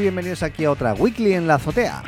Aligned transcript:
Bienvenidos 0.00 0.42
aquí 0.42 0.64
a 0.64 0.70
otra 0.70 0.92
Weekly 0.92 1.32
en 1.32 1.46
la 1.46 1.54
azotea. 1.54 2.02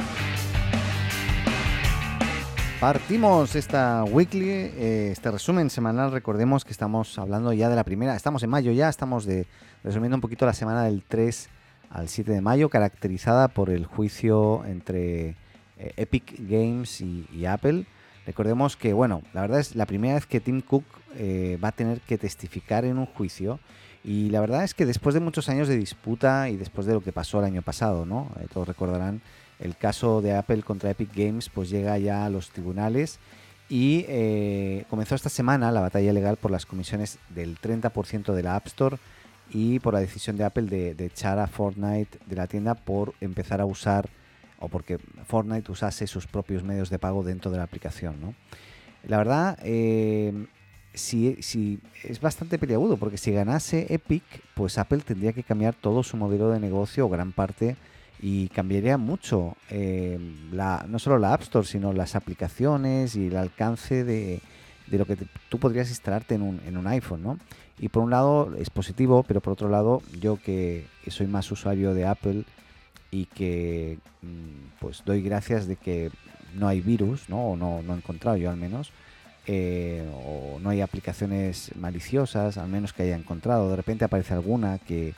Partimos 2.81 3.57
esta 3.57 4.05
weekly, 4.05 4.51
eh, 4.51 5.09
este 5.11 5.31
resumen 5.31 5.71
semanal. 5.71 6.13
Recordemos 6.13 6.65
que 6.65 6.73
estamos 6.73 7.19
hablando 7.19 7.53
ya 7.53 7.71
de 7.71 7.77
la 7.77 7.85
primera, 7.85 8.15
estamos 8.15 8.43
en 8.43 8.51
mayo 8.51 8.73
ya, 8.73 8.89
estamos 8.91 9.25
de, 9.25 9.47
resumiendo 9.83 10.17
un 10.17 10.21
poquito 10.21 10.45
la 10.45 10.53
semana 10.53 10.85
del 10.85 11.03
3 11.03 11.49
al 11.91 12.09
7 12.09 12.31
de 12.31 12.41
mayo, 12.43 12.69
caracterizada 12.69 13.49
por 13.49 13.71
el 13.71 13.87
juicio 13.87 14.65
entre 14.67 15.31
eh, 15.79 15.93
Epic 15.97 16.35
Games 16.39 17.01
y, 17.01 17.47
Apple. 17.47 17.87
Recordemos 18.27 18.77
que, 18.77 18.93
bueno, 18.93 19.23
la 19.33 19.41
verdad 19.41 19.61
es 19.61 19.75
la 19.75 19.87
primera 19.87 20.15
vez 20.15 20.27
que 20.27 20.41
Tim 20.41 20.61
Cook 20.61 20.85
eh, 21.17 21.59
va 21.63 21.69
a 21.69 21.73
tener 21.73 22.01
que 22.03 22.19
testificar 22.19 22.85
en 22.85 22.99
un 22.99 23.07
juicio 23.07 23.59
y 24.09 24.31
la 24.31 24.41
verdad 24.41 24.65
es 24.65 24.73
que 24.73 24.87
después 24.87 25.13
de 25.13 25.21
muchos 25.21 25.51
años 25.51 25.69
de 25.69 25.77
disputa 25.77 26.49
y 26.49 26.57
después 26.57 26.87
de 26.87 26.95
lo 26.95 27.03
que 27.03 27.13
pasó 27.13 27.41
el 27.41 27.45
año 27.45 27.61
pasado, 27.61 28.07
¿no? 28.07 28.31
Eh, 28.41 28.47
todos 28.51 28.67
recordarán 28.67 29.21
el 29.61 29.77
caso 29.77 30.23
de 30.23 30.35
Apple 30.35 30.63
contra 30.63 30.91
Epic 30.91 31.11
Games, 31.15 31.51
pues 31.51 31.69
llega 31.69 31.99
ya 31.99 32.25
a 32.25 32.31
los 32.31 32.49
tribunales 32.49 33.19
y 33.69 34.07
eh, 34.09 34.87
comenzó 34.89 35.15
esta 35.15 35.29
semana 35.29 35.71
la 35.73 35.83
batalla 35.83 36.11
legal 36.15 36.39
por 36.39 36.51
las 36.51 36.65
comisiones 36.65 37.19
del 37.29 37.59
30% 37.61 38.33
de 38.33 38.43
la 38.43 38.57
App 38.57 38.69
Store 38.69 38.97
y 39.51 39.79
por 39.81 39.93
la 39.93 40.01
decisión 40.01 40.39
de 40.39 40.45
Apple 40.45 40.69
de, 40.95 41.05
echar 41.05 41.39
a 41.39 41.47
Fortnite 41.47 42.19
de 42.25 42.37
la 42.37 42.47
tienda 42.47 42.75
por 42.77 43.13
empezar 43.21 43.61
a 43.61 43.67
usar 43.67 44.09
o 44.59 44.69
porque 44.69 44.97
Fortnite 45.27 45.71
usase 45.71 46.07
sus 46.07 46.27
propios 46.27 46.63
medios 46.63 46.89
de 46.89 46.99
pago 46.99 47.23
dentro 47.25 47.51
de 47.51 47.59
la 47.59 47.65
aplicación. 47.65 48.19
¿no? 48.23 48.33
La 49.07 49.19
verdad, 49.19 49.59
eh, 49.63 50.47
si, 50.95 51.81
es 52.05 52.21
bastante 52.21 52.59
peleagudo, 52.59 52.97
porque 52.97 53.19
si 53.19 53.33
ganase 53.33 53.87
Epic, 53.93 54.23
pues 54.55 54.79
Apple 54.79 55.01
tendría 55.05 55.33
que 55.33 55.43
cambiar 55.43 55.75
todo 55.75 56.03
su 56.03 56.17
modelo 56.17 56.51
de 56.51 56.61
negocio 56.61 57.07
o 57.07 57.09
gran 57.09 57.33
parte 57.33 57.77
y 58.21 58.49
cambiaría 58.49 58.99
mucho 58.99 59.57
eh, 59.71 60.19
la, 60.53 60.85
no 60.89 60.99
solo 60.99 61.19
la 61.19 61.35
App 61.35 61.43
Store, 61.43 61.67
sino 61.67 61.93
las 61.93 62.17
aplicaciones 62.17 63.15
y 63.15 63.29
el 63.29 63.37
alcance 63.37 64.03
de, 64.03 64.41
lo 64.91 65.05
que 65.05 65.17
tú 65.49 65.59
podrías 65.59 65.89
instalarte 65.89 66.35
en 66.35 66.43
un, 66.43 66.61
en 66.67 66.77
un 66.77 66.87
iPhone, 66.87 67.23
¿no? 67.23 67.39
Y 67.79 67.91
por 67.91 68.03
un 68.03 68.11
lado 68.11 68.55
es 68.57 68.71
positivo, 68.71 69.23
pero 69.23 69.41
por 69.41 69.53
otro 69.53 69.69
lado 69.69 70.03
yo 70.19 70.37
que, 70.37 70.87
soy 71.07 71.27
más 71.27 71.51
usuario 71.53 71.95
de 71.95 72.07
Apple 72.07 72.45
y 73.11 73.27
que 73.27 73.99
mm, 74.23 74.81
pues 74.81 75.03
doy 75.05 75.23
gracias 75.23 75.67
de 75.67 75.77
que 75.77 76.11
no 76.55 76.67
hay 76.67 76.81
virus, 76.81 77.29
¿no? 77.29 77.53
O 77.53 77.57
no, 77.57 77.83
no 77.83 77.95
he 77.95 77.97
encontrado 77.97 78.37
yo 78.37 78.51
al 78.51 78.57
menos, 78.57 78.93
eh, 79.51 80.07
o 80.27 80.59
no 80.61 80.69
hay 80.69 80.83
aplicaciones 80.83 81.75
maliciosas, 81.75 82.59
al 82.59 82.69
menos 82.69 82.93
que 82.93 83.05
haya 83.05 83.17
encontrado. 83.17 83.71
De 83.71 83.77
repente 83.77 84.05
aparece 84.05 84.35
alguna 84.35 84.79
que, 84.79 85.15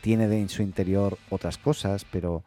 tiene 0.00 0.24
en 0.24 0.48
su 0.48 0.62
interior 0.62 1.18
otras 1.28 1.58
cosas, 1.58 2.06
pero, 2.10 2.42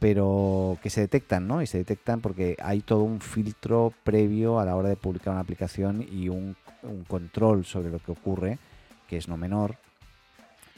pero 0.00 0.76
que 0.82 0.90
se 0.90 1.00
detectan, 1.02 1.46
¿no? 1.46 1.62
Y 1.62 1.66
se 1.68 1.78
detectan 1.78 2.20
porque 2.20 2.56
hay 2.60 2.80
todo 2.80 3.04
un 3.04 3.20
filtro 3.20 3.92
previo 4.02 4.58
a 4.58 4.64
la 4.64 4.74
hora 4.74 4.88
de 4.88 4.96
publicar 4.96 5.32
una 5.32 5.40
aplicación 5.40 6.04
y 6.10 6.28
un, 6.28 6.56
control 7.06 7.64
sobre 7.64 7.90
lo 7.90 7.98
que 8.00 8.10
ocurre, 8.12 8.58
que 9.08 9.16
es 9.16 9.28
no 9.28 9.36
menor. 9.36 9.76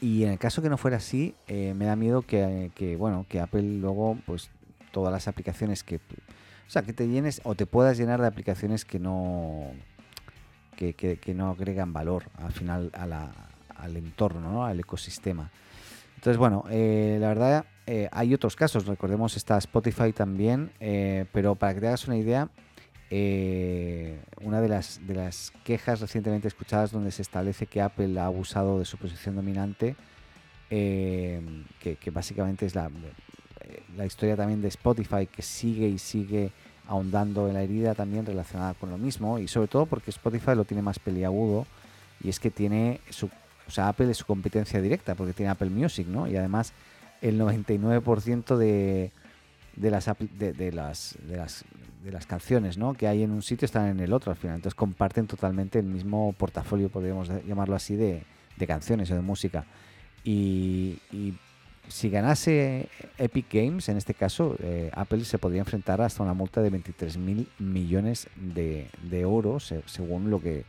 Y 0.01 0.23
en 0.23 0.31
el 0.31 0.39
caso 0.39 0.61
que 0.61 0.69
no 0.69 0.77
fuera 0.77 0.97
así, 0.97 1.33
eh, 1.47 1.73
me 1.75 1.85
da 1.85 1.95
miedo 1.95 2.21
que, 2.23 2.71
que, 2.75 2.95
bueno, 2.95 3.25
que 3.27 3.39
Apple 3.39 3.63
luego, 3.63 4.17
pues 4.25 4.49
todas 4.91 5.11
las 5.11 5.27
aplicaciones 5.27 5.83
que 5.83 5.99
o 6.67 6.69
sea, 6.69 6.81
que 6.81 6.93
te 6.93 7.07
llenes 7.07 7.41
o 7.43 7.55
te 7.55 7.65
puedas 7.65 7.97
llenar 7.97 8.21
de 8.21 8.27
aplicaciones 8.27 8.85
que 8.85 8.99
no 8.99 9.71
que, 10.75 11.33
no 11.35 11.49
agregan 11.49 11.93
valor 11.93 12.25
al 12.37 12.51
final 12.51 12.91
al 12.93 13.97
entorno, 13.97 14.51
¿no? 14.51 14.65
al 14.65 14.79
ecosistema. 14.79 15.51
Entonces, 16.15 16.37
bueno, 16.37 16.63
eh, 16.69 17.17
la 17.19 17.27
verdad 17.27 17.65
eh, 17.85 18.07
hay 18.11 18.33
otros 18.33 18.55
casos, 18.55 18.85
recordemos 18.85 19.35
está 19.35 19.57
Spotify 19.57 20.13
también, 20.13 20.71
eh, 20.79 21.25
pero 21.33 21.55
para 21.55 21.73
que 21.73 21.81
te 21.81 21.87
hagas 21.87 22.07
una 22.07 22.17
idea, 22.17 22.49
una 24.41 24.61
de 24.61 24.69
las, 24.69 25.05
de 25.05 25.13
las 25.13 25.51
quejas 25.63 25.99
recientemente 25.99 26.47
escuchadas 26.47 26.91
donde 26.91 27.11
se 27.11 27.21
establece 27.21 27.67
que 27.67 27.81
Apple 27.81 28.19
ha 28.19 28.25
abusado 28.25 28.79
de 28.79 28.85
su 28.85 28.97
posición 28.97 29.35
dominante, 29.35 29.95
que, 30.69 31.97
que, 31.99 32.09
básicamente 32.09 32.65
es 32.65 32.73
la, 32.73 32.89
la 33.97 34.05
historia 34.05 34.35
también 34.35 34.61
de 34.61 34.67
Spotify 34.69 35.27
que 35.27 35.41
sigue 35.41 35.87
y 35.87 35.97
sigue 35.97 36.51
ahondando 36.87 37.47
en 37.47 37.53
la 37.53 37.63
herida 37.63 37.95
también 37.95 38.25
relacionada 38.25 38.73
con 38.73 38.89
lo 38.89 38.97
mismo 38.97 39.39
y 39.39 39.47
sobre 39.47 39.67
todo 39.67 39.85
porque 39.85 40.11
Spotify 40.11 40.55
lo 40.55 40.65
tiene 40.65 40.81
más 40.81 40.99
peliagudo 40.99 41.65
y 42.21 42.29
es 42.29 42.39
que 42.39 42.51
tiene 42.51 42.99
su, 43.09 43.27
o 43.67 43.71
sea, 43.71 43.89
Apple 43.89 44.11
es 44.11 44.17
su 44.17 44.25
competencia 44.25 44.81
directa 44.81 45.15
porque 45.15 45.33
tiene 45.33 45.51
Apple 45.51 45.69
Music, 45.69 46.07
¿no? 46.07 46.27
Y 46.27 46.35
además 46.35 46.73
el 47.21 47.39
99% 47.39 48.57
de, 48.57 49.11
de, 49.75 49.91
las, 49.91 50.05
de, 50.05 50.53
de, 50.53 50.71
las, 50.71 51.17
de, 51.27 51.37
las, 51.37 51.65
de 52.03 52.11
las 52.11 52.25
canciones 52.25 52.77
¿no? 52.77 52.93
que 52.93 53.07
hay 53.07 53.23
en 53.23 53.31
un 53.31 53.41
sitio 53.41 53.65
están 53.65 53.87
en 53.87 53.99
el 53.99 54.13
otro 54.13 54.31
al 54.31 54.37
final. 54.37 54.57
Entonces 54.57 54.75
comparten 54.75 55.27
totalmente 55.27 55.79
el 55.79 55.85
mismo 55.85 56.33
portafolio, 56.33 56.89
podríamos 56.89 57.29
llamarlo 57.45 57.75
así, 57.75 57.95
de, 57.95 58.23
de 58.57 58.67
canciones 58.67 59.09
o 59.11 59.15
de 59.15 59.21
música. 59.21 59.65
Y, 60.23 60.99
y 61.11 61.33
si 61.87 62.09
ganase 62.09 62.87
Epic 63.17 63.47
Games, 63.51 63.89
en 63.89 63.97
este 63.97 64.13
caso, 64.13 64.55
eh, 64.59 64.89
Apple 64.93 65.25
se 65.25 65.37
podría 65.37 65.59
enfrentar 65.59 66.01
hasta 66.01 66.23
una 66.23 66.33
multa 66.33 66.61
de 66.61 66.69
23 66.69 67.17
mil 67.17 67.47
millones 67.59 68.27
de, 68.35 68.89
euros, 69.11 69.73
según 69.85 70.29
lo 70.29 70.41
que 70.41 70.65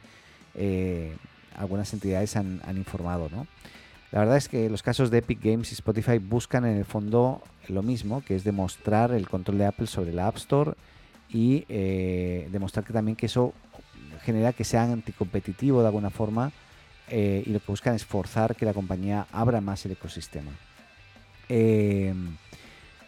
eh, 0.55 1.17
algunas 1.57 1.93
entidades 1.93 2.37
han, 2.37 2.61
informado. 2.77 3.31
La 4.11 4.21
verdad 4.21 4.37
es 4.37 4.49
que 4.49 4.69
los 4.69 4.83
casos 4.83 5.11
de 5.11 5.19
Epic 5.19 5.43
Games 5.43 5.71
y 5.71 5.75
Spotify 5.75 6.19
buscan 6.19 6.65
en 6.65 6.77
el 6.77 6.85
fondo 6.85 7.43
lo 7.69 7.83
mismo, 7.83 8.23
que 8.23 8.35
es 8.35 8.45
demostrar 8.45 9.13
el 9.13 9.29
control 9.29 9.59
de 9.59 9.67
Apple 9.67 9.87
sobre 9.87 10.13
la 10.13 10.27
App 10.27 10.37
Store 10.37 10.73
y 11.29 11.65
eh, 11.69 12.49
demostrar 12.53 12.85
que 12.85 12.93
también 12.93 13.17
que 13.17 13.27
eso 13.27 13.55
genera 14.23 14.53
que 14.53 14.65
sea 14.65 14.83
anticompetitivo 14.83 15.81
de 15.81 15.87
alguna 15.87 16.11
forma 16.11 16.53
y 17.11 17.51
lo 17.51 17.61
que 17.61 17.67
buscan 17.67 17.95
es 17.95 18.05
forzar 18.05 18.57
que 18.57 18.65
la 18.65 18.73
compañía 18.73 19.27
abra 19.31 19.61
más 19.61 19.85
el 19.85 19.93
ecosistema. 19.93 20.51
Eh, 21.49 22.15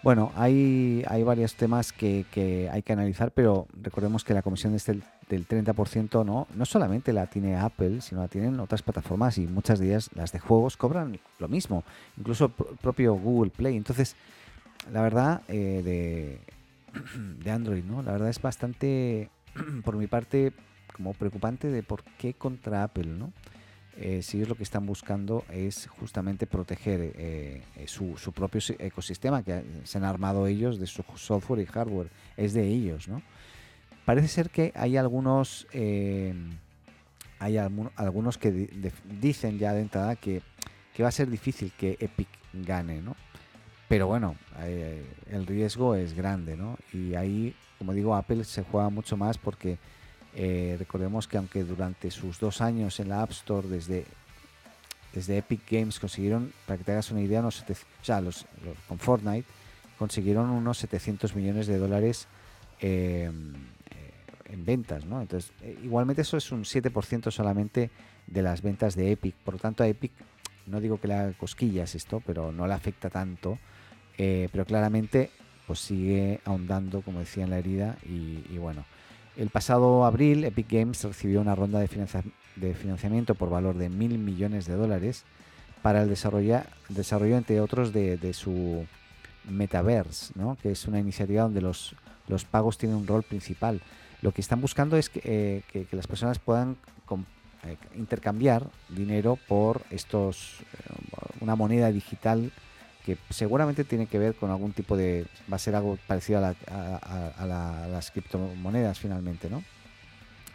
bueno, 0.07 0.31
hay, 0.37 1.05
hay 1.09 1.25
varios 1.25 1.57
temas 1.57 1.93
que, 1.93 2.25
hay 2.71 2.83
que 2.83 2.93
analizar, 2.93 3.33
pero 3.33 3.67
recordemos 3.83 4.23
que 4.23 4.35
la 4.35 4.43
comisión 4.43 4.73
es 4.77 4.87
del, 4.87 5.03
30%, 5.29 6.25
¿no? 6.25 6.47
no 6.55 6.65
solamente 6.65 7.13
la 7.13 7.27
tiene 7.27 7.57
Apple, 7.57 8.01
sino 8.01 8.21
la 8.21 8.29
tienen 8.29 8.61
otras 8.61 8.83
plataformas 8.83 9.37
y 9.39 9.49
muchas 9.49 9.81
de 9.81 9.89
ellas, 9.89 10.11
las 10.15 10.31
de 10.31 10.39
juegos, 10.39 10.77
cobran 10.77 11.19
lo 11.41 11.49
mismo, 11.49 11.83
incluso 12.17 12.45
el 12.45 12.77
propio 12.77 13.15
Google 13.15 13.51
Play. 13.51 13.77
Entonces, 13.77 14.15
la 14.93 15.03
verdad, 15.03 15.43
eh, 15.49 15.83
de, 15.85 16.41
de 17.43 17.51
Android, 17.51 17.83
¿no? 17.83 18.01
La 18.05 18.13
verdad 18.13 18.29
es 18.29 18.41
bastante, 18.41 19.29
por 19.85 19.97
mi 19.97 20.07
parte, 20.07 20.53
como 20.95 21.15
preocupante 21.15 21.67
de 21.67 21.83
por 21.83 22.05
qué 22.17 22.33
contra 22.33 22.85
Apple, 22.85 23.07
¿no? 23.07 23.33
Eh, 23.99 24.23
si 24.23 24.37
ellos 24.37 24.51
lo 24.51 24.55
que 24.57 24.63
están 24.63 24.85
buscando 24.85 25.45
es 25.51 25.87
justamente 25.87 26.47
proteger 26.47 27.01
eh, 27.01 27.63
eh, 27.77 27.89
su, 27.89 28.15
propio 28.35 28.61
ecosistema 28.79 29.43
que 29.43 29.63
se 29.85 29.97
han 29.97 30.05
armado 30.05 30.47
ellos 30.47 30.79
de 30.79 30.87
su 30.87 31.03
software 31.15 31.61
y 31.61 31.67
hardware, 31.67 32.11
es 32.37 32.53
de 32.53 32.67
ellos, 32.67 33.09
¿no? 33.09 33.23
Parece 34.05 34.29
ser 34.29 34.51
que 34.51 34.73
hay 34.77 34.99
algunos 34.99 35.67
eh, 35.73 36.35
hay 37.39 37.57
algunos 37.57 38.39
que 38.39 38.69
dicen 39.21 39.59
ya 39.59 39.73
de 39.73 39.81
entrada 39.81 40.17
que, 40.17 40.43
que, 40.95 41.03
va 41.03 41.09
a 41.09 41.13
ser 41.13 41.29
difícil 41.29 41.73
que 41.73 41.97
Epic 42.01 42.29
gane, 42.53 43.03
¿no? 43.03 43.17
Pero 43.89 44.07
bueno, 44.07 44.37
el 45.31 45.47
riesgo 45.47 45.95
es 45.95 46.15
grande, 46.15 46.57
¿no? 46.57 46.77
Y 46.93 47.15
ahí, 47.15 47.55
como 47.79 47.93
digo, 47.93 48.15
Apple 48.15 48.45
se 48.45 48.63
juega 48.63 48.89
mucho 48.89 49.17
más 49.17 49.39
porque 49.39 49.79
eh, 50.39 50.77
recordemos 50.79 51.27
que 51.27 51.39
aunque 51.39 51.65
durante 51.65 52.11
sus 52.11 52.39
dos 52.39 52.61
años 52.61 53.01
en 53.01 53.09
la 53.09 53.23
App 53.23 53.31
Store 53.31 53.67
desde, 53.67 54.05
desde 55.15 55.39
Epic 55.39 55.63
Games 55.71 55.99
consiguieron, 55.99 56.53
para 56.67 56.77
que 56.77 56.85
te 56.85 56.93
hagas 56.93 57.11
una 57.11 57.23
idea, 57.23 57.45
o 57.45 57.51
sea, 58.03 58.21
los, 58.21 58.45
con 58.87 58.99
Fortnite, 58.99 59.49
consiguieron 59.99 60.51
unos 60.51 60.77
700 60.77 61.35
millones 61.35 61.67
de 61.67 61.79
dólares 61.79 62.29
eh, 62.81 63.31
en 64.45 64.65
ventas, 64.65 65.07
¿no? 65.07 65.23
Entonces, 65.23 65.53
igualmente 65.83 66.21
eso 66.21 66.37
es 66.37 66.53
un 66.53 66.65
7% 66.65 67.31
solamente 67.31 67.91
de 68.27 68.43
las 68.43 68.61
ventas 68.61 68.95
de 68.95 69.13
Epic. 69.13 69.35
Por 69.37 69.55
lo 69.55 69.61
tanto, 69.61 69.83
a 69.83 69.89
Epic, 69.89 70.13
no 70.67 70.81
digo 70.81 71.01
que 71.01 71.09
le 71.09 71.15
haga 71.15 71.33
cosquillas 71.33 71.95
esto, 71.95 72.23
pero 72.25 72.53
no 72.53 72.67
le 72.67 72.75
afecta 72.75 73.09
tanto. 73.09 73.59
pero 74.17 74.65
claramente, 74.67 75.31
pues 75.67 75.81
sigue 75.81 76.41
ahondando, 76.45 77.01
como 77.01 77.21
decía, 77.21 77.45
en 77.45 77.51
la 77.51 77.59
herida. 77.59 77.97
Y, 78.05 78.59
bueno, 78.59 78.85
el 79.37 79.51
pasado 79.51 80.05
abril, 80.05 80.45
Epic 80.45 80.71
Games 80.71 81.05
recibió 81.05 81.41
una 81.41 81.55
ronda 81.55 81.81
de, 81.81 81.89
de 82.57 82.75
financiamiento 82.75 83.35
por 83.35 83.51
valor 83.51 83.77
de 83.77 83.89
mil 83.89 84.19
millones 84.19 84.67
de 84.67 84.75
dólares 84.75 85.25
para 85.83 86.03
el 86.03 86.09
desarrollo, 86.09 86.63
desarrollo 86.89 87.37
entre 87.37 87.61
otros, 87.61 87.93
de, 87.93 88.33
su 88.33 88.85
Metaverse, 89.49 90.33
¿no? 90.35 90.57
que 90.61 90.73
es 90.73 90.89
una 90.89 90.99
iniciativa 90.99 91.43
donde 91.43 91.61
los, 91.61 91.95
los 92.27 92.45
pagos 92.45 92.79
tienen 92.79 92.97
un 92.97 93.07
rol 93.07 93.23
principal. 93.23 93.81
Lo 94.23 94.33
que 94.33 94.41
están 94.41 94.61
buscando 94.61 94.97
es 94.97 95.09
que, 95.09 95.63
eh, 95.73 95.87
las 95.93 96.07
personas 96.07 96.39
puedan 96.39 96.77
eh, 97.65 97.77
intercambiar 97.95 98.67
dinero 98.89 99.39
por 99.47 99.83
estos 99.91 100.61
eh, 100.73 100.95
una 101.41 101.55
moneda 101.55 101.93
digital 101.93 102.51
que 103.07 103.17
seguramente 103.31 103.85
tiene 103.85 104.07
que 104.07 104.19
ver 104.19 104.35
con 104.35 104.51
algún 104.51 104.73
tipo 104.73 104.97
de 104.97 105.27
va 105.51 105.57
a 105.57 105.61
ser 105.61 105.75
algo 105.77 105.97
parecido 106.07 106.45
a, 106.45 106.55
a 106.69 107.89
las 107.89 108.11
criptomonedas 108.11 108.99
finalmente, 108.99 109.49
¿no? 109.49 109.63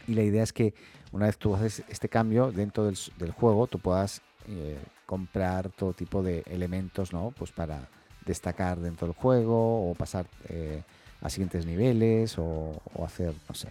Y 0.08 0.14
la 0.14 0.24
idea 0.24 0.44
es 0.44 0.54
que 0.54 0.74
una 1.12 1.26
vez 1.26 1.38
tú 1.38 1.56
haces 1.56 1.84
este 1.90 2.10
cambio 2.10 2.52
dentro 2.52 2.86
del, 2.86 3.32
juego, 3.32 3.68
tú 3.68 3.80
puedas 3.80 4.22
eh, 4.48 4.78
comprar 5.06 5.70
todo 5.70 5.94
tipo 5.94 6.24
de 6.24 6.44
elementos, 6.48 7.12
¿no? 7.12 7.32
Pues 7.38 7.52
para 7.52 7.90
destacar 8.26 8.80
dentro 8.80 9.08
del 9.08 9.16
juego 9.16 9.90
o 9.90 9.96
pasar 9.96 10.26
eh, 10.48 10.84
a 11.22 11.30
siguientes 11.30 11.66
niveles 11.66 12.36
o, 12.38 12.82
hacer, 13.04 13.34
no 13.48 13.56
sé, 13.56 13.70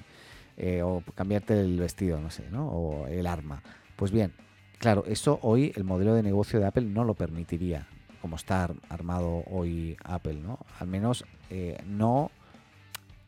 eh, 0.56 0.82
o 0.82 1.02
cambiarte 1.14 1.58
el 1.58 1.78
vestido, 1.78 2.20
no 2.20 2.30
sé, 2.30 2.44
¿no? 2.50 2.68
O 2.68 3.06
el 3.06 3.26
arma. 3.26 3.62
Pues 3.96 4.10
bien, 4.10 4.32
claro, 4.78 5.04
eso 5.06 5.38
hoy 5.42 5.72
el 5.76 5.84
modelo 5.84 6.14
de 6.14 6.22
negocio 6.22 6.60
de 6.60 6.66
Apple 6.66 6.84
no 6.84 7.04
lo 7.04 7.14
permitiría, 7.14 7.86
como 8.20 8.36
está 8.36 8.70
armado 8.88 9.44
hoy 9.50 9.96
Apple, 10.04 10.34
¿no? 10.34 10.58
Al 10.78 10.88
menos 10.88 11.24
no 11.86 12.30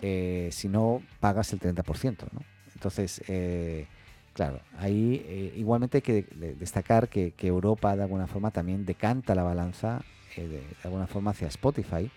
si 0.00 0.68
no 0.68 1.00
pagas 1.20 1.52
el 1.52 1.60
30%, 1.60 2.26
¿no? 2.32 2.40
Entonces, 2.82 3.22
eh, 3.28 3.86
claro, 4.32 4.58
ahí 4.76 5.24
eh, 5.24 5.54
igualmente 5.56 5.98
hay 5.98 6.02
que 6.02 6.26
destacar 6.58 7.08
que, 7.08 7.32
Europa 7.40 7.94
de 7.94 8.02
alguna 8.02 8.26
forma 8.26 8.50
también 8.50 8.84
decanta 8.84 9.36
la 9.36 9.44
balanza 9.44 10.02
eh, 10.36 10.48
de, 10.48 10.62
alguna 10.82 11.06
forma 11.06 11.30
hacia 11.30 11.46
Spotify 11.46 12.10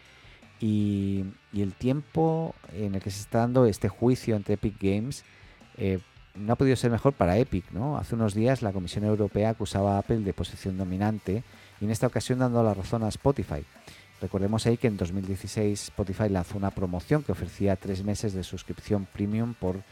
y, 0.60 1.24
el 1.54 1.76
tiempo 1.76 2.56
en 2.74 2.96
el 2.96 3.02
que 3.02 3.12
se 3.12 3.22
está 3.22 3.40
dando 3.40 3.68
este 3.68 3.90
juicio 3.90 4.36
entre 4.36 4.56
Epic 4.56 4.76
Games 4.82 5.24
no 6.34 6.54
ha 6.54 6.56
podido 6.56 6.76
ser 6.76 6.90
mejor 6.90 7.14
para 7.14 7.38
Epic, 7.38 7.72
¿no? 7.72 7.98
Hace 7.98 8.16
unos 8.16 8.34
días 8.34 8.64
la 8.64 8.74
Comisión 8.74 9.04
Europea 9.04 9.52
acusaba 9.52 9.96
a 9.96 10.00
Apple 10.00 10.22
de 10.22 10.34
posición 10.34 10.80
dominante 10.80 11.44
y 11.80 11.86
en 11.86 11.92
esta 11.92 12.08
ocasión 12.08 12.40
dando 12.40 12.64
la 12.64 12.74
razón 12.74 13.04
a 13.04 13.10
Spotify. 13.10 13.64
Recordemos 14.22 14.66
ahí 14.66 14.78
que 14.78 14.88
en 14.88 14.98
2016 14.98 15.84
Spotify 15.84 16.30
lanzó 16.30 16.58
una 16.58 16.72
promoción 16.72 17.24
que 17.24 17.32
ofrecía 17.32 17.76
tres 17.76 18.04
meses 18.04 18.34
de 18.34 18.44
suscripción 18.44 19.06
premium 19.06 19.54
por 19.54 19.84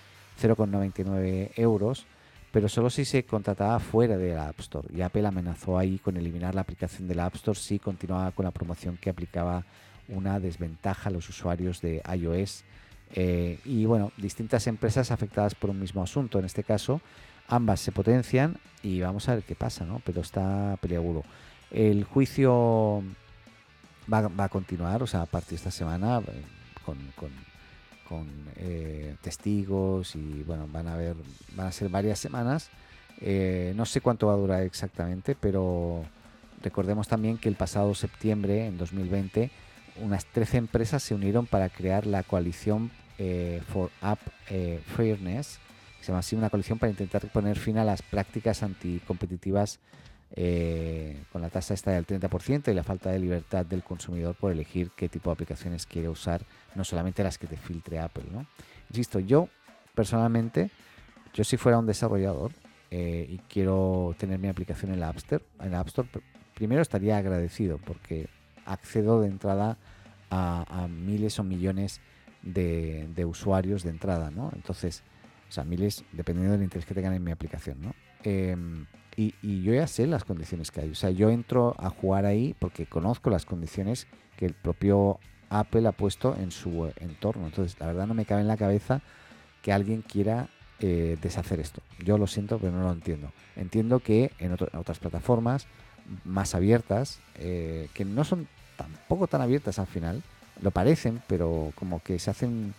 0,99 0.41 1.51
euros, 1.57 2.05
pero 2.51 2.69
solo 2.69 2.89
si 2.89 3.05
se 3.05 3.23
contrataba 3.23 3.79
fuera 3.79 4.17
de 4.17 4.33
la 4.33 4.47
App 4.47 4.59
Store. 4.59 4.87
Y 4.95 5.01
Apple 5.01 5.27
amenazó 5.27 5.77
ahí 5.77 5.99
con 5.99 6.17
eliminar 6.17 6.55
la 6.55 6.61
aplicación 6.61 7.07
de 7.07 7.15
la 7.15 7.25
App 7.25 7.35
Store 7.35 7.57
si 7.59 7.79
continuaba 7.79 8.31
con 8.31 8.45
la 8.45 8.51
promoción 8.51 8.97
que 8.97 9.09
aplicaba 9.09 9.65
una 10.07 10.39
desventaja 10.39 11.09
a 11.09 11.11
los 11.11 11.27
usuarios 11.29 11.81
de 11.81 12.01
iOS. 12.15 12.63
Eh, 13.15 13.59
y 13.65 13.85
bueno, 13.85 14.11
distintas 14.17 14.67
empresas 14.67 15.11
afectadas 15.11 15.55
por 15.55 15.69
un 15.69 15.79
mismo 15.79 16.01
asunto. 16.01 16.39
En 16.39 16.45
este 16.45 16.63
caso, 16.63 17.01
ambas 17.47 17.79
se 17.79 17.91
potencian 17.91 18.57
y 18.81 19.01
vamos 19.01 19.29
a 19.29 19.35
ver 19.35 19.43
qué 19.43 19.55
pasa, 19.55 19.85
¿no? 19.85 20.01
Pero 20.05 20.21
está 20.21 20.77
peliagudo. 20.81 21.23
El 21.73 22.05
juicio 22.05 23.03
va, 24.11 24.29
a 24.37 24.49
continuar, 24.49 25.03
o 25.03 25.07
sea, 25.07 25.23
a 25.23 25.25
partir 25.25 25.51
de 25.51 25.55
esta 25.55 25.71
semana, 25.71 26.19
eh, 26.19 26.43
con 26.85 26.97
con 28.07 28.27
eh, 28.57 29.15
testigos 29.21 30.15
y 30.15 30.43
bueno, 30.43 30.67
van 30.71 30.87
a 30.87 30.95
ver, 30.95 31.15
van 31.55 31.67
a 31.67 31.71
ser 31.71 31.89
varias 31.89 32.19
semanas. 32.19 32.69
Eh, 33.21 33.73
no 33.75 33.85
sé 33.85 34.01
cuánto 34.01 34.27
va 34.27 34.33
a 34.33 34.37
durar 34.37 34.63
exactamente, 34.63 35.35
pero 35.35 36.03
recordemos 36.61 37.07
también 37.07 37.37
que 37.37 37.49
el 37.49 37.55
pasado 37.55 37.93
septiembre, 37.95 38.67
en 38.67 38.77
2020, 38.77 39.49
unas 40.01 40.25
13 40.25 40.57
empresas 40.57 41.03
se 41.03 41.15
unieron 41.15 41.45
para 41.45 41.69
crear 41.69 42.05
la 42.05 42.23
coalición 42.23 42.91
eh, 43.17 43.61
for 43.71 43.91
App 44.01 44.19
Fairness, 44.95 45.59
se 46.01 46.07
llama 46.07 46.19
así 46.19 46.35
una 46.35 46.49
coalición 46.49 46.79
para 46.79 46.89
intentar 46.89 47.25
poner 47.31 47.57
fin 47.57 47.77
a 47.77 47.85
las 47.85 48.01
prácticas 48.01 48.61
anticompetitivas 48.61 49.79
eh, 50.35 51.23
con 51.31 51.43
la 51.43 51.49
tasa 51.49 51.75
esta 51.75 51.91
del 51.91 52.07
30% 52.07 52.71
y 52.71 52.73
la 52.73 52.83
falta 52.83 53.11
de 53.11 53.19
libertad 53.19 53.65
del 53.65 53.83
consumidor 53.83 54.35
por 54.35 54.51
elegir 54.51 54.89
qué 54.95 55.07
tipo 55.07 55.29
de 55.29 55.33
aplicaciones 55.33 55.85
quiere 55.85 56.09
usar, 56.09 56.43
no 56.73 56.83
solamente 56.83 57.23
las 57.23 57.37
que 57.37 57.45
te 57.45 57.55
filtre 57.55 57.99
Apple. 57.99 58.25
¿no? 58.31 58.47
Insisto, 58.89 59.19
yo 59.19 59.47
personalmente, 59.93 60.71
yo 61.33 61.43
si 61.43 61.57
fuera 61.57 61.77
un 61.77 61.85
desarrollador 61.85 62.51
eh, 62.89 63.27
y 63.29 63.37
quiero 63.47 64.15
tener 64.17 64.39
mi 64.39 64.47
aplicación 64.47 64.91
en 64.91 64.99
la 64.99 65.09
App 65.09 65.17
Store, 65.17 65.43
en 65.61 65.71
la 65.71 65.79
App 65.79 65.87
Store 65.87 66.09
primero 66.55 66.81
estaría 66.81 67.17
agradecido 67.17 67.77
porque 67.77 68.27
accedo 68.65 69.21
de 69.21 69.27
entrada 69.27 69.77
a, 70.31 70.87
miles 70.89 71.37
o 71.37 71.43
millones 71.43 72.01
de, 72.41 73.25
usuarios 73.25 73.83
de 73.83 73.91
entrada, 73.91 74.31
¿no? 74.31 74.51
Entonces, 74.55 75.03
o 75.47 75.51
sea, 75.51 75.63
miles 75.63 76.03
dependiendo 76.11 76.53
del 76.53 76.63
interés 76.63 76.87
que 76.87 76.95
tengan 76.95 77.13
en 77.13 77.23
mi 77.23 77.29
aplicación, 77.29 77.79
¿no? 77.79 77.93
Em, 78.23 78.87
y, 79.15 79.63
yo 79.63 79.73
ya 79.73 79.87
sé 79.87 80.07
las 80.07 80.23
condiciones 80.23 80.71
que 80.71 80.81
hay. 80.81 80.91
O 80.91 80.95
sea, 80.95 81.09
yo 81.11 81.29
entro 81.29 81.75
a 81.77 81.89
jugar 81.89 82.25
ahí 82.25 82.55
porque 82.59 82.85
conozco 82.85 83.29
las 83.29 83.45
condiciones 83.45 84.07
que 84.37 84.45
el 84.45 84.53
propio 84.53 85.19
Apple 85.49 85.87
ha 85.87 85.91
puesto 85.91 86.35
en 86.35 86.51
su 86.51 86.91
entorno. 86.99 87.45
Entonces, 87.45 87.79
la 87.79 87.87
verdad 87.87 88.07
no 88.07 88.13
me 88.13 88.25
cabe 88.25 88.41
en 88.41 88.47
la 88.47 88.57
cabeza 88.57 89.01
que 89.61 89.71
alguien 89.71 90.01
quiera 90.01 90.47
eh, 90.79 91.17
deshacer 91.21 91.59
esto. 91.59 91.81
Yo 92.03 92.17
lo 92.17 92.27
siento, 92.27 92.57
pero 92.59 92.71
no 92.71 92.83
lo 92.83 92.91
entiendo. 92.91 93.31
Entiendo 93.55 93.99
que 93.99 94.31
en, 94.39 94.51
otras 94.53 94.99
plataformas 94.99 95.67
más 96.25 96.55
abiertas, 96.55 97.19
eh, 97.35 97.87
que 97.93 98.03
no 98.03 98.23
son 98.23 98.47
tampoco 98.75 99.27
tan 99.27 99.41
abiertas 99.41 99.79
al 99.79 99.87
final, 99.87 100.21
lo 100.61 100.71
parecen, 100.71 101.21
pero 101.27 101.71
como 101.75 102.01
que 102.01 102.19
se 102.19 102.31
hacen, 102.31 102.73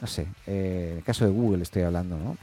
no 0.00 0.06
sé, 0.06 0.26
eh, 0.46 0.88
en 0.92 0.98
el 0.98 1.04
caso 1.04 1.24
de 1.24 1.32
Google 1.32 1.62
estoy 1.62 1.82
hablando, 1.82 2.16
¿no? 2.18 2.36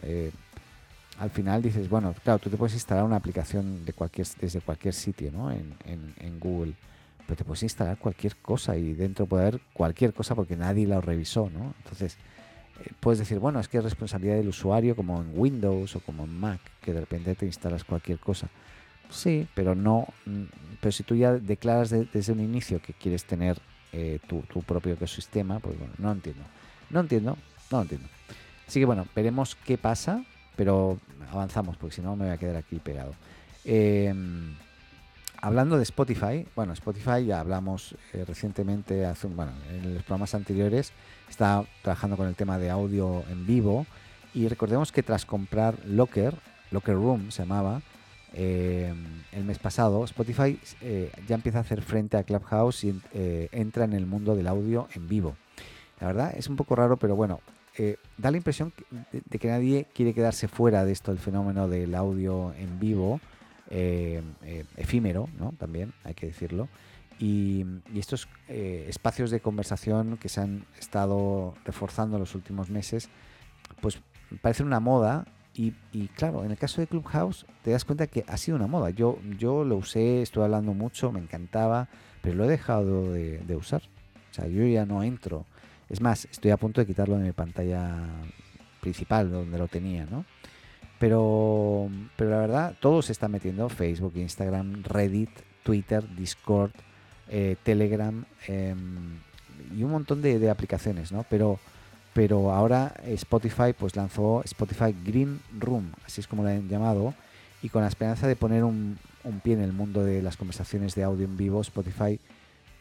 Al 1.21 1.29
final 1.29 1.61
dices, 1.61 1.87
bueno, 1.87 2.15
claro, 2.23 2.39
tú 2.39 2.49
te 2.49 2.57
puedes 2.57 2.73
instalar 2.73 3.03
una 3.03 3.17
aplicación 3.17 3.85
de 3.85 3.93
cualquier, 3.93 4.27
desde 4.39 4.59
cualquier 4.59 4.95
sitio, 4.95 5.31
¿no? 5.31 5.51
En, 5.51 5.75
en, 5.85 6.39
Google. 6.39 6.73
Pero 7.27 7.37
te 7.37 7.43
puedes 7.43 7.61
instalar 7.61 7.99
cualquier 7.99 8.35
cosa 8.37 8.75
y 8.75 8.93
dentro 8.93 9.27
puede 9.27 9.43
haber 9.43 9.61
cualquier 9.71 10.15
cosa 10.15 10.33
porque 10.33 10.55
nadie 10.55 10.87
la 10.87 10.99
revisó, 10.99 11.51
¿no? 11.51 11.75
Entonces, 11.77 12.17
eh, 12.83 12.89
puedes 12.99 13.19
decir, 13.19 13.37
bueno, 13.37 13.59
es 13.59 13.67
que 13.67 13.77
es 13.77 13.83
responsabilidad 13.83 14.37
del 14.37 14.47
usuario 14.47 14.95
como 14.95 15.21
en 15.21 15.31
Windows 15.35 15.95
o 15.95 15.99
como 15.99 16.23
en 16.23 16.39
Mac, 16.39 16.59
que 16.81 16.91
de 16.91 17.01
repente 17.01 17.35
te 17.35 17.45
instalas 17.45 17.83
cualquier 17.83 18.17
cosa. 18.17 18.49
Sí, 19.11 19.47
pero 19.53 19.75
no. 19.75 20.07
Mm, 20.25 20.45
pero 20.79 20.91
si 20.91 21.03
tú 21.03 21.15
ya 21.15 21.33
declaras 21.33 21.91
desde 21.91 22.33
un 22.33 22.39
inicio 22.39 22.81
que 22.81 22.93
quieres 22.93 23.25
tener 23.25 23.59
eh, 23.93 24.17
tu, 24.27 24.41
tu, 24.41 24.63
propio 24.63 24.93
ecosistema, 24.93 25.59
pues 25.59 25.77
bueno, 25.77 25.93
no 25.99 26.11
entiendo. 26.11 26.41
No 26.89 27.01
entiendo, 27.01 27.37
no 27.71 27.81
entiendo. 27.83 28.07
Así 28.67 28.79
que 28.79 28.87
bueno, 28.87 29.05
veremos 29.15 29.55
qué 29.55 29.77
pasa 29.77 30.25
pero 30.61 30.99
avanzamos 31.31 31.75
porque 31.75 31.95
si 31.95 32.03
no 32.03 32.15
me 32.15 32.25
voy 32.25 32.33
a 32.35 32.37
quedar 32.37 32.55
aquí 32.55 32.75
pegado. 32.75 33.15
Em, 33.65 34.53
hablando 35.41 35.75
de 35.75 35.81
Spotify, 35.81 36.45
bueno, 36.55 36.73
Spotify 36.73 37.25
ya 37.25 37.39
hablamos 37.39 37.95
eh, 38.13 38.23
recientemente, 38.27 39.07
hace, 39.07 39.25
bueno, 39.25 39.53
en 39.71 39.95
los 39.95 40.03
programas 40.03 40.35
anteriores, 40.35 40.91
está 41.27 41.65
trabajando 41.81 42.15
con 42.15 42.27
el 42.27 42.35
tema 42.35 42.59
de 42.59 42.69
audio 42.69 43.23
en 43.31 43.47
vivo 43.47 43.87
y 44.35 44.47
recordemos 44.49 44.91
que 44.91 45.01
tras 45.01 45.25
comprar 45.25 45.73
Locker, 45.83 46.35
Locker 46.69 46.93
Room 46.93 47.31
se 47.31 47.41
llamaba, 47.41 47.81
em, 48.31 49.23
el 49.31 49.43
mes 49.45 49.57
pasado, 49.57 50.05
Spotify 50.05 50.59
eh, 50.81 51.11
ya 51.27 51.33
empieza 51.33 51.57
a 51.57 51.61
hacer 51.61 51.81
frente 51.81 52.17
a 52.17 52.23
Clubhouse 52.23 52.83
y 52.83 53.01
eh, 53.15 53.49
entra 53.51 53.85
en 53.85 53.93
el 53.93 54.05
mundo 54.05 54.35
del 54.35 54.47
audio 54.47 54.87
en 54.93 55.07
vivo. 55.07 55.35
La 55.99 56.05
verdad 56.05 56.35
es 56.37 56.47
un 56.49 56.55
poco 56.55 56.75
raro, 56.75 56.97
pero 56.97 57.15
bueno, 57.15 57.39
eh, 57.77 57.97
da 58.17 58.31
la 58.31 58.37
impresión 58.37 58.73
de, 59.11 59.39
que 59.39 59.47
nadie 59.47 59.87
quiere 59.93 60.13
quedarse 60.13 60.47
fuera 60.47 60.83
de 60.83 60.91
esto, 60.91 61.11
el 61.11 61.19
fenómeno 61.19 61.69
del 61.69 61.95
audio 61.95 62.53
en 62.57 62.79
vivo, 62.79 63.21
eh, 63.69 64.21
eh, 64.43 64.65
efímero, 64.75 65.29
¿no? 65.39 65.53
También 65.57 65.93
hay 66.03 66.13
que 66.13 66.27
decirlo. 66.27 66.67
Y, 67.17 67.65
estos 67.95 68.27
espacios 68.47 69.29
de 69.31 69.39
conversación 69.39 70.17
que 70.17 70.27
se 70.27 70.41
han 70.41 70.65
estado 70.79 71.53
reforzando 71.63 72.17
en 72.17 72.21
los 72.21 72.35
últimos 72.35 72.69
meses, 72.69 73.09
pues 73.79 74.01
parecen 74.41 74.65
una 74.65 74.79
moda. 74.79 75.25
Y, 75.53 75.73
claro, 76.15 76.43
en 76.43 76.51
el 76.51 76.57
caso 76.57 76.81
de 76.81 76.87
Clubhouse 76.87 77.45
te 77.61 77.71
das 77.71 77.85
cuenta 77.85 78.07
que 78.07 78.25
ha 78.27 78.37
sido 78.37 78.57
una 78.57 78.67
moda. 78.67 78.89
Yo, 78.89 79.19
yo 79.37 79.63
lo 79.63 79.75
usé, 79.77 80.23
estuve 80.23 80.45
hablando 80.45 80.73
mucho, 80.73 81.11
me 81.11 81.19
encantaba, 81.19 81.87
pero 82.23 82.35
lo 82.35 82.45
he 82.45 82.47
dejado 82.47 83.11
de, 83.13 83.37
de 83.39 83.55
usar. 83.55 83.83
O 84.31 84.33
sea, 84.33 84.47
yo 84.47 84.65
ya 84.65 84.85
no 84.85 85.03
entro. 85.03 85.45
Es 85.91 85.99
más, 85.99 86.25
estoy 86.31 86.51
a 86.51 86.57
punto 86.57 86.79
de 86.79 86.87
quitarlo 86.87 87.17
de 87.17 87.25
mi 87.25 87.31
pantalla 87.33 87.97
principal, 88.79 89.29
donde 89.29 89.57
lo 89.57 89.67
tenía, 89.67 90.07
¿no? 90.09 90.23
Pero, 90.99 91.89
pero 92.15 92.29
la 92.29 92.37
verdad, 92.37 92.75
todo 92.79 93.01
se 93.01 93.11
está 93.11 93.27
metiendo. 93.27 93.67
Facebook, 93.67 94.13
Instagram, 94.15 94.83
Reddit, 94.83 95.29
Twitter, 95.63 96.03
Discord, 96.15 96.71
eh, 97.27 97.57
Telegram 97.63 98.23
em, 98.47 99.17
y 99.75 99.83
un 99.83 99.91
montón 99.91 100.21
de, 100.21 100.49
aplicaciones, 100.49 101.11
¿no? 101.11 101.25
Pero, 101.29 101.59
pero 102.13 102.53
ahora 102.53 102.93
Spotify 103.05 103.73
pues 103.77 103.97
lanzó 103.97 104.43
Spotify 104.45 104.95
Green 105.03 105.41
Room, 105.59 105.91
así 106.05 106.21
es 106.21 106.27
como 106.27 106.43
lo 106.43 106.49
han 106.49 106.69
llamado, 106.69 107.13
y 107.61 107.67
con 107.67 107.81
la 107.81 107.89
esperanza 107.89 108.27
de 108.27 108.37
poner 108.37 108.63
un 108.63 108.97
pie 109.43 109.55
en 109.55 109.61
el 109.61 109.73
mundo 109.73 110.05
de 110.05 110.21
las 110.21 110.37
conversaciones 110.37 110.95
de 110.95 111.03
audio 111.03 111.25
en 111.25 111.35
vivo, 111.35 111.59
Spotify 111.61 112.19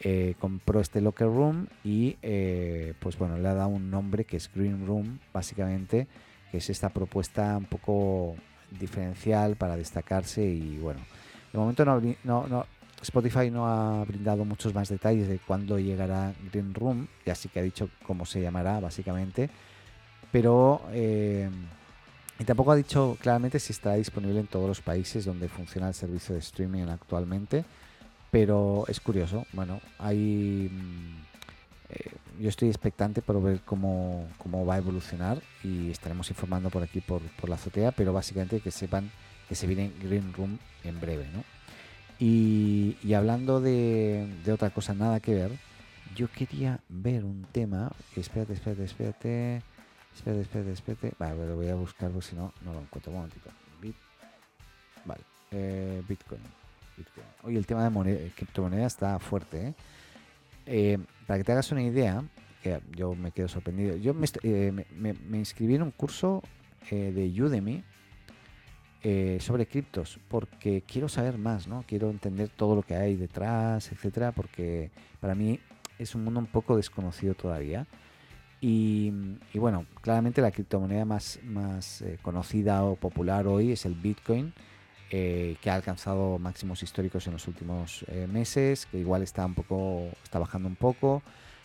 eh, 0.03 0.35
compró 0.39 0.81
este 0.81 1.03
locker 1.03 1.27
room 1.27 1.67
y 1.85 2.17
eh, 2.23 2.95
pues 3.01 3.19
bueno, 3.19 3.37
le 3.37 3.47
ha 3.49 3.55
dado 3.55 3.69
un 3.69 3.91
nombre 3.91 4.25
que 4.25 4.39
es 4.39 4.51
Green 4.55 4.87
Room, 4.87 5.19
básicamente, 5.33 6.07
que 6.51 6.57
es 6.57 6.71
esta 6.71 6.89
propuesta 6.89 7.57
un 7.59 7.67
poco 7.67 8.35
diferencial 8.71 9.57
para 9.57 9.77
destacarse 9.77 10.43
y 10.43 10.79
bueno, 10.79 11.01
de 11.53 11.59
momento 11.59 11.85
no, 11.85 12.01
no, 12.25 12.67
Spotify 13.03 13.51
no 13.51 13.67
ha 13.67 14.03
brindado 14.05 14.47
muchos 14.47 14.75
más 14.75 14.89
detalles 14.89 15.29
de 15.29 15.39
cuándo 15.39 15.79
llegará 15.79 16.33
Green 16.51 16.73
Room, 16.73 17.07
ya 17.27 17.35
sí 17.35 17.51
que 17.51 17.61
ha 17.61 17.63
dicho 17.63 17.91
cómo 18.07 18.25
se 18.25 18.41
llamará 18.41 18.81
básicamente, 18.81 19.51
pero 20.33 20.81
eh, 20.93 21.51
y 22.39 22.45
tampoco 22.45 22.73
ha 22.73 22.77
dicho 22.77 23.19
claramente 23.21 23.59
si 23.59 23.75
estará 23.75 23.97
disponible 23.97 24.41
en 24.41 24.47
todos 24.47 24.67
los 24.67 24.81
países 24.81 25.27
donde 25.27 25.47
funciona 25.51 25.89
el 25.89 25.95
servicio 25.95 26.35
de 26.35 26.41
streaming 26.41 26.85
actualmente. 26.85 27.67
Pero 28.31 28.85
es 28.89 29.01
curioso. 29.01 29.47
Bueno, 29.53 29.81
hay. 29.99 30.71
Mm, 30.73 31.31
eh, 31.91 32.11
yo 32.39 32.49
estoy 32.49 32.69
expectante 32.69 33.21
por 33.21 33.43
ver 33.43 33.61
cómo, 33.65 34.27
va 34.67 34.75
a 34.75 34.79
evolucionar 34.79 35.43
y 35.63 35.91
estaremos 35.91 36.31
informando 36.31 36.71
por 36.71 36.83
aquí 36.83 37.01
por, 37.01 37.21
la 37.47 37.57
azotea, 37.57 37.93
pero 37.93 38.13
básicamente 38.13 38.61
que 38.61 38.71
sepan 38.71 39.11
que 39.49 39.55
se 39.55 39.67
viene 39.67 39.93
Green 40.01 40.33
Room 40.33 40.59
en 40.85 41.01
breve, 41.01 41.27
¿no? 41.35 41.45
Y, 42.19 42.97
hablando 43.15 43.61
de, 43.61 44.29
otra 44.53 44.71
cosa 44.71 44.95
nada 44.95 45.21
que 45.21 45.35
ver, 45.35 45.51
yo 46.15 46.29
quería 46.31 46.81
ver 46.89 47.25
un 47.25 47.47
tema. 47.51 47.91
Espérate, 48.17 48.53
espérate, 48.53 48.85
espérate. 48.85 49.63
Espérate, 50.15 50.43
espérate, 50.43 50.73
espérate. 50.73 51.13
Vale, 51.19 51.47
lo 51.47 51.57
voy 51.57 51.69
a 51.69 51.75
buscar 51.75 52.11
porque 52.11 52.29
si 52.29 52.37
no, 52.37 52.53
no 52.65 52.73
lo 52.73 52.81
encuentro. 52.81 53.11
Un 53.11 53.19
momentito. 53.19 53.51
vale, 55.05 55.23
eh, 55.51 56.03
Bitcoin. 56.09 56.60
Oye, 57.43 57.59
el 57.59 57.67
tema 57.67 57.85
de 57.85 57.91
moneda, 57.91 58.19
criptomoneda 58.35 58.87
está 58.87 59.19
fuerte. 59.19 59.69
¿eh? 59.69 59.75
¿eh? 60.67 60.99
para 61.27 61.39
que 61.39 61.45
te 61.45 61.53
hagas 61.53 61.71
una 61.73 61.83
idea, 61.83 62.25
que 62.63 62.81
yo 62.97 63.15
me 63.15 63.33
quedo 63.33 63.49
sorprendido. 63.49 63.97
Yo 63.97 64.15
me, 64.15 64.27
eh, 64.43 64.85
inscribí 65.33 65.75
en 65.75 65.83
un 65.83 65.91
curso 65.91 66.43
eh, 66.91 67.13
de 67.13 67.43
Udemy 67.43 67.85
sobre 69.41 69.67
criptos 69.67 70.21
porque 70.29 70.83
quiero 70.87 71.09
saber 71.09 71.39
más, 71.39 71.67
¿no? 71.67 71.85
Quiero 71.87 72.11
entender 72.11 72.51
todo 72.51 72.77
lo 72.77 72.83
que 72.83 72.95
hay 72.95 73.17
detrás, 73.17 73.91
etcétera, 73.91 74.33
porque 74.33 74.91
para 75.21 75.35
mí 75.35 75.59
es 75.99 76.15
un 76.15 76.25
mundo 76.25 76.39
un 76.39 76.47
poco 76.47 76.77
desconocido 76.77 77.35
todavía. 77.35 77.87
Y, 78.61 79.11
y 79.55 79.59
bueno, 79.59 79.87
claramente 80.03 80.43
la 80.43 80.51
criptomoneda 80.51 81.07
más, 81.07 81.41
más 81.43 82.05
conocida 82.21 82.85
o 82.85 82.95
popular 82.95 83.47
hoy 83.47 83.73
es 83.73 83.87
el 83.87 83.95
Bitcoin 83.95 84.53
eh, 85.11 85.57
que 85.61 85.71
ha 85.71 85.75
alcanzado 85.75 86.39
máximos 86.39 86.83
históricos 86.83 87.27
en 87.27 87.33
los 87.33 87.49
últimos 87.49 88.05
eh, 88.09 88.27
meses, 88.31 88.87
que 88.87 88.99
igual 88.99 89.23
está 89.23 89.45
un 89.45 89.55
poco, 89.55 90.09
está 90.23 90.39
bajando 90.39 90.69
un 90.69 90.77
poco, 90.77 91.23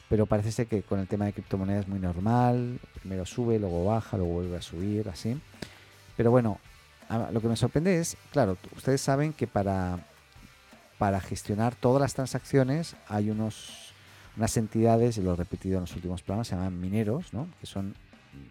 pero 0.10 0.26
parece 0.26 0.52
ser 0.52 0.68
que 0.68 0.82
con 0.82 1.00
el 1.00 1.08
tema 1.08 1.26
de 1.26 1.34
criptomonedas 1.34 1.86
es 1.86 1.88
muy 1.88 2.00
normal, 2.00 2.80
primero 3.00 3.26
sube, 3.26 3.60
luego 3.60 3.86
baja, 3.86 4.18
luego 4.18 4.34
vuelve 4.34 4.58
a 4.58 4.62
subir, 4.62 5.10
así. 5.10 5.40
Pero 6.18 6.32
bueno, 6.32 6.60
lo 7.32 7.42
que 7.42 7.48
me 7.48 7.56
sorprende 7.56 8.00
es, 8.00 8.18
claro, 8.32 8.58
ustedes 8.76 9.02
saben 9.02 9.34
que 9.34 9.48
para, 9.48 10.00
para 10.98 11.20
gestionar 11.20 11.76
todas 11.76 12.02
las 12.02 12.14
transacciones 12.14 12.96
hay 13.08 13.30
unos 13.30 13.86
unas 14.38 14.58
entidades, 14.58 15.18
y 15.18 15.22
lo 15.22 15.34
he 15.34 15.36
repetido 15.36 15.78
en 15.78 15.82
los 15.82 15.96
últimos 15.96 16.22
programas, 16.22 16.48
se 16.48 16.56
llaman 16.56 16.80
mineros, 16.80 17.34
¿no? 17.34 17.48
que 17.60 17.66
son, 17.66 17.96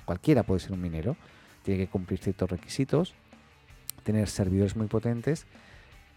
cualquiera 0.04 0.42
puede 0.42 0.60
ser 0.60 0.72
un 0.72 0.80
minero, 0.80 1.16
tiene 1.62 1.84
que 1.84 1.90
cumplir 1.90 2.18
ciertos 2.20 2.50
requisitos 2.50 3.14
tener 4.04 4.28
servidores 4.28 4.76
muy 4.76 4.86
potentes 4.86 5.46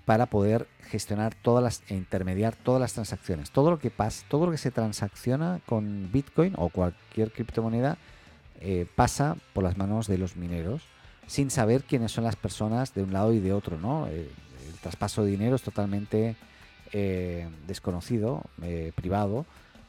para 0.07 0.27
poder 0.27 0.67
gestionar 0.83 1.35
todas 1.35 1.61
las 1.61 1.83
e 1.89 1.93
intermediar 1.93 2.55
todas 2.55 2.79
las 2.79 2.93
transacciones. 2.93 3.51
Todo 3.51 3.71
lo 3.71 3.77
que 3.77 3.89
pasa, 3.89 4.25
todo 4.29 4.45
lo 4.45 4.53
que 4.53 4.57
se 4.57 4.71
transacciona 4.71 5.59
con 5.65 6.09
Bitcoin 6.13 6.53
o 6.55 6.69
cualquier 6.69 7.29
criptomoneda 7.33 7.97
eh, 8.61 8.87
pasa 8.95 9.35
por 9.51 9.65
las 9.65 9.77
manos 9.77 10.07
de 10.07 10.17
los 10.17 10.37
mineros 10.37 10.81
sin 11.27 11.51
saber 11.51 11.83
quiénes 11.83 12.13
son 12.13 12.23
las 12.23 12.37
personas 12.37 12.93
de 12.93 13.03
un 13.03 13.11
lado 13.11 13.33
y 13.33 13.39
de 13.39 13.51
otro, 13.51 13.77
¿no? 13.77 14.07
Eh, 14.07 14.29
el, 14.65 14.73
traspaso 14.79 15.25
de 15.25 15.31
dinero 15.31 15.57
es 15.57 15.61
totalmente 15.61 16.37
eh, 16.93 17.49
desconocido, 17.67 18.43
privado, 18.95 19.45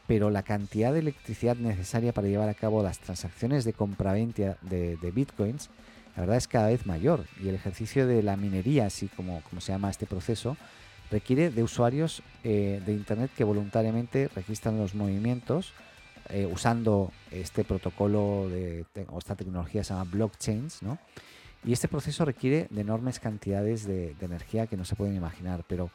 pero 0.09 0.31
la 0.31 0.43
cantidad 0.43 0.93
de 0.93 0.99
electricidad 0.99 1.55
necesaria 1.55 2.13
para 2.13 2.27
llevar 2.27 2.49
a 2.49 2.55
cabo 2.55 2.83
las 2.83 2.99
transacciones 2.99 3.65
de 3.65 3.73
compra-venta 3.73 4.57
de, 4.63 4.97
de 4.97 5.11
bitcoins 5.13 5.71
la 6.19 6.23
verdad 6.23 6.39
es 6.39 6.49
cada 6.49 6.67
vez 6.67 6.85
mayor 6.85 7.27
y 7.41 7.49
el 7.49 7.55
ejercicio 7.55 8.05
de 8.09 8.25
la 8.25 8.37
minería, 8.37 8.87
así 8.87 9.07
como, 9.07 9.41
como 9.43 9.61
se 9.61 9.71
llama 9.71 9.89
este 9.89 10.05
proceso, 10.05 10.57
requiere 11.13 11.49
de 11.51 11.63
usuarios 11.63 12.25
eh, 12.43 12.83
de 12.85 12.93
Internet 12.93 13.31
que 13.37 13.45
voluntariamente 13.45 14.29
registran 14.35 14.79
los 14.79 14.97
movimientos 14.97 15.75
eh, 16.31 16.45
usando 16.53 17.13
este 17.31 17.63
protocolo 17.63 18.49
de, 18.49 18.85
o 19.13 19.19
esta 19.19 19.37
tecnología 19.37 19.85
se 19.85 19.95
llama 19.95 20.11
blockchains, 20.11 20.83
¿no? 20.83 20.99
Y 21.65 21.73
este 21.73 21.87
proceso 21.87 22.25
requiere 22.25 22.67
de 22.69 22.81
enormes 22.81 23.21
cantidades 23.21 23.87
de, 23.87 24.17
energía 24.21 24.67
que 24.67 24.77
no 24.77 24.85
se 24.85 24.97
pueden 24.97 25.15
imaginar, 25.15 25.63
pero 25.69 25.89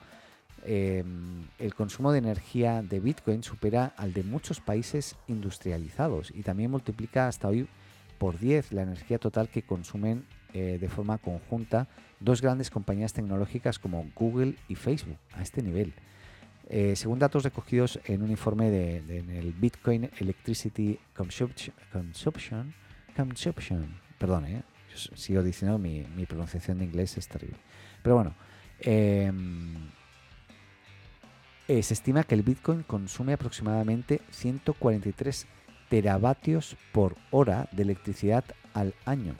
em, 0.64 1.44
el 1.60 1.76
consumo 1.76 2.14
de 2.14 2.20
energía 2.20 2.82
de 2.82 3.02
Bitcoin 3.02 3.44
supera 3.44 3.94
al 3.98 4.14
de 4.14 4.24
muchos 4.24 4.62
países 4.62 5.18
industrializados 5.28 6.32
y 6.34 6.44
también 6.44 6.72
multiplica 6.72 7.28
hasta 7.28 7.50
hoy 7.50 7.68
por 8.24 8.40
10 8.40 8.72
la 8.72 8.84
energía 8.84 9.20
total 9.20 9.50
que 9.50 9.64
consumen 9.64 10.24
eh, 10.54 10.78
de 10.80 10.88
forma 10.88 11.18
conjunta 11.18 11.90
dos 12.22 12.42
grandes 12.42 12.70
compañías 12.70 13.12
tecnológicas 13.12 13.80
como 13.80 14.10
Google 14.16 14.56
y 14.70 14.76
Facebook 14.76 15.18
a 15.34 15.42
este 15.42 15.62
nivel. 15.62 15.94
Eh, 16.70 16.96
según 16.96 17.20
datos 17.20 17.44
recogidos 17.44 18.00
en 18.06 18.24
un 18.24 18.32
informe 18.32 18.70
de, 18.70 19.18
en 19.18 19.30
el 19.30 19.52
Bitcoin 19.52 20.10
Electricity 20.18 20.98
Consumption, 21.14 21.76
Consumption, 23.14 23.94
perdón, 24.18 24.46
eh, 24.46 24.64
sigo 25.16 25.44
diciendo 25.44 25.78
mi, 25.78 26.06
mi, 26.16 26.26
pronunciación 26.26 26.80
de 26.80 26.86
inglés 26.86 27.18
es 27.18 27.28
terrible. 27.28 27.58
Pero 28.02 28.16
bueno, 28.16 28.36
em, 28.80 29.90
se 31.68 31.94
estima 31.94 32.24
que 32.24 32.36
el 32.36 32.44
Bitcoin 32.44 32.84
consume 32.84 33.34
aproximadamente 33.34 34.22
143 34.32 35.46
teravatios 35.94 36.76
por 36.92 37.16
hora 37.30 37.70
de 37.72 37.84
electricidad 37.84 38.44
al 38.74 38.96
año. 39.06 39.36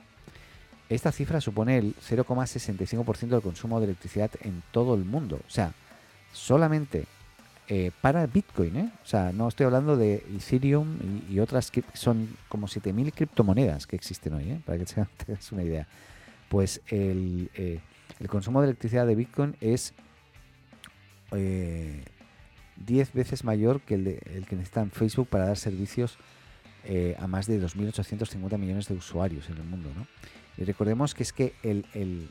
Esta 0.88 1.12
cifra 1.12 1.42
supone 1.42 1.80
el 1.80 1.96
0,65% 1.96 3.30
del 3.30 3.42
consumo 3.42 3.80
de 3.80 3.86
electricidad 3.86 4.30
en 4.40 4.62
todo 4.72 4.94
el 4.94 5.04
mundo. 5.04 5.40
O 5.48 5.50
sea, 5.50 5.74
solamente 6.32 7.06
eh, 7.68 7.90
para 8.02 8.28
Bitcoin, 8.28 8.76
¿eh? 8.78 8.92
O 9.04 9.06
sea, 9.08 9.32
no 9.32 9.48
estoy 9.48 9.66
hablando 9.66 9.98
de 9.98 10.24
Ethereum 10.38 11.00
y, 11.28 11.40
otras 11.40 11.72
que 11.72 11.84
son 11.94 12.38
como 12.50 12.68
7.000 12.68 13.12
criptomonedas 13.16 13.88
que 13.88 13.96
existen 13.96 14.36
hoy, 14.36 14.52
¿eh? 14.52 14.62
Para 14.64 14.78
que 14.78 14.86
tengas 14.86 15.52
una 15.52 15.64
idea. 15.64 15.88
Pues 16.50 16.82
el, 16.86 17.50
eh, 17.56 17.80
el 18.20 18.28
consumo 18.28 18.62
de 18.62 18.68
electricidad 18.68 19.08
de 19.08 19.16
Bitcoin 19.16 19.56
es 19.60 19.96
10 21.32 22.08
veces 23.14 23.44
mayor 23.44 23.82
que 23.82 23.96
el, 23.96 24.06
el 24.08 24.46
que 24.46 24.56
necesita 24.56 24.86
Facebook 24.86 25.30
para 25.30 25.48
dar 25.48 25.58
servicios 25.58 26.20
eh, 26.86 27.16
a 27.18 27.28
más 27.28 27.48
de 27.48 27.62
2.850 27.62 28.58
millones 28.58 28.90
de 28.90 28.96
usuarios 28.96 29.50
en 29.50 29.56
el 29.56 29.64
mundo. 29.64 29.90
¿no? 29.96 30.06
Y 30.58 30.66
recordemos 30.66 31.14
que 31.14 31.24
es 31.24 31.32
que 31.32 31.54
el, 31.64 32.30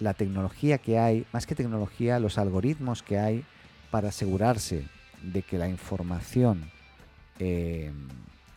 la 0.00 0.14
tecnología 0.14 0.78
que 0.78 0.98
hay, 0.98 1.24
más 1.32 1.46
que 1.46 1.54
tecnología, 1.54 2.18
los 2.18 2.38
algoritmos 2.38 3.04
que 3.04 3.18
hay 3.18 3.44
para 3.92 4.08
asegurarse 4.08 4.84
de 5.22 5.42
que 5.42 5.58
la 5.58 5.68
información 5.68 6.72
eh, 7.38 7.92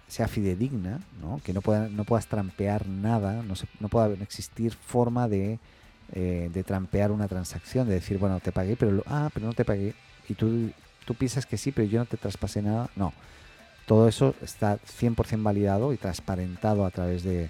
sea 0.07 0.27
fidedigna, 0.27 0.99
¿no? 1.21 1.39
que 1.43 1.53
no, 1.53 1.61
pueda, 1.61 1.87
no 1.87 2.03
puedas 2.03 2.25
trampear 2.25 2.87
nada, 2.87 3.43
no, 3.43 3.55
se, 3.55 3.67
no 3.79 3.89
pueda 3.89 4.07
existir 4.23 4.73
forma 4.73 5.27
de, 5.27 5.59
eh, 6.13 6.49
de 6.51 6.63
trampear 6.63 7.11
una 7.11 7.27
transacción, 7.27 7.87
de 7.87 7.93
decir, 7.93 8.17
bueno, 8.17 8.39
te 8.39 8.51
pagué, 8.51 8.75
pero, 8.75 9.03
ah, 9.05 9.29
pero 9.35 9.45
no 9.45 9.53
te 9.53 9.65
pagué, 9.65 9.93
y 10.27 10.33
tú, 10.33 10.71
tú 11.05 11.13
piensas 11.13 11.45
que 11.45 11.57
sí, 11.57 11.71
pero 11.71 11.87
yo 11.87 11.99
no 11.99 12.05
te 12.05 12.17
traspasé 12.17 12.63
nada, 12.63 12.89
no 12.95 13.13
todo 13.89 14.07
eso 14.07 14.35
está 14.43 14.77
100% 14.77 15.41
validado 15.41 15.93
y 15.93 15.97
transparentado 15.97 16.85
a 16.85 16.91
través 16.91 17.23
de, 17.23 17.49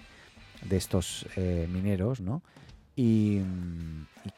estos 0.69 1.25
eh, 1.35 1.67
mineros, 1.69 2.21
¿no? 2.21 2.41
Y, 2.95 3.41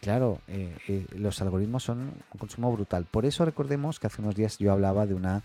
claro, 0.02 0.40
eh, 0.48 0.76
eh, 0.88 1.06
los 1.16 1.40
algoritmos 1.44 1.84
son 1.84 2.00
un 2.00 2.40
consumo 2.40 2.72
brutal. 2.72 3.06
Por 3.06 3.28
eso 3.28 3.46
recordemos 3.46 4.00
que 4.00 4.08
hace 4.08 4.20
unos 4.20 4.34
días 4.34 4.58
yo 4.58 4.72
hablaba 4.72 5.06
de 5.06 5.14
una 5.14 5.44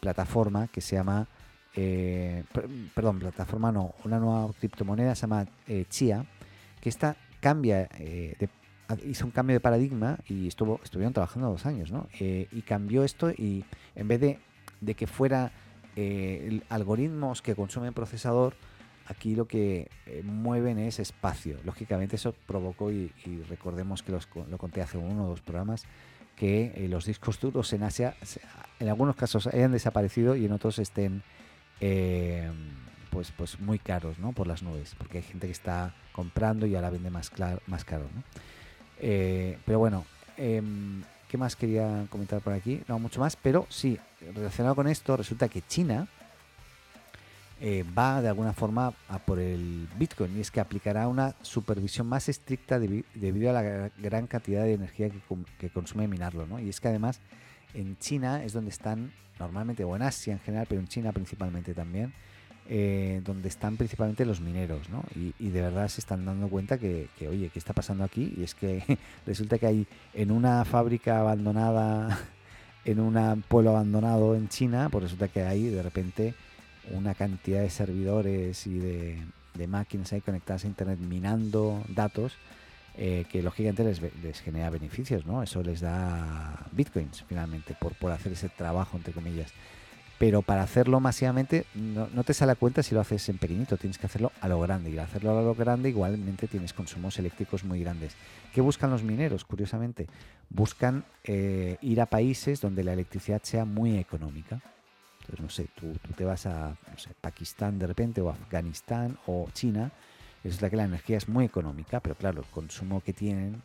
plataforma 0.00 0.68
que 0.68 0.80
se 0.80 0.96
llama, 0.96 1.26
perdón, 1.74 3.18
plataforma 3.18 3.70
no, 3.70 3.92
una 4.04 4.18
nueva 4.18 4.54
criptomoneda 4.58 5.14
se 5.14 5.22
llama 5.22 5.46
Chia, 5.90 6.24
que 6.80 6.88
esta 6.88 7.16
cambia, 7.40 7.90
hizo 9.04 9.26
un 9.26 9.32
cambio 9.32 9.54
de 9.54 9.60
paradigma 9.60 10.18
y 10.28 10.46
estuvo, 10.46 10.80
estuvieron 10.82 11.12
trabajando 11.12 11.50
dos 11.50 11.66
años, 11.66 11.90
¿no? 11.90 12.08
y 12.20 12.62
cambió 12.62 13.04
esto 13.04 13.32
y 13.32 13.64
en 13.96 14.08
vez 14.08 14.20
de, 14.20 14.38
de 14.80 14.94
que 14.94 15.08
fuera 15.08 15.50
algoritmos 16.68 17.42
que 17.42 17.54
consumen 17.54 17.94
procesador, 17.94 18.54
aquí 19.06 19.34
lo 19.34 19.46
que 19.46 19.88
mueven 20.24 20.78
es 20.78 20.98
espacio. 20.98 21.58
Lógicamente 21.64 22.16
eso 22.16 22.34
provocó, 22.46 22.90
y, 22.90 23.12
recordemos 23.48 24.02
que 24.02 24.12
lo 24.12 24.58
conté 24.58 24.82
hace 24.82 24.98
uno 24.98 25.26
o 25.26 25.28
dos 25.28 25.40
programas, 25.40 25.86
que 26.36 26.72
eh, 26.74 26.88
los 26.88 27.06
discos 27.06 27.40
duros 27.40 27.72
en 27.72 27.82
Asia, 27.82 28.14
en 28.80 28.88
algunos 28.88 29.16
casos 29.16 29.46
hayan 29.46 29.72
desaparecido 29.72 30.36
y 30.36 30.46
en 30.46 30.52
otros 30.52 30.78
estén 30.78 31.22
eh, 31.80 32.50
pues, 33.10 33.30
pues 33.30 33.60
muy 33.60 33.78
caros 33.78 34.18
¿no? 34.18 34.32
por 34.32 34.46
las 34.46 34.62
nubes, 34.62 34.94
porque 34.98 35.18
hay 35.18 35.24
gente 35.24 35.46
que 35.46 35.52
está 35.52 35.94
comprando 36.12 36.66
y 36.66 36.74
ahora 36.74 36.90
vende 36.90 37.10
más, 37.10 37.30
más 37.66 37.84
caro. 37.84 38.04
¿no? 38.14 38.22
Eh, 38.98 39.58
pero 39.64 39.78
bueno, 39.78 40.04
em, 40.36 41.02
¿qué 41.34 41.38
más 41.38 41.56
quería 41.56 42.06
comentar 42.10 42.40
por 42.42 42.52
aquí? 42.52 42.80
No, 42.86 43.00
mucho 43.00 43.18
más, 43.18 43.34
pero 43.34 43.66
sí, 43.68 43.98
relacionado 44.36 44.76
con 44.76 44.86
esto, 44.86 45.16
resulta 45.16 45.48
que 45.48 45.62
China 45.62 46.06
eh, 47.60 47.84
va 47.98 48.22
de 48.22 48.28
alguna 48.28 48.52
forma 48.52 48.94
a 49.08 49.18
por 49.18 49.40
el 49.40 49.88
Bitcoin 49.98 50.36
y 50.36 50.42
es 50.42 50.52
que 50.52 50.60
aplicará 50.60 51.08
una 51.08 51.34
supervisión 51.42 52.06
más 52.06 52.28
estricta 52.28 52.78
debido 52.78 53.50
a 53.50 53.52
la 53.52 53.90
gran 53.98 54.28
cantidad 54.28 54.62
de 54.62 54.74
energía 54.74 55.10
que, 55.58 55.70
consume 55.70 56.06
minarlo. 56.06 56.46
¿no? 56.46 56.60
Y 56.60 56.68
es 56.68 56.80
que 56.80 56.86
además 56.86 57.18
en 57.74 57.98
China 57.98 58.44
es 58.44 58.52
donde 58.52 58.70
están 58.70 59.12
normalmente, 59.40 59.82
o 59.82 59.96
en 59.96 60.02
Asia 60.02 60.34
en 60.34 60.38
general, 60.38 60.66
pero 60.68 60.80
en 60.80 60.86
China 60.86 61.10
principalmente 61.10 61.74
también, 61.74 62.14
eh, 62.66 63.20
donde 63.24 63.48
están 63.48 63.76
principalmente 63.76 64.24
los 64.24 64.40
mineros, 64.40 64.88
¿no? 64.88 65.04
Y, 65.14 65.50
de 65.50 65.60
verdad 65.60 65.86
se 65.88 66.00
están 66.00 66.24
dando 66.24 66.48
cuenta 66.48 66.78
que, 66.78 67.08
que, 67.18 67.28
oye, 67.28 67.50
¿qué 67.52 67.58
está 67.58 67.74
pasando 67.74 68.04
aquí? 68.04 68.32
Y 68.38 68.42
es 68.42 68.54
que 68.54 68.82
resulta 69.26 69.58
que 69.58 69.66
hay 69.66 69.86
en 70.14 70.30
una 70.30 70.64
fábrica 70.64 71.20
abandonada, 71.20 72.18
en 72.86 73.00
un 73.00 73.42
pueblo 73.48 73.70
abandonado 73.70 74.34
en 74.34 74.48
China, 74.48 74.88
pues 74.90 75.04
resulta 75.04 75.28
que 75.28 75.42
hay 75.42 75.68
de 75.68 75.82
repente 75.82 76.34
una 76.92 77.14
cantidad 77.14 77.60
de 77.60 77.68
servidores 77.68 78.66
y 78.66 78.78
de, 78.78 79.18
máquinas 79.68 80.12
ahí 80.12 80.20
conectadas 80.20 80.64
a 80.64 80.66
Internet 80.66 80.98
minando 80.98 81.84
datos 81.88 82.32
eh, 82.96 83.24
que 83.30 83.42
lógicamente 83.42 83.84
les, 83.84 84.00
les, 84.22 84.40
genera 84.40 84.70
beneficios, 84.70 85.26
¿no? 85.26 85.42
Eso 85.42 85.62
les 85.62 85.80
da 85.80 86.66
bitcoins 86.72 87.24
finalmente 87.28 87.76
por, 87.78 87.94
por 87.94 88.10
hacer 88.10 88.32
ese 88.32 88.48
trabajo, 88.48 88.96
entre 88.96 89.12
comillas. 89.12 89.52
Pero 90.24 90.40
para 90.40 90.62
hacerlo 90.62 91.00
masivamente 91.00 91.66
no, 91.74 92.08
no, 92.14 92.24
te 92.24 92.32
sale 92.32 92.52
a 92.52 92.54
cuenta 92.54 92.82
si 92.82 92.94
lo 92.94 93.02
haces 93.02 93.28
en 93.28 93.36
pequeñito, 93.36 93.76
tienes 93.76 93.98
que 93.98 94.06
hacerlo 94.06 94.32
a 94.40 94.48
lo 94.48 94.58
grande. 94.58 94.88
Y 94.88 94.94
al 94.94 95.04
hacerlo 95.04 95.38
a 95.38 95.42
lo 95.42 95.54
grande 95.54 95.90
igualmente 95.90 96.48
tienes 96.48 96.72
consumos 96.72 97.18
eléctricos 97.18 97.62
muy 97.62 97.80
grandes. 97.80 98.16
¿Qué 98.54 98.62
buscan 98.62 98.88
los 98.88 99.02
mineros? 99.02 99.44
Curiosamente, 99.44 100.06
buscan 100.48 101.04
eh, 101.24 101.76
ir 101.82 102.00
a 102.00 102.06
países 102.06 102.62
donde 102.62 102.82
la 102.82 102.94
electricidad 102.94 103.42
sea 103.42 103.66
muy 103.66 103.98
económica. 103.98 104.62
Entonces, 105.20 105.40
no 105.40 105.50
sé, 105.50 105.68
tú, 105.74 105.92
te 106.16 106.24
vas 106.24 106.46
a 106.46 106.74
Pakistán 107.20 107.78
de 107.78 107.86
repente 107.86 108.22
o 108.22 108.30
Afganistán 108.30 109.18
o 109.26 109.50
China, 109.52 109.92
es 110.42 110.62
la 110.62 110.70
que 110.70 110.76
la 110.76 110.84
energía 110.84 111.18
es 111.18 111.28
muy 111.28 111.44
económica, 111.44 112.00
pero 112.00 112.14
claro, 112.14 112.40
el 112.40 112.46
consumo 112.46 113.02
que 113.02 113.12
tienen 113.12 113.60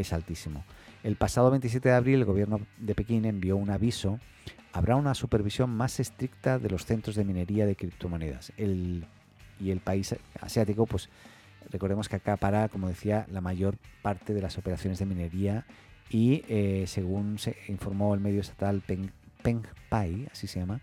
es 0.00 0.12
altísimo. 0.12 0.64
El 1.02 1.16
pasado 1.16 1.50
27 1.50 1.88
de 1.88 1.94
abril 1.94 2.14
el 2.16 2.24
gobierno 2.24 2.60
de 2.78 2.94
Pekín 2.94 3.24
envió 3.24 3.56
un 3.56 3.70
aviso, 3.70 4.18
habrá 4.72 4.96
una 4.96 5.14
supervisión 5.14 5.70
más 5.70 6.00
estricta 6.00 6.58
de 6.58 6.70
los 6.70 6.84
centros 6.84 7.16
de 7.16 7.24
minería 7.24 7.66
de 7.66 7.76
criptomonedas. 7.76 8.52
El, 8.56 9.06
y 9.58 9.70
el 9.70 9.80
país 9.80 10.14
asiático, 10.40 10.86
pues 10.86 11.08
recordemos 11.70 12.08
que 12.08 12.16
acá 12.16 12.36
para, 12.36 12.68
como 12.68 12.88
decía, 12.88 13.26
la 13.30 13.40
mayor 13.40 13.76
parte 14.02 14.34
de 14.34 14.42
las 14.42 14.58
operaciones 14.58 14.98
de 14.98 15.06
minería 15.06 15.66
y 16.10 16.42
eh, 16.48 16.84
según 16.86 17.38
se 17.38 17.56
informó 17.68 18.14
el 18.14 18.20
medio 18.20 18.40
estatal 18.40 18.80
Peng, 18.80 19.10
PengPai, 19.42 20.28
así 20.32 20.46
se 20.46 20.60
llama, 20.60 20.80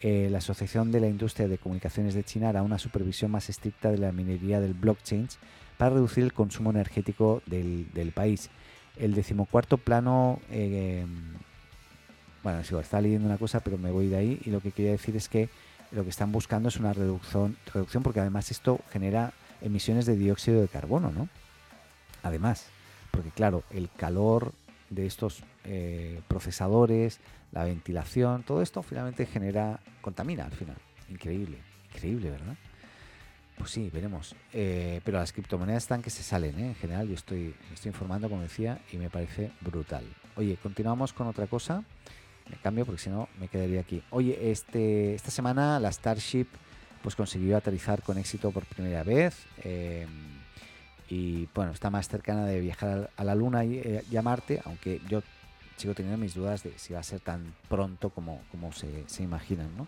eh, 0.00 0.28
la 0.30 0.38
Asociación 0.38 0.90
de 0.90 1.00
la 1.00 1.06
Industria 1.06 1.46
de 1.46 1.58
Comunicaciones 1.58 2.14
de 2.14 2.24
China 2.24 2.48
hará 2.48 2.62
una 2.62 2.78
supervisión 2.78 3.30
más 3.30 3.48
estricta 3.48 3.90
de 3.90 3.98
la 3.98 4.10
minería 4.10 4.60
del 4.60 4.74
blockchain 4.74 5.28
para 5.82 5.96
reducir 5.96 6.22
el 6.22 6.32
consumo 6.32 6.70
energético 6.70 7.42
del, 7.44 8.12
país. 8.14 8.50
El 8.96 9.14
decimocuarto 9.14 9.78
plano, 9.78 10.38
eh, 10.48 11.04
bueno, 12.44 12.62
sigo, 12.62 12.78
está 12.78 13.00
leyendo 13.00 13.26
una 13.26 13.36
cosa, 13.36 13.58
pero 13.58 13.78
me 13.78 13.90
voy 13.90 14.06
de 14.06 14.16
ahí 14.16 14.40
y 14.44 14.50
lo 14.50 14.60
que 14.60 14.70
quería 14.70 14.92
decir 14.92 15.16
es 15.16 15.28
que 15.28 15.48
lo 15.90 16.04
que 16.04 16.10
están 16.10 16.30
buscando 16.30 16.68
es 16.68 16.76
una 16.76 16.92
reducción, 16.92 17.56
reducción 17.74 18.04
porque 18.04 18.20
además 18.20 18.52
esto 18.52 18.78
genera 18.92 19.32
emisiones 19.60 20.06
de 20.06 20.14
dióxido 20.14 20.60
de 20.60 20.68
carbono, 20.68 21.10
¿no? 21.10 21.28
Además, 22.22 22.66
porque 23.10 23.30
claro, 23.30 23.64
el 23.72 23.90
calor 23.90 24.52
de 24.88 25.06
estos 25.06 25.42
eh, 25.64 26.20
procesadores, 26.28 27.18
la 27.50 27.64
ventilación, 27.64 28.44
todo 28.44 28.62
esto 28.62 28.84
finalmente 28.84 29.26
genera, 29.26 29.80
contamina 30.00 30.44
al 30.44 30.52
final. 30.52 30.76
Increíble, 31.08 31.58
increíble, 31.92 32.30
¿verdad? 32.30 32.54
Pues 33.56 33.70
sí, 33.70 33.90
veremos. 33.92 34.34
Eh, 34.52 35.00
pero 35.04 35.18
las 35.18 35.32
criptomonedas 35.32 35.84
están 35.84 36.02
que 36.02 36.10
se 36.10 36.22
salen, 36.22 36.58
¿eh? 36.58 36.66
en 36.68 36.74
general. 36.74 37.08
Yo 37.08 37.14
estoy, 37.14 37.54
estoy 37.72 37.90
informando, 37.90 38.28
como 38.28 38.42
decía, 38.42 38.80
y 38.92 38.96
me 38.96 39.10
parece 39.10 39.52
brutal. 39.60 40.04
Oye, 40.36 40.56
continuamos 40.62 41.12
con 41.12 41.26
otra 41.26 41.46
cosa. 41.46 41.84
Me 42.50 42.56
cambio 42.56 42.84
porque 42.84 43.00
si 43.00 43.10
no 43.10 43.28
me 43.38 43.48
quedaría 43.48 43.80
aquí. 43.80 44.02
Oye, 44.10 44.50
este, 44.50 45.14
esta 45.14 45.30
semana 45.30 45.78
la 45.78 45.92
Starship 45.92 46.46
pues 47.02 47.16
consiguió 47.16 47.56
aterrizar 47.56 48.02
con 48.02 48.18
éxito 48.18 48.50
por 48.50 48.64
primera 48.64 49.02
vez. 49.02 49.46
Eh, 49.64 50.06
y 51.08 51.46
bueno, 51.54 51.72
está 51.72 51.90
más 51.90 52.08
cercana 52.08 52.46
de 52.46 52.60
viajar 52.60 53.10
a 53.16 53.24
la 53.24 53.34
Luna 53.34 53.64
y, 53.64 54.02
y 54.10 54.16
a 54.16 54.22
Marte, 54.22 54.62
aunque 54.64 55.00
yo 55.08 55.22
sigo 55.76 55.94
teniendo 55.94 56.18
mis 56.18 56.34
dudas 56.34 56.62
de 56.62 56.78
si 56.78 56.92
va 56.92 57.00
a 57.00 57.02
ser 57.02 57.20
tan 57.20 57.54
pronto 57.68 58.10
como, 58.10 58.40
como 58.50 58.72
se, 58.72 59.04
se 59.08 59.22
imaginan, 59.22 59.76
¿no? 59.76 59.86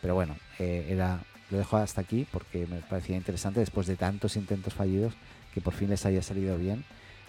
Pero 0.00 0.14
bueno, 0.14 0.36
eh, 0.58 0.86
era, 0.88 1.20
lo 1.54 1.58
dejo 1.58 1.76
hasta 1.76 2.00
aquí 2.00 2.26
porque 2.30 2.66
me 2.66 2.78
parecía 2.80 3.16
interesante 3.16 3.60
después 3.60 3.86
de 3.86 3.96
tantos 3.96 4.36
intentos 4.36 4.74
fallidos 4.74 5.14
que 5.54 5.60
por 5.60 5.72
fin 5.72 5.88
les 5.88 6.04
haya 6.04 6.20
salido 6.20 6.58
bien. 6.58 6.84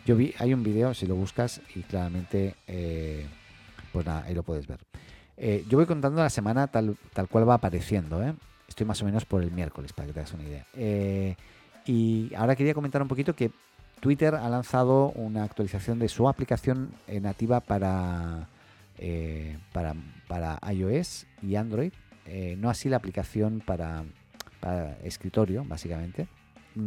Yo 0.06 0.16
vi, 0.16 0.34
hay 0.40 0.54
un 0.54 0.64
vídeo, 0.64 0.94
si 0.94 1.06
lo 1.06 1.16
buscas, 1.16 1.62
y 1.76 1.82
claramente, 1.82 2.56
eh, 2.68 3.28
pues 3.94 4.06
nada, 4.06 4.24
ahí 4.26 4.34
lo 4.34 4.44
puedes 4.44 4.68
ver. 4.68 4.80
Eh, 5.38 5.64
yo 5.70 5.78
voy 5.78 5.86
contando 5.86 6.22
la 6.22 6.30
semana 6.30 6.68
tal, 6.68 6.98
tal 7.14 7.28
cual 7.28 7.48
va 7.48 7.56
apareciendo, 7.56 8.24
¿eh? 8.24 8.34
Estoy 8.68 8.86
más 8.86 9.02
o 9.02 9.06
menos 9.06 9.26
por 9.26 9.44
el 9.44 9.52
miércoles, 9.52 9.94
para 9.94 10.08
que 10.08 10.14
te 10.14 10.20
hagas 10.20 10.34
una 10.34 10.44
idea. 10.44 10.66
y 11.86 12.32
ahora 12.36 12.56
quería 12.56 12.74
comentar 12.74 13.02
un 13.02 13.08
poquito 13.08 13.36
que 13.36 13.52
Twitter 14.00 14.34
ha 14.34 14.50
lanzado 14.50 15.12
una 15.12 15.44
actualización 15.44 16.00
de 16.00 16.10
su 16.10 16.28
aplicación 16.28 16.92
nativa 17.22 17.60
para, 17.60 18.48
para, 19.72 19.96
para, 20.28 20.60
iOS 20.72 21.28
y 21.44 21.56
Android. 21.56 21.94
Eh, 22.26 22.56
no 22.58 22.70
así 22.70 22.90
la 22.90 22.98
aplicación 22.98 23.62
para, 23.66 24.04
escritorio, 25.04 25.64
básicamente. 25.64 26.28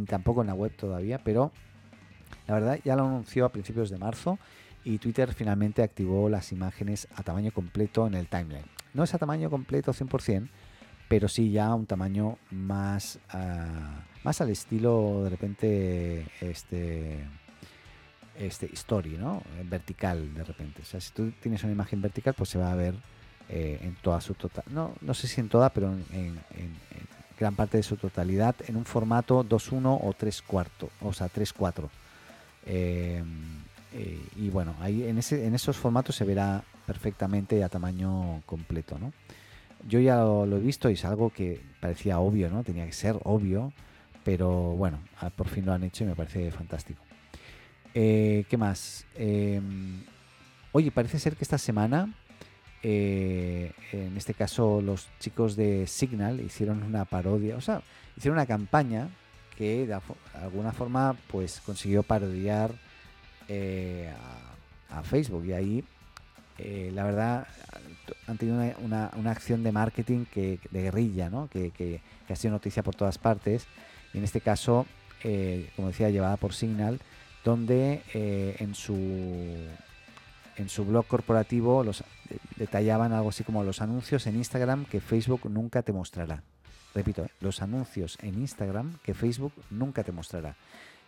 Tampoco 0.07 0.41
en 0.41 0.47
la 0.47 0.53
web 0.53 0.75
todavía, 0.75 1.19
pero 1.23 1.51
la 2.47 2.53
verdad 2.53 2.79
ya 2.83 2.95
lo 2.95 3.05
anunció 3.05 3.45
a 3.45 3.49
principios 3.49 3.89
de 3.89 3.97
marzo 3.97 4.37
y 4.83 4.97
Twitter 4.97 5.33
finalmente 5.33 5.81
activó 5.81 6.29
las 6.29 6.51
imágenes 6.51 7.07
a 7.15 7.23
tamaño 7.23 7.51
completo 7.51 8.05
en 8.05 8.13
el 8.13 8.27
timeline. 8.27 8.65
No 8.93 9.03
es 9.03 9.13
a 9.13 9.17
tamaño 9.17 9.49
completo 9.49 9.93
100%, 9.93 10.49
pero 11.07 11.27
sí 11.27 11.51
ya 11.51 11.73
un 11.73 11.85
tamaño 11.85 12.37
más, 12.51 13.19
ah, 13.29 14.03
más 14.23 14.41
al 14.41 14.49
estilo 14.49 15.23
de 15.23 15.29
repente 15.29 16.27
este 16.41 17.25
este 18.39 18.67
story, 18.73 19.17
¿no? 19.17 19.43
Vertical 19.65 20.33
de 20.33 20.43
repente. 20.43 20.81
O 20.81 20.85
sea, 20.85 21.01
si 21.01 21.11
tú 21.11 21.31
tienes 21.41 21.63
una 21.63 21.73
imagen 21.73 22.01
vertical, 22.01 22.33
pues 22.35 22.49
se 22.49 22.57
va 22.57 22.71
a 22.71 22.75
ver 22.75 22.95
eh, 23.51 23.79
en 23.81 23.95
toda 23.95 24.21
su 24.21 24.35
total, 24.35 24.63
no, 24.69 24.93
no 25.01 25.15
sé 25.15 25.27
si 25.27 25.41
en 25.41 25.49
toda, 25.49 25.71
pero 25.71 25.91
en, 25.91 26.39
gran 27.39 27.55
parte 27.55 27.77
de 27.77 27.83
su 27.83 27.95
totalidad, 27.95 28.55
en 28.67 28.75
un 28.75 28.85
formato 28.85 29.43
2.1 29.43 29.99
o 30.03 30.13
3 30.13 30.41
cuarto, 30.43 30.89
o 31.01 31.13
sea, 31.13 31.29
3.4. 31.29 31.89
Eh, 32.67 33.23
eh, 33.93 34.21
y 34.35 34.49
bueno, 34.51 34.75
ahí 34.79 35.03
en, 35.03 35.17
ese, 35.17 35.47
en 35.47 35.55
esos 35.55 35.77
formatos 35.77 36.15
se 36.15 36.25
verá 36.25 36.63
perfectamente 36.85 37.63
a 37.63 37.69
tamaño 37.69 38.43
completo, 38.45 38.99
¿no? 38.99 39.13
yo 39.87 39.99
ya 39.99 40.17
lo, 40.17 40.57
he 40.57 40.59
visto 40.59 40.87
y 40.91 40.93
es 40.93 41.05
algo 41.05 41.31
que 41.31 41.59
parecía 41.79 42.19
obvio, 42.19 42.49
¿no? 42.51 42.63
Tenía 42.63 42.85
que 42.85 42.91
ser 42.91 43.17
obvio, 43.23 43.73
pero 44.23 44.51
bueno, 44.51 44.99
por 45.35 45.47
fin 45.47 45.65
lo 45.65 45.73
han 45.73 45.83
hecho 45.83 46.03
y 46.03 46.07
me 46.07 46.15
parece 46.15 46.51
fantástico. 46.51 47.01
¿Qué 47.93 48.55
más? 48.59 49.05
Oye, 50.71 50.91
parece 50.91 51.17
ser 51.17 51.35
que 51.35 51.43
esta 51.43 51.57
semana, 51.57 52.13
eh, 52.83 53.73
en 53.91 54.15
este 54.17 54.33
caso 54.33 54.81
los 54.81 55.09
chicos 55.19 55.55
de 55.55 55.87
Signal 55.87 56.39
hicieron 56.39 56.83
una 56.83 57.05
parodia, 57.05 57.55
o 57.55 57.61
sea, 57.61 57.81
hicieron 58.17 58.37
una 58.37 58.45
campaña 58.45 59.09
que 59.57 59.85
de 59.85 59.99
alguna 60.35 60.71
forma 60.71 61.15
pues 61.31 61.61
consiguió 61.65 62.03
parodiar 62.03 62.71
eh, 63.47 64.13
a, 64.89 64.99
a 64.99 65.03
Facebook 65.03 65.45
y 65.45 65.53
ahí 65.53 65.83
eh, 66.59 66.91
la 66.93 67.05
verdad, 67.05 67.47
han 68.27 68.37
tenido 68.37 68.57
una, 68.81 69.11
una, 69.15 69.31
acción 69.31 69.63
de 69.63 69.71
marketing 69.71 70.25
que, 70.25 70.59
de 70.71 70.81
guerrilla, 70.81 71.29
¿no? 71.29 71.47
que, 71.47 71.71
que, 71.71 72.01
ha 72.29 72.35
sido 72.35 72.51
noticia 72.51 72.83
por 72.83 72.95
todas 72.95 73.17
partes. 73.17 73.65
Y 74.13 74.17
en 74.17 74.25
este 74.25 74.41
caso, 74.41 74.85
eh, 75.23 75.69
como 75.75 75.87
decía, 75.87 76.09
llevada 76.09 76.35
por 76.35 76.53
Signal, 76.53 76.99
donde 77.45 78.01
eh, 78.13 78.57
en 78.59 78.75
su 78.75 78.97
en 80.59 80.69
su 80.69 80.85
blog 80.85 81.07
corporativo 81.07 81.83
los 81.83 82.03
detallaban 82.57 83.13
algo 83.13 83.29
así 83.29 83.43
como 83.43 83.63
los 83.63 83.81
anuncios 83.81 84.27
en 84.27 84.35
Instagram 84.35 84.85
que 84.85 84.99
Facebook 84.99 85.49
nunca 85.49 85.81
te 85.81 85.93
mostrará. 85.93 86.43
Repito, 86.93 87.27
los 87.39 87.61
anuncios 87.61 88.17
en 88.21 88.35
Instagram 88.35 88.97
que 89.03 89.13
Facebook 89.13 89.53
nunca 89.69 90.03
te 90.03 90.11
mostrará. 90.11 90.55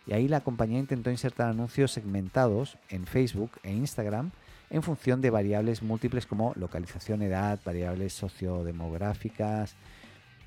Y 0.06 0.14
ahí 0.14 0.26
la 0.26 0.40
compañía 0.40 0.78
intentó 0.78 1.10
insertar 1.10 1.48
anuncios 1.48 1.92
segmentados 1.92 2.78
en 2.88 3.06
Facebook 3.06 3.52
e 3.62 3.72
Instagram 3.72 4.30
en 4.70 4.82
función 4.82 5.20
de 5.20 5.30
variables 5.30 5.82
múltiples 5.82 6.24
como 6.26 6.54
localización, 6.56 7.20
edad, 7.20 7.60
variables 7.62 8.14
sociodemográficas, 8.14 9.76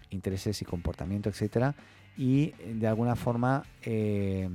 intereses 0.10 0.62
y 0.62 0.66
comportamiento, 0.66 1.30
etcétera. 1.30 1.76
Y 2.18 2.52
de 2.52 2.88
alguna 2.88 3.16
forma 3.16 3.64
eh, 3.84 4.50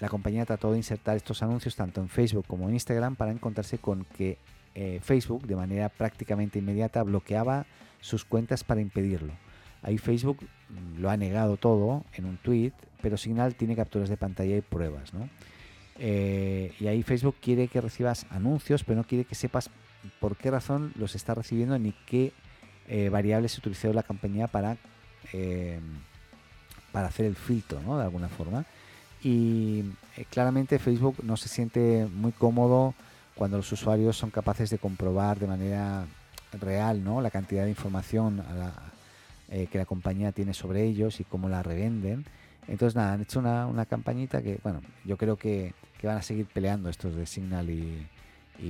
la 0.00 0.08
compañía 0.08 0.44
trató 0.44 0.72
de 0.72 0.78
insertar 0.78 1.16
estos 1.16 1.42
anuncios 1.42 1.76
tanto 1.76 2.00
en 2.00 2.08
Facebook 2.08 2.46
como 2.46 2.68
en 2.68 2.74
Instagram 2.74 3.16
para 3.16 3.32
encontrarse 3.32 3.78
con 3.78 4.04
que 4.04 4.38
eh, 4.74 5.00
Facebook 5.02 5.46
de 5.46 5.56
manera 5.56 5.88
prácticamente 5.88 6.58
inmediata 6.58 7.02
bloqueaba 7.02 7.66
sus 8.00 8.24
cuentas 8.24 8.62
para 8.62 8.80
impedirlo. 8.80 9.32
Ahí 9.82 9.98
Facebook 9.98 10.38
mm, 10.42 11.00
lo 11.00 11.10
ha 11.10 11.16
negado 11.16 11.56
todo 11.56 12.04
en 12.14 12.26
un 12.26 12.36
tweet, 12.36 12.72
pero 13.00 13.16
Signal 13.16 13.54
tiene 13.54 13.76
capturas 13.76 14.08
de 14.08 14.16
pantalla 14.16 14.56
y 14.56 14.60
pruebas. 14.60 15.14
¿no? 15.14 15.28
Eh, 15.98 16.74
y 16.78 16.86
ahí 16.88 17.02
Facebook 17.02 17.36
quiere 17.40 17.68
que 17.68 17.80
recibas 17.80 18.26
anuncios, 18.30 18.84
pero 18.84 18.96
no 18.96 19.04
quiere 19.04 19.24
que 19.24 19.34
sepas 19.34 19.70
por 20.20 20.36
qué 20.36 20.50
razón 20.50 20.92
los 20.96 21.14
está 21.14 21.34
recibiendo 21.34 21.78
ni 21.78 21.92
qué 22.06 22.32
eh, 22.88 23.08
variables 23.08 23.56
utilizó 23.58 23.92
la 23.92 24.02
compañía 24.02 24.46
para, 24.46 24.76
eh, 25.32 25.80
para 26.92 27.08
hacer 27.08 27.26
el 27.26 27.36
filtro, 27.36 27.80
¿no? 27.82 27.98
De 27.98 28.04
alguna 28.04 28.28
forma. 28.28 28.64
Y 29.22 29.84
claramente 30.30 30.78
Facebook 30.78 31.16
no 31.22 31.36
se 31.36 31.48
siente 31.48 32.06
muy 32.14 32.32
cómodo 32.32 32.94
cuando 33.34 33.56
los 33.56 33.70
usuarios 33.72 34.16
son 34.16 34.30
capaces 34.30 34.70
de 34.70 34.78
comprobar 34.78 35.38
de 35.38 35.46
manera 35.46 36.06
real 36.60 37.02
¿no? 37.02 37.20
la 37.20 37.30
cantidad 37.30 37.64
de 37.64 37.70
información 37.70 38.42
que 39.50 39.78
la 39.78 39.84
compañía 39.84 40.32
tiene 40.32 40.54
sobre 40.54 40.84
ellos 40.84 41.20
y 41.20 41.24
cómo 41.24 41.48
la 41.48 41.62
revenden. 41.62 42.24
Entonces, 42.68 42.96
nada, 42.96 43.12
han 43.12 43.22
hecho 43.22 43.38
una, 43.38 43.66
una 43.66 43.86
campañita 43.86 44.42
que, 44.42 44.58
bueno, 44.62 44.80
yo 45.04 45.16
creo 45.16 45.36
que 45.36 45.74
que 45.98 46.06
van 46.06 46.16
a 46.16 46.22
seguir 46.22 46.46
peleando 46.46 46.88
estos 46.88 47.14
de 47.14 47.26
Signal 47.26 47.70
y, 47.70 48.06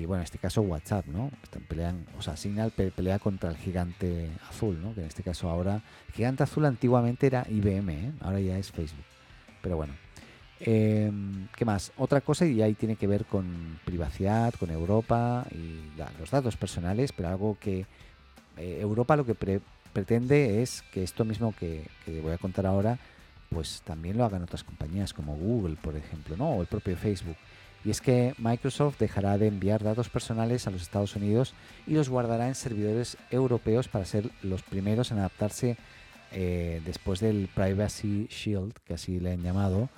bueno, 0.07 0.17
en 0.17 0.25
este 0.25 0.39
caso 0.39 0.63
WhatsApp, 0.63 1.07
¿no? 1.07 1.31
Pelean, 1.69 2.07
o 2.19 2.23
sea, 2.23 2.37
Signal 2.37 2.71
pelea 2.73 3.19
contra 3.19 3.51
el 3.51 3.57
gigante 3.57 4.31
azul, 4.49 4.81
¿no? 4.83 4.95
Que 4.95 5.01
en 5.01 5.07
este 5.07 5.23
caso 5.23 5.49
ahora, 5.49 5.83
el 6.09 6.15
gigante 6.15 6.43
azul 6.43 6.65
antiguamente 6.65 7.27
era 7.27 7.47
IBM, 7.49 7.89
¿eh? 7.91 8.13
ahora 8.21 8.41
ya 8.41 8.59
es 8.59 8.71
Facebook. 8.71 9.05
Pero 9.63 9.77
bueno, 9.77 9.95
em, 10.61 11.49
¿qué 11.57 11.65
más? 11.65 11.93
Otra 11.97 12.21
cosa 12.21 12.47
y 12.47 12.63
ahí 12.63 12.75
tiene 12.75 12.97
que 12.97 13.07
ver 13.07 13.25
con 13.25 13.79
privacidad, 13.85 14.55
con 14.55 14.71
Europa 14.71 15.47
y 15.53 15.81
los 16.19 16.31
datos 16.31 16.57
personales, 16.57 17.13
pero 17.13 17.29
algo 17.29 17.59
que 17.61 17.87
eh, 18.57 18.79
Europa 18.81 19.17
lo 19.17 19.27
que 19.27 19.61
pretende 19.93 20.63
es 20.63 20.83
que 20.93 21.03
esto 21.03 21.25
mismo 21.25 21.55
que, 21.59 21.87
que 22.05 22.21
voy 22.21 22.33
a 22.33 22.39
contar 22.39 22.67
ahora 22.67 22.99
pues 23.51 23.83
también 23.85 24.19
lo 24.19 24.25
hagan 24.25 24.43
otras 24.43 24.65
compañías 24.65 25.13
como 25.13 25.37
Google, 25.37 25.77
por 25.81 25.97
ejemplo, 25.97 26.37
¿no? 26.37 26.51
o 26.51 26.61
el 26.61 26.67
propio 26.67 26.97
Facebook. 26.97 27.37
Y 27.85 27.91
es 27.91 28.01
que 28.01 28.35
Microsoft 28.39 28.99
dejará 28.99 29.39
de 29.39 29.47
enviar 29.47 29.85
datos 29.85 30.09
personales 30.09 30.67
a 30.67 30.71
los 30.71 30.83
Estados 30.83 31.15
Unidos 31.15 31.55
y 31.87 31.95
los 31.95 32.09
guardará 32.09 32.49
en 32.49 32.57
servidores 32.57 33.17
europeos 33.31 33.87
para 33.87 34.05
ser 34.05 34.29
los 34.43 34.63
primeros 34.63 35.13
en 35.13 35.19
adaptarse 35.19 35.77
eh, 36.33 36.83
después 36.85 37.21
del 37.21 37.49
Privacy 37.55 38.27
Shield, 38.29 38.73
que 38.85 38.95
así 38.95 39.21
le 39.21 39.33
han 39.33 39.43
llamado, 39.43 39.89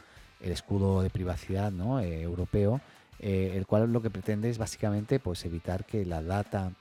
el 0.41 0.53
escudo 0.53 1.03
de 1.03 1.11
privacidad 1.11 1.71
¿no? 1.73 2.01
Eh, 2.01 2.23
europeo, 2.23 2.81
eh, 3.19 3.53
el 3.57 3.67
cual 3.67 3.93
lo 3.93 4.03
que 4.03 4.11
pretende 4.11 4.51
es 4.51 4.59
básicamente 4.59 5.19
pues, 5.19 5.45
evitar 5.45 5.85
que 5.85 6.05
la 6.05 6.23
data 6.23 6.73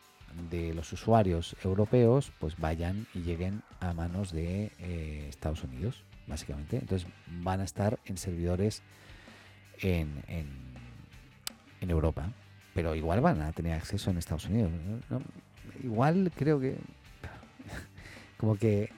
de 0.49 0.73
los 0.73 0.91
usuarios 0.93 1.55
europeos 1.63 2.31
pues 2.39 2.57
vayan 2.57 3.07
y 3.15 3.21
lleguen 3.21 3.63
a 3.79 3.93
manos 3.93 4.31
de 4.31 4.71
Estados 5.29 5.63
Unidos 5.63 6.03
básicamente. 6.27 6.77
Entonces 6.77 7.07
van 7.41 7.61
a 7.61 7.63
estar 7.63 7.97
en 8.05 8.17
servidores 8.17 8.83
en, 9.79 10.23
en, 10.27 10.67
Europa, 11.89 12.29
pero 12.73 12.95
igual 12.95 13.21
van 13.21 13.41
a 13.41 13.53
tener 13.53 13.73
acceso 13.73 14.11
en 14.11 14.17
Estados 14.17 14.45
Unidos. 14.45 14.69
Igual 15.81 16.29
creo 16.35 16.59
que 16.59 16.75
como 18.37 18.57
que 18.57 18.91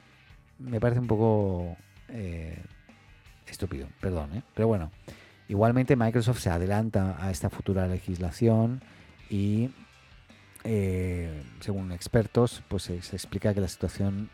me 0.57 0.79
parece 0.79 0.99
un 0.99 1.07
poco 1.07 1.77
eh, 2.07 2.57
estúpido, 3.51 3.87
perdón, 3.99 4.35
¿eh? 4.35 4.43
pero 4.53 4.67
bueno. 4.67 4.91
Igualmente 5.47 5.95
Microsoft 5.95 6.41
se 6.41 6.51
adelanta 6.51 7.17
a 7.19 7.31
esta 7.31 7.49
futura 7.49 7.87
legislación 7.87 8.83
y 9.31 9.71
eh, 10.63 11.41
según 11.59 11.91
expertos, 11.91 12.61
pues 12.67 12.83
se 12.83 12.97
explica 12.97 13.55
que 13.55 13.61
la 13.61 13.67
situación 13.67 14.29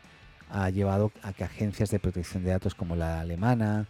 ha 0.50 0.70
llevado 0.70 1.12
a 1.22 1.32
que 1.32 1.44
agencias 1.44 1.90
de 1.90 1.98
protección 1.98 2.44
de 2.44 2.50
datos 2.50 2.74
como 2.74 2.96
la 2.96 3.20
alemana 3.20 3.86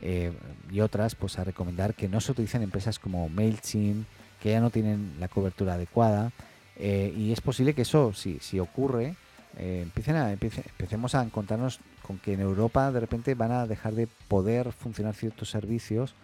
eh, 0.00 0.32
y 0.70 0.80
otras 0.80 1.14
pues 1.14 1.38
a 1.38 1.44
recomendar 1.44 1.94
que 1.94 2.08
no 2.08 2.20
se 2.20 2.32
utilicen 2.32 2.62
empresas 2.62 2.98
como 2.98 3.28
MailChimp 3.28 4.06
que 4.42 4.50
ya 4.50 4.60
no 4.60 4.70
tienen 4.70 5.16
la 5.20 5.28
cobertura 5.28 5.74
adecuada 5.74 6.32
eh, 6.76 7.12
y 7.16 7.32
es 7.32 7.40
posible 7.40 7.74
que 7.74 7.82
eso 7.82 8.12
si, 8.12 8.38
si 8.40 8.58
ocurre 8.58 9.14
eh, 9.56 9.80
empiecen 9.82 10.16
a, 10.16 10.32
empecemos 10.32 11.14
a 11.14 11.22
encontrarnos 11.22 11.80
con 12.02 12.18
que 12.18 12.34
en 12.34 12.40
Europa 12.40 12.90
de 12.92 13.00
repente 13.00 13.34
van 13.34 13.52
a 13.52 13.66
dejar 13.66 13.94
de 13.94 14.06
poder 14.28 14.72
funcionar 14.72 15.14
ciertos 15.14 15.50
servicios 15.50 16.14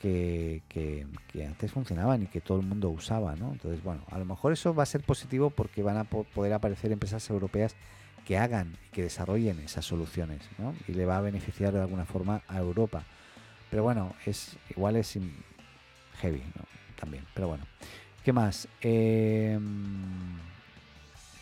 que, 0.00 1.06
antes 1.46 1.72
funcionaban 1.72 2.24
y 2.24 2.26
que 2.26 2.42
todo 2.42 2.60
el 2.60 2.66
mundo 2.66 2.90
usaba, 2.90 3.36
¿no? 3.36 3.52
Entonces, 3.52 3.82
bueno, 3.82 4.02
a 4.10 4.18
lo 4.18 4.26
mejor 4.26 4.52
eso 4.52 4.74
va 4.74 4.82
a 4.82 4.86
ser 4.86 5.02
positivo 5.02 5.48
porque 5.48 5.82
van 5.82 5.96
a 5.96 6.04
poder 6.04 6.52
aparecer 6.52 6.92
empresas 6.92 7.28
europeas 7.30 7.74
que 8.26 8.38
hagan 8.38 8.76
y 8.86 8.90
que 8.90 9.02
desarrollen 9.02 9.60
esas 9.60 9.84
soluciones 9.84 10.40
¿no? 10.58 10.74
y 10.88 10.92
le 10.92 11.04
va 11.06 11.18
a 11.18 11.20
beneficiar 11.20 11.72
de 11.72 11.80
alguna 11.80 12.04
forma 12.04 12.42
a 12.48 12.58
Europa. 12.58 13.04
Pero 13.70 13.82
bueno, 13.82 14.14
es 14.26 14.56
igual 14.70 14.96
es 14.96 15.18
heavy 16.20 16.42
¿no? 16.54 16.64
también. 16.98 17.24
Pero 17.34 17.48
bueno, 17.48 17.64
¿qué 18.24 18.32
más? 18.32 18.68
Em, 18.80 20.38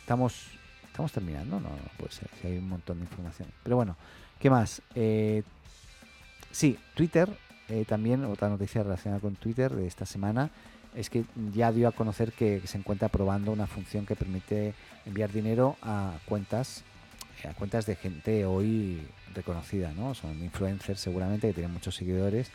estamos 0.01 0.47
estamos 0.93 1.11
terminando, 1.11 1.59
no, 1.59 1.71
no 1.71 1.77
puede 1.97 2.13
ser, 2.13 2.29
si 2.41 2.49
hay 2.49 2.59
un 2.59 2.69
montón 2.69 2.99
de 2.99 3.05
información. 3.05 3.49
Pero 3.63 3.77
bueno, 3.77 3.97
¿qué 4.39 4.51
más? 4.51 4.83
Eh, 4.95 5.43
sí, 6.51 6.79
Twitter, 6.95 7.35
eh, 7.71 7.87
también 7.89 8.27
otra 8.27 8.51
noticia 8.51 8.83
relacionada 8.83 9.19
con 9.19 9.35
Twitter 9.37 9.75
de 9.75 9.87
esta 9.87 10.05
semana 10.05 10.51
es 10.95 11.09
que 11.09 11.25
ya 11.55 11.73
dio 11.73 11.89
a 11.89 11.93
conocer 11.93 12.33
que 12.33 12.61
se 12.67 12.77
encuentra 12.77 13.09
probando 13.09 13.53
una 13.53 13.67
función 13.67 14.05
que 14.05 14.15
permite 14.15 14.75
enviar 15.07 15.33
dinero 15.33 15.79
a 15.81 16.19
cuentas 16.27 16.85
eh, 17.43 17.49
a 17.49 17.55
cuentas 17.55 17.87
de 17.87 17.97
gente 17.97 18.45
hoy 18.45 19.01
reconocida, 19.35 19.93
¿no? 19.93 20.15
Son 20.15 20.43
influencers 20.43 21.01
seguramente 21.01 21.49
que 21.49 21.55
tienen 21.55 21.73
muchos 21.73 21.97
seguidores 21.97 22.51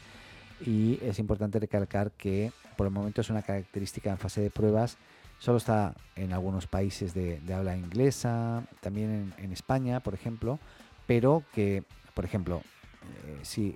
y 0.64 1.00
es 1.02 1.18
importante 1.18 1.60
recalcar 1.60 2.12
que 2.12 2.52
por 2.76 2.86
el 2.86 2.94
momento 2.94 3.22
es 3.22 3.32
una 3.32 3.42
característica 3.42 4.12
en 4.12 4.20
fase 4.20 4.42
de 4.42 4.52
pruebas, 4.52 4.98
solo 5.40 5.58
está 5.58 5.96
en 6.16 6.34
algunos 6.34 6.68
países 6.68 7.14
de, 7.14 7.42
habla 7.54 7.76
inglesa, 7.76 8.64
también 8.82 9.34
en, 9.38 9.52
España, 9.52 10.00
por 10.00 10.14
ejemplo, 10.14 10.60
pero 11.06 11.44
que, 11.54 11.84
por 12.14 12.26
ejemplo, 12.26 12.62
eh, 13.26 13.40
si 13.44 13.76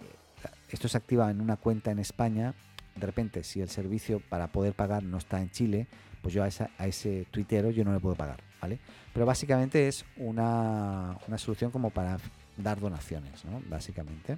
esto 0.70 0.88
se 0.88 0.98
activa 0.98 1.30
en 1.30 1.42
una 1.42 1.58
cuenta 1.58 1.92
en 1.92 2.00
España, 2.00 2.54
de 2.96 3.06
repente, 3.06 3.44
si 3.44 3.62
el 3.62 3.70
servicio 3.70 4.20
para 4.20 4.48
poder 4.48 4.74
pagar 4.74 5.04
no 5.04 5.18
está 5.18 5.42
en 5.42 5.50
Chile, 5.52 5.88
pues 6.22 6.34
yo 6.34 6.44
a, 6.44 6.48
ese 6.48 7.26
tuitero 7.32 7.72
yo 7.72 7.84
no 7.84 7.94
le 7.94 8.00
puedo 8.00 8.16
pagar, 8.16 8.42
¿vale? 8.62 8.80
Pero 9.14 9.26
básicamente 9.26 9.88
es 9.88 10.06
una, 10.18 11.18
solución 11.38 11.72
como 11.72 11.90
para 11.90 12.18
dar 12.58 12.80
donaciones, 12.80 13.46
¿no? 13.46 13.62
Básicamente, 13.70 14.38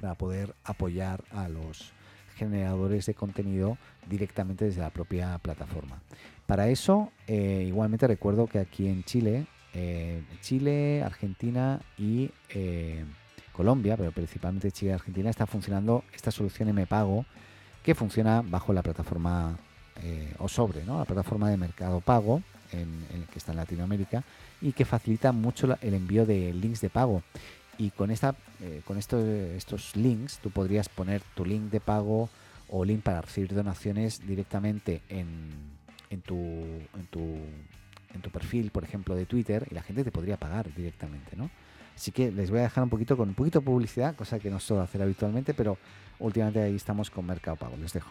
para 0.00 0.14
poder 0.14 0.54
apoyar 0.64 1.24
a 1.30 1.48
los 1.48 1.92
generadores 2.38 3.06
de 3.06 3.14
contenido 3.14 3.76
directamente 4.08 4.64
desde 4.64 4.80
la 4.80 4.90
propia 4.90 5.36
plataforma. 5.38 6.00
Para 6.46 6.68
eso, 6.68 7.12
eh, 7.26 7.64
igualmente 7.66 8.06
recuerdo 8.06 8.46
que 8.46 8.58
aquí 8.58 8.88
en 8.88 9.04
Chile, 9.04 9.46
eh, 9.74 10.22
Chile, 10.40 11.02
Argentina 11.02 11.80
y 11.98 12.30
eh, 12.50 13.04
Colombia, 13.52 13.96
pero 13.96 14.12
principalmente 14.12 14.70
Chile 14.72 14.92
y 14.92 14.94
Argentina, 14.94 15.28
está 15.28 15.46
funcionando 15.46 16.04
esta 16.14 16.30
solución 16.30 16.68
M 16.70 16.86
Pago 16.86 17.26
que 17.82 17.94
funciona 17.94 18.42
bajo 18.42 18.72
la 18.72 18.82
plataforma 18.82 19.58
o 20.38 20.48
sobre 20.48 20.84
la 20.86 21.04
plataforma 21.04 21.50
de 21.50 21.56
mercado 21.56 22.00
pago 22.00 22.40
en, 22.70 23.26
que 23.32 23.38
está 23.38 23.50
en 23.50 23.58
Latinoamérica 23.58 24.22
y 24.60 24.72
que 24.72 24.84
facilita 24.84 25.32
mucho 25.32 25.76
el 25.80 25.94
envío 25.94 26.24
de 26.24 26.52
links 26.52 26.80
de 26.80 26.88
pago. 26.88 27.22
Y 27.78 27.90
con, 27.90 28.10
esta, 28.10 28.34
eh, 28.60 28.82
con 28.84 28.98
estos 28.98 29.94
links 29.94 30.38
tú 30.38 30.50
podrías 30.50 30.88
poner 30.88 31.22
tu 31.34 31.44
link 31.44 31.70
de 31.70 31.80
pago 31.80 32.28
o 32.68 32.84
link 32.84 33.02
para 33.02 33.22
recibir 33.22 33.54
donaciones 33.54 34.26
directamente 34.26 35.00
en, 35.08 35.50
en, 36.10 36.20
tu, 36.20 36.34
en 36.36 37.06
tu, 37.10 37.20
en 38.14 38.20
tu 38.20 38.30
perfil, 38.30 38.70
por 38.70 38.84
ejemplo, 38.84 39.14
de 39.14 39.26
Twitter 39.26 39.66
y 39.70 39.74
la 39.74 39.82
gente 39.82 40.04
te 40.04 40.10
podría 40.10 40.36
pagar 40.36 40.74
directamente, 40.74 41.36
¿no? 41.36 41.50
Así 41.94 42.12
que 42.12 42.30
les 42.30 42.50
voy 42.50 42.60
a 42.60 42.62
dejar 42.62 42.84
un 42.84 42.90
poquito 42.90 43.16
con 43.16 43.28
un 43.28 43.34
poquito 43.34 43.60
de 43.60 43.66
publicidad, 43.66 44.14
cosa 44.14 44.38
que 44.38 44.50
no 44.50 44.60
suelo 44.60 44.82
hacer 44.82 45.02
habitualmente, 45.02 45.54
pero 45.54 45.78
últimamente 46.20 46.62
ahí 46.62 46.76
estamos 46.76 47.10
con 47.10 47.26
Mercado 47.26 47.56
Pago. 47.56 47.76
Les 47.76 47.92
dejo. 47.92 48.10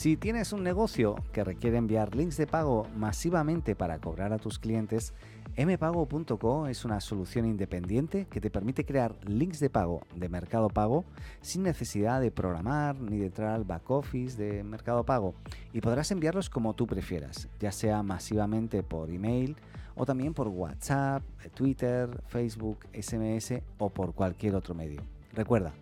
Si 0.00 0.16
tienes 0.16 0.54
un 0.54 0.62
negocio 0.62 1.16
que 1.30 1.44
requiere 1.44 1.76
enviar 1.76 2.14
links 2.16 2.38
de 2.38 2.46
pago 2.46 2.86
masivamente 2.96 3.76
para 3.76 3.98
cobrar 3.98 4.32
a 4.32 4.38
tus 4.38 4.58
clientes, 4.58 5.12
mpago.co 5.58 6.68
es 6.68 6.86
una 6.86 7.02
solución 7.02 7.44
independiente 7.44 8.24
que 8.24 8.40
te 8.40 8.48
permite 8.48 8.86
crear 8.86 9.14
links 9.26 9.60
de 9.60 9.68
pago 9.68 10.00
de 10.16 10.30
Mercado 10.30 10.70
Pago 10.70 11.04
sin 11.42 11.64
necesidad 11.64 12.22
de 12.22 12.30
programar 12.30 12.98
ni 12.98 13.18
de 13.18 13.26
entrar 13.26 13.50
al 13.50 13.64
back 13.64 13.90
office 13.90 14.42
de 14.42 14.64
Mercado 14.64 15.04
Pago 15.04 15.34
y 15.74 15.82
podrás 15.82 16.10
enviarlos 16.10 16.48
como 16.48 16.72
tú 16.72 16.86
prefieras, 16.86 17.50
ya 17.60 17.70
sea 17.70 18.02
masivamente 18.02 18.82
por 18.82 19.10
email 19.10 19.54
o 19.96 20.06
también 20.06 20.32
por 20.32 20.48
WhatsApp, 20.48 21.22
Twitter, 21.52 22.08
Facebook, 22.26 22.78
SMS 22.98 23.60
o 23.76 23.90
por 23.90 24.14
cualquier 24.14 24.54
otro 24.54 24.74
medio. 24.74 25.02
Recuerda, 25.34 25.74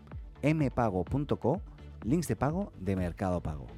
mpago.co, 0.43 1.61
links 2.03 2.27
de 2.27 2.35
pago 2.35 2.73
de 2.81 2.97
Mercado 2.97 3.41
Pago. 3.41 3.69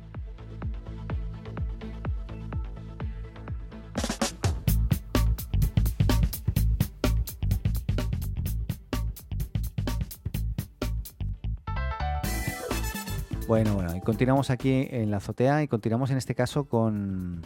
Bueno, 13.50 13.74
bueno, 13.74 13.96
y 13.96 14.00
continuamos 14.00 14.48
aquí 14.48 14.86
en 14.92 15.10
la 15.10 15.16
azotea 15.16 15.60
y 15.64 15.66
continuamos 15.66 16.12
en 16.12 16.18
este 16.18 16.36
caso 16.36 16.66
con... 16.66 17.42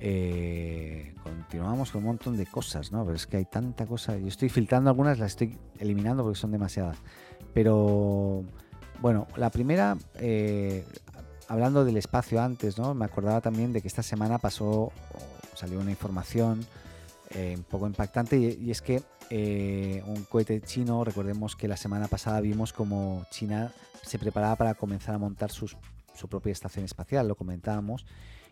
Eh, 0.00 1.12
continuamos 1.22 1.90
con 1.90 2.00
un 2.00 2.06
montón 2.06 2.38
de 2.38 2.46
cosas, 2.46 2.92
¿no? 2.92 3.04
Pero 3.04 3.14
es 3.14 3.26
que 3.26 3.36
hay 3.36 3.44
tanta 3.44 3.84
cosa. 3.84 4.16
Yo 4.16 4.28
estoy 4.28 4.48
filtrando 4.48 4.88
algunas, 4.88 5.18
las 5.18 5.32
estoy 5.32 5.58
eliminando 5.78 6.22
porque 6.22 6.38
son 6.38 6.50
demasiadas. 6.50 6.96
Pero 7.52 8.42
bueno, 9.02 9.26
la 9.36 9.50
primera, 9.50 9.98
eh, 10.14 10.86
hablando 11.46 11.84
del 11.84 11.98
espacio 11.98 12.40
antes, 12.40 12.78
¿no? 12.78 12.94
Me 12.94 13.04
acordaba 13.04 13.42
también 13.42 13.74
de 13.74 13.82
que 13.82 13.88
esta 13.88 14.02
semana 14.02 14.38
pasó, 14.38 14.92
salió 15.52 15.78
una 15.78 15.90
información 15.90 16.64
eh, 17.32 17.52
un 17.54 17.64
poco 17.64 17.86
impactante 17.86 18.38
y, 18.38 18.70
es 18.70 18.80
que 18.80 19.02
un 20.06 20.24
cohete 20.24 20.62
chino, 20.62 21.04
recordemos 21.04 21.54
que 21.54 21.68
la 21.68 21.76
semana 21.76 22.08
pasada 22.08 22.40
vimos 22.40 22.72
como 22.72 23.26
China 23.30 23.72
se 24.04 24.18
preparaba 24.18 24.56
para 24.56 24.74
comenzar 24.74 25.14
a 25.14 25.18
montar 25.18 25.50
su 25.50 25.68
propia 26.28 26.52
estación 26.52 26.84
espacial, 26.84 27.28
lo 27.28 27.34
comentábamos. 27.34 28.06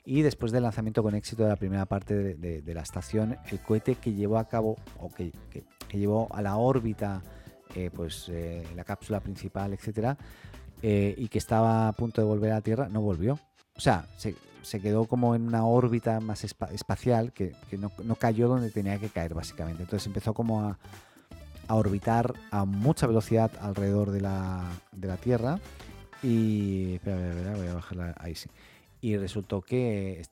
Y 0.05 0.23
después 0.23 0.51
del 0.51 0.65
lanzamiento 0.65 1.03
con 1.03 1.15
éxito 1.15 1.45
de 1.45 1.51
la 1.51 1.57
primera 1.57 1.87
parte 1.87 2.35
de, 2.35 2.75
la 2.75 2.83
estación, 2.83 3.39
el 3.51 3.61
cohete 3.61 3.95
que 3.95 4.13
llevó 4.13 4.39
a 4.39 4.49
cabo 4.49 4.77
o 4.99 5.13
que, 5.13 5.33
llevó 5.93 6.29
a 6.35 6.43
la 6.43 6.57
órbita 6.57 7.23
eh, 7.77 7.91
pues 7.95 8.29
eh, 8.29 8.67
la 8.75 8.83
cápsula 8.83 9.21
principal, 9.21 9.73
etcétera, 9.73 10.17
eh, 10.83 11.15
y 11.17 11.29
que 11.29 11.39
estaba 11.39 11.89
a 11.89 11.93
punto 11.93 12.21
de 12.21 12.27
volver 12.27 12.51
a 12.51 12.57
la 12.57 12.61
Tierra, 12.63 12.89
no 12.89 13.01
volvió. 13.01 13.39
O 13.77 13.81
sea, 13.81 14.07
se, 14.17 14.81
quedó 14.81 15.07
como 15.07 15.37
en 15.37 15.47
una 15.47 15.65
órbita 15.65 16.19
más 16.19 16.43
espacial 16.45 17.33
que, 17.33 17.55
no, 17.79 17.93
no, 18.03 18.17
cayó 18.17 18.49
donde 18.49 18.71
tenía 18.71 18.99
que 18.99 19.09
caer, 19.09 19.35
básicamente. 19.35 19.85
Entonces 19.85 20.07
empezó 20.09 20.35
como 20.35 20.63
a, 20.63 20.79
a 21.69 21.75
orbitar 21.75 22.35
a 22.51 22.65
mucha 22.65 23.07
velocidad 23.07 23.51
alrededor 23.61 24.11
de 24.11 24.21
la, 24.21 24.71
de 24.93 25.09
la 25.09 25.17
Tierra. 25.17 25.59
Y. 26.23 26.95
Espera, 26.95 27.57
voy 27.57 27.67
a. 27.67 28.15
Ahí 28.19 28.35
sí. 28.35 28.49
Y 29.01 29.17
resultó 29.17 29.61
que 29.63 30.23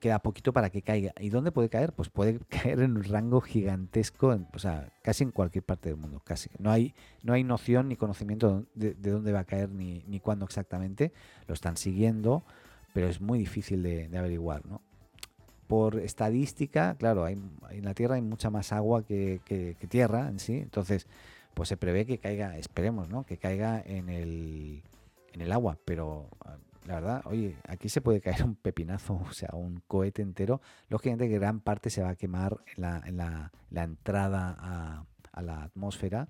queda 0.00 0.18
poquito 0.20 0.52
para 0.52 0.70
que 0.70 0.82
caiga. 0.82 1.12
¿Y 1.18 1.30
dónde 1.30 1.52
puede 1.52 1.68
caer? 1.68 1.92
Pues 1.92 2.08
puede 2.08 2.38
caer 2.48 2.80
en 2.80 2.96
un 2.96 3.04
rango 3.04 3.40
gigantesco, 3.40 4.38
o 4.52 4.58
sea, 4.58 4.92
casi 5.02 5.24
en 5.24 5.30
cualquier 5.30 5.64
parte 5.64 5.88
del 5.88 5.98
mundo, 5.98 6.20
casi. 6.24 6.50
No 6.58 6.70
hay, 6.70 6.94
no 7.22 7.32
hay 7.32 7.44
noción 7.44 7.88
ni 7.88 7.96
conocimiento 7.96 8.66
de, 8.74 8.94
dónde 8.94 9.32
va 9.32 9.40
a 9.40 9.44
caer 9.44 9.70
ni, 9.70 10.04
ni 10.06 10.20
cuándo 10.20 10.44
exactamente. 10.44 11.12
Lo 11.46 11.54
están 11.54 11.76
siguiendo, 11.76 12.44
pero 12.92 13.08
es 13.08 13.20
muy 13.20 13.38
difícil 13.38 13.82
de, 13.82 14.08
de 14.08 14.18
averiguar, 14.18 14.64
¿no? 14.66 14.82
Por 15.66 15.98
estadística, 15.98 16.94
claro, 16.96 17.24
hay, 17.24 17.38
en 17.70 17.84
la 17.84 17.94
Tierra 17.94 18.16
hay 18.16 18.22
mucha 18.22 18.50
más 18.50 18.72
agua 18.72 19.04
que, 19.04 19.40
tierra 19.88 20.28
en 20.28 20.38
sí, 20.38 20.54
entonces 20.56 21.06
pues 21.54 21.68
se 21.68 21.76
prevé 21.76 22.04
que 22.06 22.18
caiga, 22.18 22.56
esperemos, 22.58 23.08
¿no? 23.08 23.24
Que 23.24 23.38
caiga 23.38 23.82
en 23.84 24.08
el, 24.10 24.82
en 25.32 25.40
el 25.40 25.52
agua, 25.52 25.78
pero 25.84 26.28
la 26.86 26.94
verdad, 26.94 27.22
oye, 27.24 27.56
aquí 27.66 27.88
se 27.88 28.00
puede 28.00 28.20
caer 28.20 28.44
un 28.44 28.54
pepinazo, 28.54 29.14
o 29.28 29.32
sea, 29.32 29.50
un 29.54 29.82
cohete 29.86 30.22
entero. 30.22 30.60
Lógicamente 30.88 31.28
que 31.28 31.38
gran 31.38 31.60
parte 31.60 31.90
se 31.90 32.02
va 32.02 32.10
a 32.10 32.16
quemar 32.16 32.58
en 32.76 32.82
la, 32.82 33.02
en 33.04 33.16
la, 33.16 33.52
la 33.70 33.82
entrada 33.84 34.56
a, 34.58 35.42
la 35.42 35.64
atmósfera, 35.64 36.28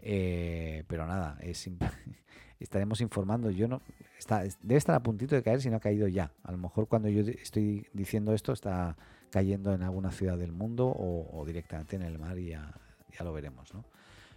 eh, 0.00 0.84
pero 0.88 1.06
nada, 1.06 1.38
es 1.40 1.70
estaremos 2.62 3.00
informando. 3.00 3.50
Yo 3.50 3.68
no 3.68 3.82
está, 4.18 4.42
debe 4.62 4.76
estar 4.76 4.94
a 4.94 5.02
puntito 5.02 5.34
de 5.34 5.42
caer 5.42 5.60
si 5.60 5.70
no 5.70 5.76
ha 5.76 5.80
caído 5.80 6.08
ya. 6.08 6.32
A 6.42 6.52
lo 6.52 6.58
mejor 6.58 6.88
cuando 6.88 7.08
yo 7.08 7.22
estoy 7.22 7.86
diciendo 7.92 8.32
esto 8.34 8.52
está 8.52 8.96
cayendo 9.30 9.72
en 9.72 9.82
alguna 9.82 10.10
ciudad 10.10 10.36
del 10.36 10.52
mundo 10.52 10.86
o, 10.86 11.44
directamente 11.46 11.96
en 11.96 12.02
el 12.02 12.18
mar 12.18 12.38
y 12.38 12.50
ya, 12.50 12.74
lo 13.20 13.32
veremos, 13.32 13.72
¿no? 13.72 13.84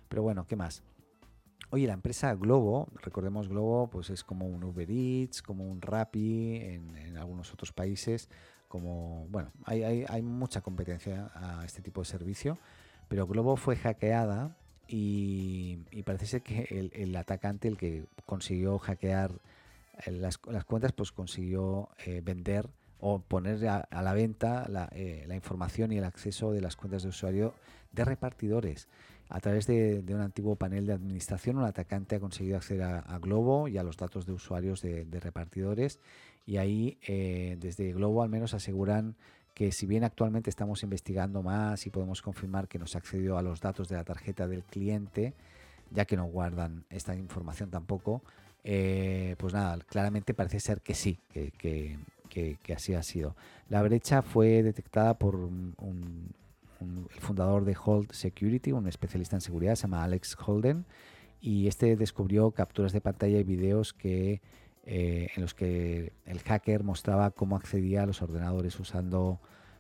Pero 0.08 0.22
bueno, 0.24 0.46
¿qué 0.48 0.56
más? 0.56 0.84
Oye, 1.72 1.88
la 1.88 1.94
empresa 1.94 2.34
Globo, 2.36 2.88
recordemos 3.02 3.50
Globo, 3.50 3.90
pues 3.90 4.10
es 4.10 4.24
como 4.24 4.48
un 4.48 4.64
Uber 4.64 4.90
Eats, 4.90 5.42
como 5.42 5.68
un 5.68 5.82
Rappi 5.82 6.58
en, 6.62 7.18
algunos 7.18 7.52
otros 7.52 7.74
países, 7.74 8.30
como, 8.68 9.28
bueno, 9.30 9.52
hay, 9.64 10.06
hay 10.08 10.22
mucha 10.22 10.62
competencia 10.62 11.32
a 11.34 11.66
este 11.66 11.82
tipo 11.82 12.02
de 12.02 12.06
servicio, 12.06 12.60
pero 13.08 13.26
Globo 13.28 13.56
fue 13.58 13.76
hackeada 13.76 14.56
y, 14.88 15.78
parece 16.06 16.28
ser 16.28 16.42
que 16.42 16.90
el, 16.94 17.16
atacante, 17.16 17.68
el 17.68 17.78
que 17.78 18.06
consiguió 18.26 18.78
hackear 18.78 19.32
eh, 20.06 20.12
las, 20.12 20.38
cuentas, 20.38 20.92
pues 20.92 21.12
consiguió 21.12 21.90
eh, 22.06 22.22
vender 22.24 22.70
o 23.00 23.20
poner 23.20 23.68
a, 23.68 23.88
la 24.02 24.14
venta 24.14 24.68
eh, 24.92 25.26
la, 25.28 25.36
información 25.36 25.92
y 25.92 25.98
el 25.98 26.04
acceso 26.04 26.52
de 26.52 26.62
las 26.62 26.76
cuentas 26.76 27.04
de 27.04 27.10
usuario 27.10 27.54
de 27.92 28.06
repartidores. 28.06 28.88
A 29.30 29.40
través 29.40 29.66
de, 29.66 30.04
un 30.10 30.22
antiguo 30.22 30.56
panel 30.56 30.86
de 30.86 30.94
administración, 30.94 31.58
un 31.58 31.64
atacante 31.64 32.18
ha 32.18 32.20
conseguido 32.20 32.58
acceder 32.58 32.84
a, 32.84 33.20
Globo 33.20 33.68
y 33.68 33.78
a 33.78 33.84
los 33.84 33.98
datos 33.98 34.28
de 34.28 34.34
usuarios 34.34 34.82
de, 34.82 35.20
repartidores 35.20 36.00
y 36.46 36.58
ahí 36.58 37.00
desde 37.58 37.92
Globo 37.92 38.22
al 38.22 38.30
menos 38.30 38.54
aseguran 38.54 39.16
que 39.56 39.72
si 39.72 39.88
bien 39.88 40.04
actualmente 40.04 40.50
estamos 40.50 40.84
investigando 40.84 41.42
más 41.42 41.88
y 41.88 41.90
podemos 41.90 42.22
confirmar 42.22 42.68
que 42.68 42.78
nos 42.78 42.96
accedió 42.96 43.38
a 43.38 43.42
los 43.42 43.62
datos 43.62 43.88
de 43.88 43.96
la 43.96 44.04
tarjeta 44.04 44.48
del 44.48 44.64
cliente, 44.64 45.34
ya 45.92 46.04
que 46.04 46.18
no 46.18 46.26
guardan 46.26 46.84
esta 46.90 47.16
información 47.16 47.72
tampoco, 47.72 48.22
eh, 48.66 49.36
pues 49.38 49.54
nada, 49.54 49.78
claramente 49.88 50.34
parece 50.34 50.60
ser 50.60 50.82
que 50.82 50.94
sí, 50.94 51.20
que, 51.32 51.98
así 52.76 52.94
ha 52.96 53.02
sido. 53.02 53.38
La 53.70 53.82
brecha 53.82 54.22
fue 54.22 54.62
detectada 54.62 55.14
por 55.14 55.36
un, 55.36 55.74
el 56.82 57.22
fundador 57.22 57.64
de 57.64 57.78
Hold 57.82 58.12
Security, 58.12 58.74
un 58.74 58.90
especialista 58.90 59.38
en 59.38 59.42
seguridad, 59.42 59.76
se 59.76 59.84
llama 59.84 60.04
Alex 60.04 60.36
Holden, 60.46 60.84
y 61.40 61.68
este 61.68 61.96
descubrió 61.96 62.52
capturas 62.52 62.92
de 62.92 63.00
pantalla 63.00 63.40
y 63.40 63.44
videos 63.46 63.94
que 63.94 64.42
eh, 64.88 65.30
en 65.36 65.42
los 65.42 65.56
que 65.56 66.14
el 66.26 66.40
hacker 66.42 66.84
mostraba 66.84 67.32
cómo 67.32 67.56
accedía 67.56 68.04
a 68.04 68.06
los 68.06 68.22
ordenadores 68.22 68.80
usando 68.80 69.40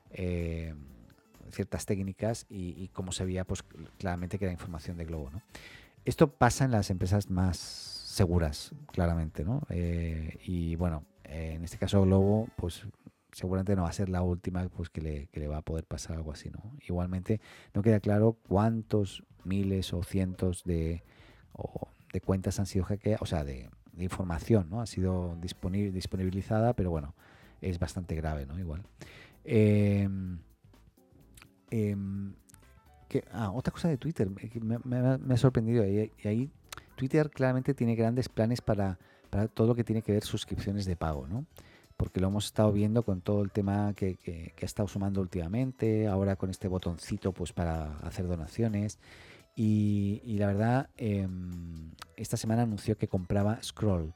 eh, 0.09 0.73
ciertas 1.51 1.85
técnicas 1.85 2.47
y, 2.49 2.87
cómo 2.87 3.11
se 3.11 3.23
veía 3.23 3.45
pues, 3.45 3.63
claramente 3.99 4.39
que 4.39 4.45
era 4.45 4.51
información 4.51 4.97
de 4.97 5.05
Globo. 5.05 5.29
Esto 6.05 6.31
pasa 6.31 6.65
en 6.65 6.71
las 6.71 6.89
empresas 6.89 7.29
más 7.29 7.57
seguras, 7.57 8.73
claramente. 8.91 9.45
Eh, 9.69 10.39
y 10.43 10.75
bueno, 10.75 11.03
en 11.23 11.63
este 11.63 11.77
caso 11.77 12.01
Globo, 12.01 12.49
pues 12.55 12.87
seguramente 13.31 13.75
no 13.75 13.83
va 13.83 13.89
a 13.89 13.93
ser 13.93 14.09
la 14.09 14.23
última 14.23 14.67
pues, 14.69 14.89
que, 14.89 15.29
le, 15.31 15.47
va 15.47 15.57
a 15.57 15.61
poder 15.61 15.85
pasar 15.85 16.17
algo 16.17 16.31
así. 16.31 16.49
¿no? 16.49 16.63
Igualmente, 16.87 17.41
no 17.75 17.83
queda 17.83 17.99
claro 17.99 18.37
cuántos 18.47 19.23
miles 19.43 19.93
o 19.93 20.01
cientos 20.01 20.63
de, 20.63 21.03
de 22.11 22.21
cuentas 22.21 22.59
han 22.59 22.65
sido 22.65 22.85
hackeadas, 22.85 23.21
o 23.21 23.25
sea, 23.27 23.43
de, 23.43 23.69
de 23.95 24.03
información, 24.03 24.67
¿no? 24.69 24.81
Ha 24.81 24.85
sido 24.85 25.37
disponibilizada, 25.41 26.73
pero 26.73 26.91
bueno, 26.91 27.15
es 27.61 27.79
bastante 27.79 28.15
grave, 28.15 28.45
¿no? 28.45 28.59
Igual. 28.59 28.83
Em, 29.43 30.39
em, 31.69 32.33
ah, 33.31 33.51
otra 33.51 33.71
cosa 33.71 33.87
de 33.87 33.97
Twitter, 33.97 34.29
me, 34.63 34.97
ha 34.97 35.37
sorprendido. 35.37 35.85
Y, 35.87 36.11
ahí 36.25 36.51
Twitter 36.95 37.29
claramente 37.29 37.73
tiene 37.73 37.95
grandes 37.95 38.29
planes 38.29 38.61
para, 38.61 38.97
todo 39.53 39.67
lo 39.67 39.75
que 39.75 39.83
tiene 39.83 40.01
que 40.01 40.13
ver 40.13 40.23
suscripciones 40.23 40.85
de 40.85 40.95
pago, 40.95 41.27
¿no? 41.27 41.45
Porque 41.97 42.19
lo 42.19 42.27
hemos 42.27 42.45
estado 42.45 42.71
viendo 42.71 43.03
con 43.03 43.21
todo 43.21 43.41
el 43.41 43.51
tema 43.51 43.93
que, 43.93 44.15
que, 44.15 44.53
ha 44.61 44.65
estado 44.65 44.87
sumando 44.87 45.21
últimamente, 45.21 46.07
ahora 46.07 46.35
con 46.35 46.49
este 46.49 46.67
botoncito 46.67 47.31
pues 47.31 47.53
para 47.53 47.97
hacer 47.99 48.27
donaciones. 48.27 48.99
Y, 49.55 50.35
la 50.37 50.47
verdad, 50.47 50.89
em, 50.97 51.91
esta 52.17 52.35
semana 52.35 52.63
anunció 52.63 52.97
que 52.97 53.07
compraba 53.07 53.61
Scroll. 53.63 54.13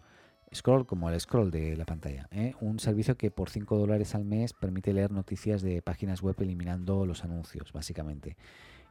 Scroll 0.53 0.85
como 0.85 1.09
el 1.09 1.19
scroll 1.19 1.51
de 1.51 1.77
la 1.77 1.85
pantalla. 1.85 2.27
¿eh? 2.31 2.55
Un 2.59 2.79
servicio 2.79 3.15
que 3.15 3.29
por 3.29 3.49
5 3.49 3.77
dólares 3.77 4.15
al 4.15 4.25
mes 4.25 4.53
permite 4.53 4.93
leer 4.93 5.11
noticias 5.11 5.61
de 5.61 5.81
páginas 5.81 6.21
web 6.21 6.35
eliminando 6.39 7.05
los 7.05 7.23
anuncios, 7.23 7.71
básicamente. 7.71 8.35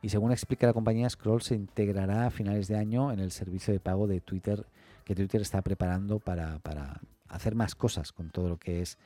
Y 0.00 0.10
según 0.10 0.30
explica 0.30 0.68
la 0.68 0.72
compañía, 0.72 1.10
Scroll 1.10 1.42
se 1.42 1.56
integrará 1.56 2.26
a 2.26 2.30
finales 2.30 2.68
de 2.68 2.76
año 2.76 3.10
en 3.12 3.18
el 3.18 3.32
servicio 3.32 3.72
de 3.74 3.80
pago 3.80 4.06
de 4.06 4.20
Twitter 4.20 4.66
que 5.04 5.14
Twitter 5.16 5.40
está 5.40 5.62
preparando 5.62 6.20
para, 6.20 6.60
hacer 7.28 7.54
más 7.54 7.74
cosas 7.74 8.12
con 8.12 8.30
todo 8.30 8.48
lo 8.48 8.58
que 8.58 8.80
es 8.82 8.96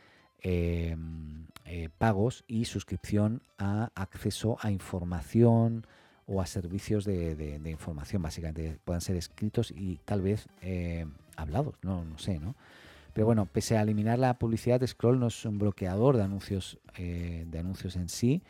em, 0.40 1.46
eh, 1.64 1.88
pagos 1.96 2.44
y 2.46 2.66
suscripción 2.66 3.42
a 3.57 3.90
acceso 3.94 4.59
a 4.61 4.70
información 4.70 5.87
o 6.26 6.40
a 6.40 6.46
servicios 6.46 7.04
de, 7.04 7.61
información, 7.64 8.22
básicamente, 8.22 8.78
puedan 8.85 9.00
ser 9.00 9.16
escritos 9.16 9.70
y 9.70 9.98
tal 10.04 10.22
vez 10.22 10.48
eh, 10.61 11.06
hablados, 11.37 11.74
no, 11.82 12.04
no 12.04 12.18
sé, 12.18 12.38
¿no? 12.38 12.54
Pero 13.12 13.26
bueno, 13.26 13.46
pese 13.46 13.76
a 13.76 13.82
eliminar 13.82 14.18
la 14.18 14.38
publicidad, 14.38 14.85
Scroll 14.87 15.20
no 15.20 15.26
es 15.26 15.44
un 15.44 15.58
bloqueador 15.58 16.16
de 16.16 16.22
anuncios, 16.22 16.78
eh, 16.96 17.44
de 17.46 17.58
anuncios 17.58 17.96
en 17.96 18.08
sí, 18.08 18.42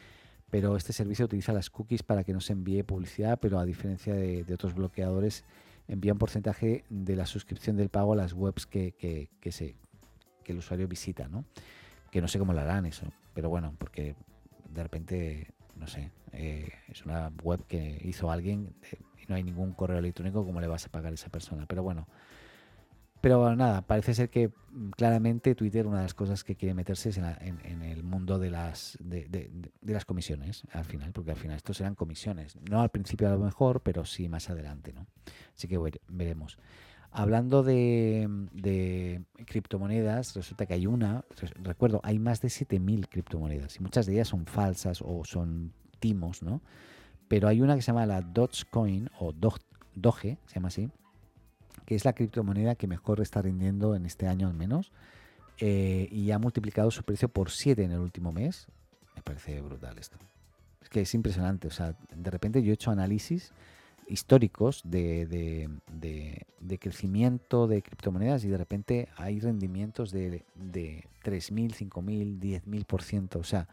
pero 0.51 0.77
este 0.77 0.93
servicio 0.93 1.25
utiliza 1.25 1.53
las 1.53 1.71
cookies 1.71 2.03
para 2.03 2.23
que 2.25 2.33
no 2.33 2.41
se 2.41 2.53
envíe 2.53 2.85
publicidad, 2.85 3.39
pero 3.41 3.59
a 3.59 3.65
diferencia 3.65 4.15
de, 4.15 4.45
otros 4.53 4.75
bloqueadores, 4.75 5.45
envía 5.89 6.13
un 6.13 6.19
porcentaje 6.19 6.85
de 6.91 7.17
la 7.17 7.27
suscripción 7.27 7.77
del 7.77 7.89
pago 7.89 8.13
a 8.13 8.17
las 8.17 8.35
webs 8.35 8.67
que, 8.67 8.93
que, 8.93 9.31
que 9.41 10.53
el 10.53 10.59
usuario 10.59 10.87
visita, 10.87 11.27
¿no? 11.27 11.45
Que 12.11 12.21
no 12.21 12.29
sé 12.29 12.39
cómo 12.39 12.53
lo 12.53 12.61
harán 12.61 12.87
eso, 12.87 13.07
pero 13.35 13.49
bueno, 13.49 13.75
porque 13.79 14.15
de 14.69 14.83
repente, 14.83 15.49
no 15.77 15.87
sé, 15.87 16.11
eh, 16.33 16.71
es 16.89 17.05
una 17.05 17.33
web 17.43 17.65
que 17.67 18.01
hizo 18.05 18.31
alguien 18.31 18.75
y 19.19 19.27
no 19.27 19.35
hay 19.35 19.43
ningún 19.43 19.73
correo 19.73 19.99
electrónico, 19.99 20.45
¿cómo 20.45 20.61
le 20.61 20.67
vas 20.67 20.87
a 20.87 20.89
pagar 20.89 21.13
a 21.13 21.15
esa 21.15 21.29
persona? 21.29 21.67
Pero 21.67 21.83
bueno, 21.83 22.07
pero 23.23 23.55
nada, 23.55 23.83
parece 23.83 24.15
ser 24.15 24.31
que 24.31 24.49
mm, 24.49 24.91
claramente 24.91 25.55
Twitter 25.55 25.87
una 25.87 25.99
de 25.99 26.03
las 26.03 26.15
cosas 26.15 26.43
que 26.43 26.57
quiere 26.57 26.75
meterse 26.75 27.11
es 27.11 27.19
en, 27.19 27.83
el 27.83 28.03
mundo 28.03 28.41
de 28.41 28.51
las, 28.51 28.99
de, 29.01 29.49
las 29.81 30.05
comisiones, 30.05 30.65
al 30.73 30.85
final, 30.85 31.13
porque 31.13 31.31
al 31.31 31.37
final 31.37 31.57
estos 31.57 31.77
serán 31.77 31.95
comisiones. 31.95 32.59
No 32.69 32.83
al 32.83 32.89
principio 32.91 33.29
a 33.29 33.31
lo 33.31 33.39
mejor, 33.39 33.81
pero 33.81 34.05
sí 34.05 34.29
más 34.29 34.51
adelante, 34.51 34.93
¿no? 34.93 35.07
Así 35.57 35.69
que 35.69 35.79
veremos. 36.09 36.59
Hablando 37.15 37.63
de, 37.63 39.23
criptomonedas, 39.47 40.35
resulta 40.35 40.65
que 40.65 40.73
hay 40.73 40.87
una, 40.87 41.25
recuerdo, 41.63 42.01
hay 42.05 42.19
más 42.19 42.41
de 42.41 42.49
7.000 42.49 43.07
criptomonedas 43.07 43.77
y 43.77 43.81
muchas 43.81 44.07
de 44.07 44.15
ellas 44.15 44.29
son 44.29 44.47
falsas 44.47 45.03
o 45.05 45.23
son 45.25 45.75
timos, 46.01 46.43
¿no? 46.43 46.63
Pero 47.29 47.49
hay 47.49 47.61
una 47.61 47.77
que 47.77 47.83
se 47.83 47.89
llama 47.89 48.07
la 48.07 48.23
Dogecoin 48.23 49.11
o 49.19 49.33
Doge, 49.33 50.39
se 50.47 50.55
llama 50.55 50.69
así, 50.69 50.91
que 51.85 51.95
es 51.95 52.07
la 52.07 52.15
criptomoneda 52.15 52.77
que 52.77 52.87
mejor 52.87 53.21
está 53.21 53.43
rindiendo 53.43 53.95
en 53.95 54.07
este 54.07 54.27
año 54.27 54.49
al 54.49 54.55
menos, 54.55 54.91
eh, 55.59 56.09
y 56.11 56.31
ha 56.31 56.39
multiplicado 56.39 56.91
su 56.91 57.03
precio 57.03 57.29
por 57.29 57.51
7 57.51 57.85
en 57.85 57.93
el 57.93 58.01
último 58.01 58.33
mes. 58.33 58.69
Me 59.15 59.23
parece 59.23 59.61
brutal 59.61 59.99
esto. 59.99 60.19
Es 60.81 60.89
que 60.89 61.03
es 61.03 61.15
impresionante. 61.15 61.69
O 61.69 61.71
sea, 61.71 61.95
de 62.15 62.31
repente 62.31 62.63
yo 62.63 62.71
he 62.71 62.75
hecho 62.75 62.91
análisis 62.91 63.53
históricos 64.07 64.83
de, 64.85 65.27
de, 65.27 66.79
crecimiento 66.79 67.67
de 67.67 67.83
criptomonedas 67.83 68.45
y 68.45 68.49
de 68.49 68.57
repente 68.57 69.09
hay 69.17 69.41
rendimientos 69.41 70.11
de, 70.11 70.45
de 70.55 71.05
3.000, 71.25 71.91
5.000, 71.91 72.63
10.000%. 72.65 73.37
O 73.37 73.45
sea, 73.45 73.69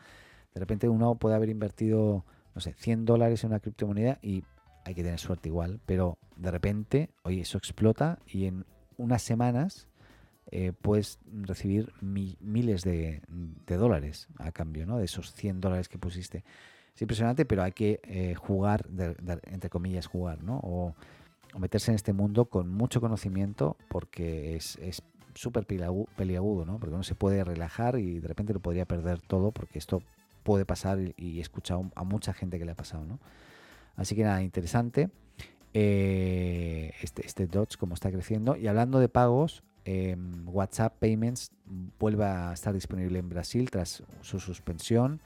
de 0.54 0.60
repente 0.60 0.90
uno 0.90 1.16
puede 1.16 1.36
haber 1.36 1.50
invertido, 1.50 2.26
no 2.56 2.62
sé, 2.62 2.74
100 2.74 3.06
dólares 3.06 3.44
en 3.44 3.52
una 3.52 3.60
criptomoneda 3.60 4.20
y 4.22 4.44
hay 4.86 4.96
que 4.96 5.04
tener 5.04 5.20
suerte 5.20 5.50
igual, 5.50 5.80
pero 5.86 6.18
de 6.36 6.52
repente, 6.52 7.10
oye, 7.24 7.42
eso 7.42 7.58
explota 7.58 8.20
y 8.28 8.46
en 8.46 8.66
unas 8.98 9.22
semanas 9.22 9.88
eh, 10.52 10.74
puedes 10.82 11.20
recibir 11.44 11.94
miles 12.02 12.84
de, 12.84 13.22
dólares 13.68 14.28
a 14.40 14.52
cambio, 14.52 14.88
¿no? 14.88 14.98
De 14.98 15.06
esos 15.06 15.34
100 15.34 15.62
dólares 15.62 15.90
que 15.90 16.00
pusiste. 16.00 16.44
Es 17.00 17.04
impresionante, 17.04 17.46
pero 17.46 17.64
hay 17.64 17.72
que 17.72 18.02
eh, 18.04 18.36
jugar, 18.36 18.86
entre 19.48 19.70
comillas, 19.70 20.06
jugar, 20.06 20.44
¿no? 20.44 20.60
O, 20.62 20.96
meterse 21.58 21.92
en 21.92 21.96
este 21.96 22.12
mundo 22.12 22.46
con 22.46 22.68
mucho 22.68 23.00
conocimiento 23.00 23.78
porque 23.88 24.58
es 24.58 24.78
súper 25.34 25.66
peliagudo, 25.66 26.66
¿no? 26.66 26.78
Porque 26.78 26.94
uno 26.94 27.04
se 27.04 27.16
puede 27.16 27.46
relajar 27.46 27.98
y 27.98 28.20
de 28.20 28.28
repente 28.28 28.54
lo 28.54 28.60
podría 28.60 28.86
perder 28.86 29.22
todo 29.22 29.54
porque 29.54 29.80
esto 29.80 30.04
puede 30.44 30.66
pasar 30.66 31.00
y, 31.16 31.38
he 31.38 31.42
escuchado 31.42 31.90
a 31.96 32.04
mucha 32.04 32.34
gente 32.34 32.60
que 32.60 32.66
le 32.66 32.74
ha 32.74 32.76
pasado, 32.76 33.06
¿no? 33.06 33.18
Así 33.96 34.14
que 34.14 34.26
nada, 34.26 34.44
interesante. 34.44 35.10
Eh, 35.74 36.92
este, 37.02 37.26
este 37.26 37.48
Dodge 37.48 37.78
como 37.78 37.94
está 37.94 38.12
creciendo. 38.12 38.58
Y 38.58 38.68
hablando 38.68 39.00
de 39.00 39.08
pagos, 39.08 39.64
em, 39.86 40.46
WhatsApp 40.50 40.98
Payments 41.00 41.54
vuelve 41.98 42.26
a 42.26 42.52
estar 42.52 42.74
disponible 42.74 43.20
en 43.20 43.30
Brasil 43.30 43.72
tras 43.72 44.04
su 44.20 44.42
suspensión. 44.42 45.22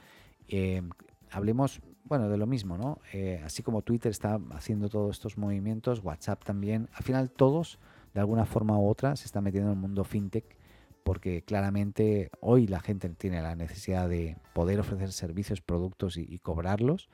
Em, 0.47 0.91
hablemos, 1.33 1.81
bueno, 2.05 2.29
de 2.29 2.37
lo 2.37 2.47
mismo, 2.47 2.77
¿no? 2.77 2.99
Eh, 3.11 3.41
así 3.43 3.63
como 3.63 3.81
Twitter 3.81 4.11
está 4.11 4.39
haciendo 4.51 4.89
todos 4.89 5.17
estos 5.17 5.37
movimientos, 5.37 6.03
WhatsApp 6.03 6.43
también. 6.43 6.89
Al 6.93 7.03
final 7.03 7.31
todos, 7.31 7.79
de 8.13 8.19
alguna 8.19 8.45
forma 8.45 8.77
u 8.77 8.87
otra, 8.87 9.15
se 9.15 9.25
están 9.25 9.43
metiendo 9.43 9.71
en 9.71 9.77
el 9.77 9.81
mundo 9.81 10.03
fintech 10.03 10.57
porque 11.03 11.41
claramente 11.41 12.31
hoy 12.39 12.65
la 12.65 12.79
gente 12.79 13.09
tiene 13.09 13.41
la 13.41 13.55
necesidad 13.55 14.07
de 14.07 14.37
poder 14.53 14.79
ofrecer 14.79 15.11
servicios, 15.11 15.59
productos 15.59 16.15
y 16.15 16.39
cobrarlos 16.39 17.09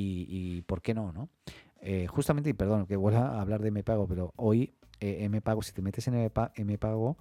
y, 0.00 0.62
por 0.62 0.82
qué 0.82 0.94
no, 0.94 1.12
¿no? 1.12 1.28
Eh, 1.80 2.06
justamente, 2.06 2.50
y 2.50 2.52
perdón 2.52 2.86
que 2.86 2.96
vuelva 2.96 3.36
a 3.36 3.40
hablar 3.40 3.62
de 3.62 3.70
MPago, 3.70 4.06
pero 4.06 4.32
hoy 4.36 4.74
eh, 5.00 5.28
MPago, 5.28 5.62
si 5.62 5.72
te 5.72 5.82
metes 5.82 6.08
en 6.08 6.14
MPago 6.24 7.16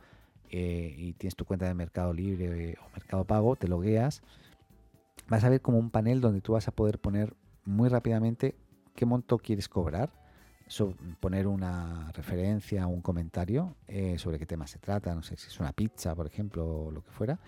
eh, 0.49 0.95
y 0.97 1.13
tienes 1.13 1.35
tu 1.35 1.45
cuenta 1.45 1.67
de 1.67 1.73
Mercado 1.73 2.13
Libre 2.13 2.75
o 2.83 2.89
Mercado 2.93 3.23
Pago, 3.25 3.55
te 3.55 3.67
logueas, 3.67 4.21
vas 5.27 5.43
a 5.43 5.49
ver 5.49 5.61
como 5.61 5.77
un 5.77 5.89
panel 5.89 6.21
donde 6.21 6.41
tú 6.41 6.53
vas 6.53 6.67
a 6.67 6.71
poder 6.71 6.99
poner 6.99 7.35
muy 7.65 7.89
rápidamente 7.89 8.55
qué 8.95 9.05
monto 9.05 9.37
quieres 9.37 9.69
cobrar, 9.69 10.11
poner 11.19 11.47
una 11.47 12.11
referencia 12.13 12.87
o 12.87 12.89
un 12.89 13.01
comentario 13.01 13.75
sobre 14.17 14.39
qué 14.39 14.45
tema 14.45 14.67
se 14.67 14.79
trata, 14.79 15.13
no 15.13 15.23
sé 15.23 15.37
si 15.37 15.47
es 15.47 15.59
una 15.59 15.71
pizza, 15.71 16.15
por 16.15 16.27
ejemplo, 16.27 16.65
o 16.65 16.91
lo 16.91 17.03
que 17.03 17.11
fuera 17.11 17.39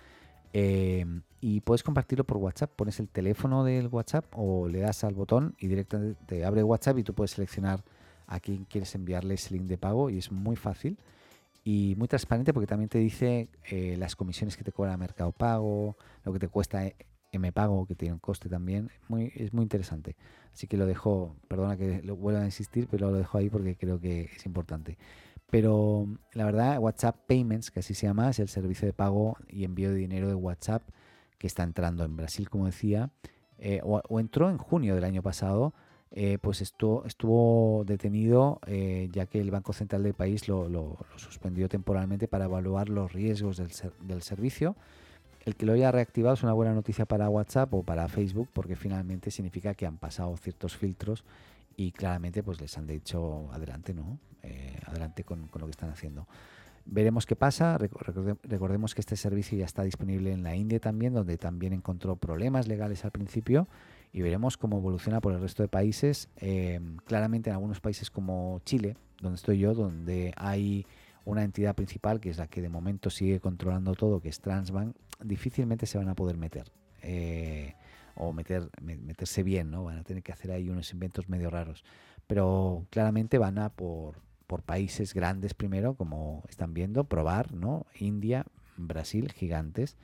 Em, 0.52 1.22
y 1.42 1.62
puedes 1.62 1.84
compartirlo 1.84 2.24
por 2.24 2.38
WhatsApp. 2.38 2.72
Pones 2.76 3.00
el 3.00 3.08
teléfono 3.10 3.64
del 3.64 3.88
WhatsApp 3.88 4.26
o 4.36 4.68
le 4.68 4.80
das 4.80 5.04
al 5.04 5.14
botón 5.14 5.56
y 5.60 5.68
directamente 5.68 6.20
te 6.26 6.46
abre 6.46 6.64
WhatsApp 6.64 6.98
y 6.98 7.04
tú 7.04 7.14
puedes 7.14 7.32
seleccionar 7.32 7.84
a 8.28 8.40
quién 8.40 8.66
quieres 8.66 8.94
enviarle 8.96 9.36
ese 9.36 9.54
link 9.54 9.66
de 9.66 9.78
pago 9.78 10.10
y 10.10 10.18
es 10.18 10.32
muy 10.32 10.56
fácil 10.56 10.98
y 11.64 11.96
muy 11.98 12.08
transparente 12.08 12.54
porque 12.54 12.68
también 12.68 12.90
te 12.90 13.00
dice 13.00 13.50
eh, 13.70 13.96
las 13.98 14.16
comisiones 14.16 14.58
que 14.58 14.64
te 14.64 14.72
cobra 14.72 14.96
Mercado 14.98 15.32
Pago, 15.32 15.98
lo 16.24 16.34
que 16.34 16.40
te 16.40 16.48
cuesta 16.48 16.86
eh, 16.86 16.96
M 17.32 17.52
Pago, 17.52 17.86
que 17.86 17.96
tiene 17.96 18.14
un 18.14 18.20
coste 18.20 18.50
también. 18.50 18.90
Muy, 19.08 19.32
es 19.36 19.54
muy 19.54 19.64
interesante. 19.64 20.16
Así 20.54 20.68
que 20.68 20.78
lo 20.78 20.86
dejo, 20.86 21.36
perdona 21.48 21.78
que 21.78 22.02
lo 22.02 22.16
vuelva 22.16 22.42
a 22.42 22.46
insistir, 22.46 22.88
pero 22.90 23.12
lo 23.12 23.18
dejo 23.18 23.38
ahí 23.38 23.50
porque 23.50 23.76
creo 23.76 24.00
que 24.00 24.30
es 24.36 24.46
importante. 24.46 24.98
Pero 25.50 26.08
la 26.34 26.46
verdad, 26.46 26.80
WhatsApp 26.80 27.16
Payments, 27.28 27.72
que 27.72 27.80
así 27.80 27.94
se 27.94 28.08
llama, 28.08 28.30
es 28.30 28.40
el 28.40 28.50
servicio 28.50 28.86
de 28.86 28.94
pago 28.94 29.38
y 29.48 29.64
envío 29.64 29.90
de 29.90 29.96
dinero 29.96 30.28
de 30.28 30.36
WhatsApp 30.36 30.84
que 31.38 31.48
está 31.48 31.64
entrando 31.64 32.04
en 32.04 32.16
Brasil, 32.16 32.50
como 32.50 32.66
decía, 32.68 33.12
eh, 33.58 33.82
o, 33.84 34.20
entró 34.20 34.50
en 34.50 34.58
junio 34.58 34.96
del 34.96 35.04
año 35.04 35.24
pasado, 35.24 35.74
eh, 36.12 36.38
pues 36.42 36.62
estuvo, 36.62 37.06
estuvo 37.06 37.84
detenido 37.86 38.60
eh, 38.66 39.10
ya 39.12 39.26
que 39.26 39.40
el 39.40 39.52
Banco 39.52 39.74
Central 39.74 40.04
del 40.04 40.14
país 40.14 40.48
lo, 40.48 40.98
suspendió 41.18 41.70
temporalmente 41.70 42.28
para 42.28 42.46
evaluar 42.46 42.90
los 42.90 43.14
riesgos 43.14 43.58
del, 43.58 43.70
del, 44.02 44.22
servicio. 44.22 44.76
El 45.50 45.56
que 45.56 45.66
lo 45.66 45.74
haya 45.74 45.92
reactivado 45.92 46.36
es 46.36 46.44
una 46.44 46.54
buena 46.54 46.76
noticia 46.76 47.08
para 47.08 47.28
WhatsApp 47.28 47.74
o 47.74 47.82
para 47.82 48.08
Facebook 48.08 48.50
porque 48.54 48.76
finalmente 48.76 49.32
significa 49.32 49.74
que 49.74 49.88
han 49.88 49.98
pasado 49.98 50.38
ciertos 50.38 50.78
filtros 50.78 51.24
y 51.76 51.92
claramente 51.92 52.44
pues 52.44 52.62
les 52.62 52.78
han 52.78 52.86
dicho 52.86 53.50
adelante, 53.52 53.96
¿no? 53.96 54.20
Eh, 54.44 54.80
adelante 54.86 55.24
con, 55.24 55.50
lo 55.52 55.66
que 55.66 55.72
están 55.72 55.90
haciendo. 55.90 56.28
Veremos 56.86 57.26
qué 57.26 57.36
pasa. 57.36 57.80
Recordemos 57.80 58.94
que 58.94 59.02
este 59.02 59.16
servicio 59.16 59.58
ya 59.58 59.66
está 59.66 59.82
disponible 59.82 60.32
en 60.32 60.44
la 60.44 60.56
India 60.56 60.80
también, 60.80 61.16
donde 61.16 61.40
también 61.40 61.74
encontró 61.74 62.16
problemas 62.16 62.68
legales 62.68 63.04
al 63.04 63.10
principio. 63.10 63.68
Y 64.14 64.22
veremos 64.22 64.56
cómo 64.56 64.78
evoluciona 64.78 65.20
por 65.20 65.34
el 65.34 65.42
resto 65.42 65.64
de 65.64 65.70
países. 65.70 66.30
Em, 66.36 66.98
claramente 66.98 67.50
en 67.50 67.56
algunos 67.56 67.82
países 67.82 68.12
como 68.12 68.62
Chile, 68.66 68.98
donde 69.20 69.38
estoy 69.38 69.58
yo, 69.58 69.74
donde 69.74 70.32
hay 70.38 70.86
una 71.26 71.44
entidad 71.44 71.76
principal 71.76 72.20
que 72.20 72.30
es 72.30 72.38
la 72.38 72.48
que 72.48 72.62
de 72.62 72.70
momento 72.70 73.10
sigue 73.10 73.40
controlando 73.40 73.94
todo, 73.96 74.22
que 74.22 74.30
es 74.30 74.40
Transbank, 74.40 74.96
difícilmente 75.24 75.86
se 75.86 75.98
van 75.98 76.10
a 76.10 76.16
poder 76.16 76.38
meter. 76.38 76.72
Eh, 77.02 77.76
o 78.16 78.34
meter, 78.34 78.70
meterse 78.82 79.44
bien, 79.44 79.72
¿no? 79.72 79.86
Van 79.86 79.98
a 79.98 80.04
tener 80.04 80.22
que 80.22 80.34
hacer 80.34 80.52
ahí 80.52 80.70
unos 80.70 80.92
inventos 80.92 81.30
medio 81.30 81.50
raros. 81.50 81.86
Pero 82.28 82.86
claramente 82.90 83.38
van 83.38 83.58
a 83.58 83.70
por, 83.70 84.22
por 84.46 84.62
países 84.62 85.14
grandes 85.14 85.54
primero, 85.54 85.94
como 85.94 86.44
están 86.50 86.74
viendo, 86.74 87.06
probar, 87.06 87.54
¿no? 87.54 87.86
India, 87.98 88.46
Brasil, 88.78 89.32
gigantes. 89.32 89.96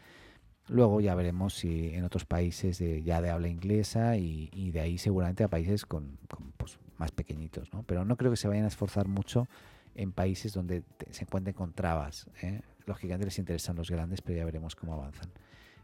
Luego 0.68 1.01
ya 1.01 1.13
veremos 1.13 1.55
si 1.55 1.93
en 1.93 2.05
otros 2.05 2.26
países 2.26 2.80
de, 2.80 3.03
ya 3.03 3.22
de 3.22 3.30
habla 3.30 3.49
inglesa 3.49 4.18
y, 4.18 4.72
de 4.72 4.80
ahí 4.80 4.97
seguramente 4.97 5.43
a 5.43 5.47
países 5.47 5.86
con, 5.86 6.18
pues, 6.57 6.80
más 6.97 7.11
pequeñitos, 7.11 7.72
¿no? 7.74 7.84
Pero 7.84 8.05
no 8.05 8.18
creo 8.18 8.32
que 8.32 8.38
se 8.38 8.47
vayan 8.47 8.66
a 8.66 8.70
esforzar 8.70 9.07
mucho 9.07 9.47
en 9.95 10.11
países 10.11 10.53
donde 10.53 10.83
se 11.09 11.23
encuentren 11.23 11.55
con 11.55 11.73
trabas. 11.73 12.27
¿eh? 12.41 12.61
Lógicamente 12.85 13.25
les 13.25 13.39
interesan 13.39 13.75
los 13.75 13.89
grandes, 13.89 14.21
pero 14.21 14.37
ya 14.37 14.45
veremos 14.45 14.75
cómo 14.75 14.93
avanzan. 14.93 15.31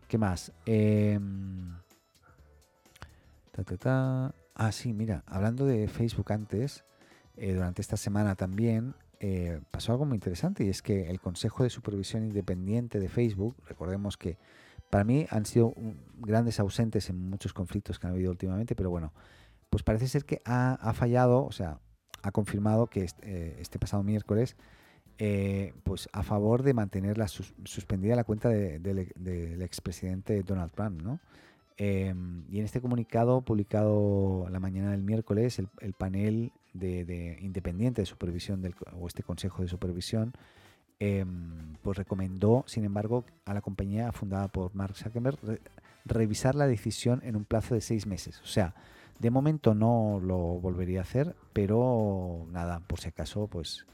¿Qué 0.07 0.17
más? 0.17 0.51
Em, 0.65 1.73
ah, 4.55 4.71
sí, 4.71 4.93
mira, 4.93 5.23
hablando 5.25 5.65
de 5.65 5.87
Facebook 5.87 6.31
antes, 6.31 6.83
eh, 7.37 7.53
durante 7.53 7.81
esta 7.81 7.97
semana 7.97 8.35
también 8.35 8.93
eh, 9.19 9.61
pasó 9.71 9.93
algo 9.93 10.05
muy 10.05 10.15
interesante 10.15 10.63
y 10.65 10.69
es 10.69 10.81
que 10.81 11.09
el 11.09 11.19
Consejo 11.19 11.63
de 11.63 11.69
Supervisión 11.69 12.23
Independiente 12.23 12.99
de 12.99 13.07
Facebook, 13.07 13.55
recordemos 13.67 14.17
que 14.17 14.37
para 14.89 15.03
mí 15.03 15.25
han 15.29 15.45
sido 15.45 15.73
grandes 16.17 16.59
ausentes 16.59 17.09
en 17.09 17.29
muchos 17.29 17.53
conflictos 17.53 17.97
que 17.97 18.07
han 18.07 18.13
habido 18.13 18.31
últimamente, 18.31 18.75
pero 18.75 18.89
bueno, 18.89 19.13
pues 19.69 19.83
parece 19.83 20.07
ser 20.07 20.25
que 20.25 20.41
ha, 20.43 20.93
fallado, 20.93 21.45
o 21.45 21.51
sea, 21.51 21.79
ha 22.21 22.31
confirmado 22.31 22.87
que 22.87 23.03
este, 23.03 23.59
este 23.61 23.79
pasado 23.79 24.03
miércoles, 24.03 24.55
eh, 25.17 25.73
pues 25.83 26.09
a 26.13 26.23
favor 26.23 26.63
de 26.63 26.73
mantener 26.73 27.17
la 27.17 27.27
suspendida 27.27 28.15
la 28.15 28.23
cuenta 28.23 28.49
del 28.49 29.61
expresidente 29.61 30.41
Donald 30.43 30.71
Trump, 30.71 31.01
¿no? 31.01 31.19
Em, 31.77 32.43
y 32.51 32.59
en 32.59 32.65
este 32.65 32.81
comunicado 32.81 33.41
publicado 33.41 34.47
la 34.49 34.59
mañana 34.59 34.91
del 34.91 35.01
miércoles, 35.03 35.59
el, 35.59 35.93
panel 35.93 36.51
de, 36.73 37.37
independiente 37.41 38.01
de 38.01 38.05
supervisión 38.05 38.61
del, 38.61 38.75
o 38.99 39.07
este 39.07 39.23
consejo 39.23 39.61
de 39.61 39.67
supervisión, 39.67 40.33
em, 40.99 41.75
pues 41.81 41.97
recomendó, 41.97 42.63
sin 42.67 42.83
embargo, 42.83 43.25
a 43.45 43.53
la 43.53 43.61
compañía 43.61 44.11
fundada 44.11 44.47
por 44.47 44.75
Mark 44.75 44.95
Zuckerberg 44.95 45.39
revisar 46.05 46.55
la 46.55 46.67
decisión 46.67 47.21
en 47.23 47.35
un 47.35 47.45
plazo 47.45 47.73
de 47.73 47.81
seis 47.81 48.05
meses. 48.05 48.41
O 48.41 48.47
sea, 48.47 48.75
de 49.19 49.31
momento 49.31 49.73
no 49.73 50.19
lo 50.21 50.37
volvería 50.37 50.99
a 50.99 51.03
hacer, 51.03 51.35
pero 51.53 52.45
nada, 52.51 52.79
por 52.79 52.99
si 52.99 53.09
acaso, 53.09 53.47
pues, 53.47 53.85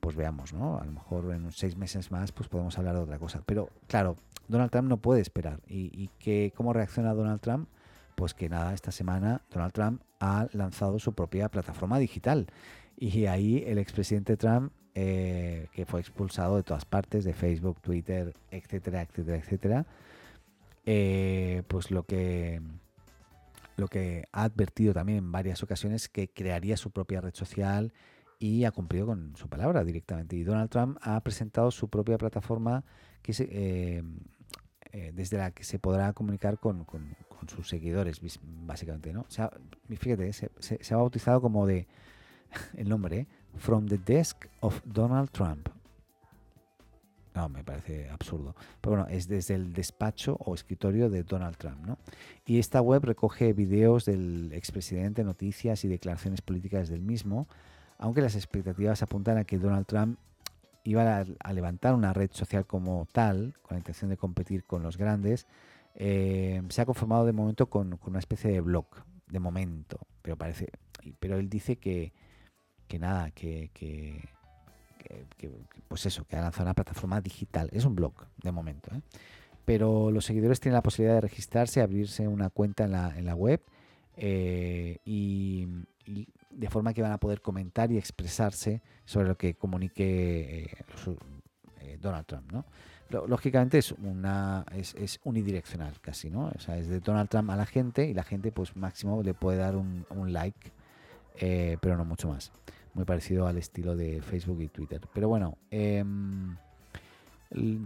pues 0.00 0.16
veamos, 0.16 0.52
¿no? 0.52 0.78
A 0.78 0.84
lo 0.84 0.92
mejor 0.92 1.32
en 1.32 1.50
seis 1.52 1.76
meses 1.76 2.10
más, 2.10 2.32
pues 2.32 2.48
podemos 2.48 2.78
hablar 2.78 2.94
de 2.94 3.02
otra 3.02 3.18
cosa. 3.18 3.42
Pero 3.44 3.70
claro, 3.86 4.16
Donald 4.48 4.70
Trump 4.70 4.88
no 4.88 4.98
puede 4.98 5.20
esperar. 5.20 5.60
¿Y, 5.68 6.08
que, 6.18 6.52
cómo 6.56 6.72
reacciona 6.72 7.14
Donald 7.14 7.40
Trump? 7.40 7.68
Pues 8.14 8.34
que 8.34 8.48
nada, 8.48 8.74
esta 8.74 8.90
semana 8.90 9.42
Donald 9.50 9.72
Trump 9.72 10.02
ha 10.20 10.48
lanzado 10.52 10.98
su 10.98 11.12
propia 11.12 11.48
plataforma 11.48 11.98
digital. 11.98 12.46
Y 12.96 13.26
ahí 13.26 13.62
el 13.66 13.78
expresidente 13.78 14.36
Trump, 14.36 14.72
eh, 14.94 15.68
que 15.72 15.86
fue 15.86 16.00
expulsado 16.00 16.56
de 16.56 16.64
todas 16.64 16.84
partes, 16.84 17.24
de 17.24 17.32
Facebook, 17.32 17.80
Twitter, 17.80 18.34
etcétera, 18.50 19.02
etcétera, 19.02 19.36
etcétera, 19.36 19.86
eh, 20.84 21.62
pues 21.68 21.90
lo 21.90 22.04
que 22.04 22.60
lo 23.78 23.88
que 23.88 24.24
ha 24.32 24.44
advertido 24.44 24.92
también 24.92 25.18
en 25.18 25.32
varias 25.32 25.62
ocasiones 25.62 26.08
que 26.08 26.28
crearía 26.28 26.76
su 26.76 26.90
propia 26.90 27.20
red 27.20 27.34
social 27.34 27.92
y 28.38 28.64
ha 28.64 28.70
cumplido 28.70 29.06
con 29.06 29.36
su 29.36 29.48
palabra 29.48 29.84
directamente. 29.84 30.36
Y 30.36 30.44
Donald 30.44 30.70
Trump 30.70 30.98
ha 31.02 31.20
presentado 31.20 31.70
su 31.70 31.88
propia 31.88 32.18
plataforma 32.18 32.84
que 33.22 33.32
eh, 33.38 34.02
eh, 34.92 35.12
desde 35.14 35.38
la 35.38 35.50
que 35.50 35.64
se 35.64 35.78
podrá 35.78 36.12
comunicar 36.12 36.58
con, 36.58 36.86
sus 37.46 37.68
seguidores, 37.68 38.20
básicamente. 38.40 39.12
¿no? 39.12 39.20
O 39.22 39.30
sea, 39.30 39.50
fíjate, 39.88 40.32
se, 40.32 40.94
ha 40.94 40.96
bautizado 40.96 41.40
como 41.40 41.66
de 41.66 41.86
el 42.76 42.88
nombre, 42.88 43.20
¿eh? 43.20 43.26
From 43.56 43.86
the 43.86 43.98
Desk 43.98 44.46
of 44.60 44.80
Donald 44.84 45.30
Trump. 45.30 45.68
No, 47.38 47.48
me 47.48 47.62
parece 47.62 48.10
absurdo. 48.10 48.56
Pero 48.80 48.96
bueno, 48.96 49.08
es 49.08 49.28
desde 49.28 49.54
el 49.54 49.72
despacho 49.72 50.36
o 50.40 50.56
escritorio 50.56 51.08
de 51.08 51.22
Donald 51.22 51.56
Trump, 51.56 51.78
¿no? 51.86 51.96
Y 52.44 52.58
esta 52.58 52.80
web 52.80 53.04
recoge 53.04 53.52
videos 53.52 54.04
del 54.06 54.50
expresidente, 54.52 55.22
noticias 55.22 55.84
y 55.84 55.88
declaraciones 55.88 56.40
políticas 56.40 56.88
del 56.88 57.00
mismo, 57.00 57.46
aunque 57.96 58.22
las 58.22 58.34
expectativas 58.34 59.04
apuntan 59.04 59.38
a 59.38 59.44
que 59.44 59.56
Donald 59.56 59.86
Trump 59.86 60.18
iba 60.82 61.24
a, 61.38 61.52
levantar 61.52 61.94
una 61.94 62.12
red 62.12 62.30
social 62.32 62.66
como 62.66 63.06
tal, 63.12 63.54
con 63.62 63.76
la 63.76 63.78
intención 63.78 64.10
de 64.10 64.16
competir 64.16 64.64
con 64.64 64.82
los 64.82 64.96
grandes, 64.96 65.46
eh, 65.94 66.60
se 66.70 66.82
ha 66.82 66.86
conformado 66.86 67.24
de 67.24 67.32
momento 67.32 67.66
con, 67.70 68.00
una 68.04 68.18
especie 68.18 68.50
de 68.50 68.60
blog, 68.60 68.86
de 69.28 69.38
momento, 69.38 70.00
pero 70.22 70.36
parece, 70.36 70.72
pero 71.20 71.38
él 71.38 71.48
dice 71.48 71.76
que, 71.76 72.12
que 72.88 72.98
nada, 72.98 73.30
que 73.30 73.70
que, 73.72 74.28
pues 75.88 76.06
eso, 76.06 76.24
que 76.24 76.36
ha 76.36 76.42
lanzado 76.42 76.64
una 76.64 76.74
plataforma 76.74 77.20
digital. 77.20 77.68
Es 77.72 77.84
un 77.84 77.94
blog 77.94 78.14
de 78.42 78.52
momento. 78.52 78.94
¿eh? 78.94 79.00
Pero 79.64 80.10
los 80.10 80.24
seguidores 80.24 80.60
tienen 80.60 80.74
la 80.74 80.82
posibilidad 80.82 81.16
de 81.16 81.22
registrarse, 81.22 81.80
abrirse 81.80 82.26
una 82.26 82.50
cuenta 82.50 82.84
en 82.84 82.92
la, 82.92 83.16
en 83.16 83.24
la 83.26 83.34
web 83.34 83.62
eh, 84.16 84.98
y, 85.04 85.66
de 86.50 86.70
forma 86.70 86.94
que 86.94 87.02
van 87.02 87.12
a 87.12 87.18
poder 87.18 87.42
comentar 87.42 87.92
y 87.92 87.98
expresarse 87.98 88.82
sobre 89.04 89.28
lo 89.28 89.36
que 89.36 89.54
comunique 89.54 90.70
eh, 91.80 91.98
Donald 92.00 92.26
Trump. 92.26 92.50
¿no? 92.50 92.64
Lógicamente 93.26 93.78
es 93.78 93.92
una 93.92 94.64
es, 94.74 94.94
es, 94.94 95.20
unidireccional 95.24 96.00
casi, 96.00 96.30
¿no? 96.30 96.50
O 96.54 96.58
sea, 96.58 96.76
es 96.78 96.88
de 96.88 97.00
Donald 97.00 97.28
Trump 97.28 97.50
a 97.50 97.56
la 97.56 97.66
gente 97.66 98.06
y 98.06 98.14
la 98.14 98.22
gente 98.22 98.52
pues 98.52 98.76
máximo 98.76 99.22
le 99.22 99.34
puede 99.34 99.58
dar 99.58 99.76
un, 99.76 100.06
un 100.10 100.32
like, 100.32 100.72
pero 101.80 101.96
no 101.96 102.04
mucho 102.04 102.28
más 102.28 102.52
muy 102.94 103.04
parecido 103.04 103.46
al 103.46 103.58
estilo 103.58 103.96
de 103.96 104.22
Facebook 104.22 104.60
y 104.62 104.68
Twitter. 104.68 105.00
Pero 105.12 105.28
bueno, 105.28 105.58
em, 105.70 106.56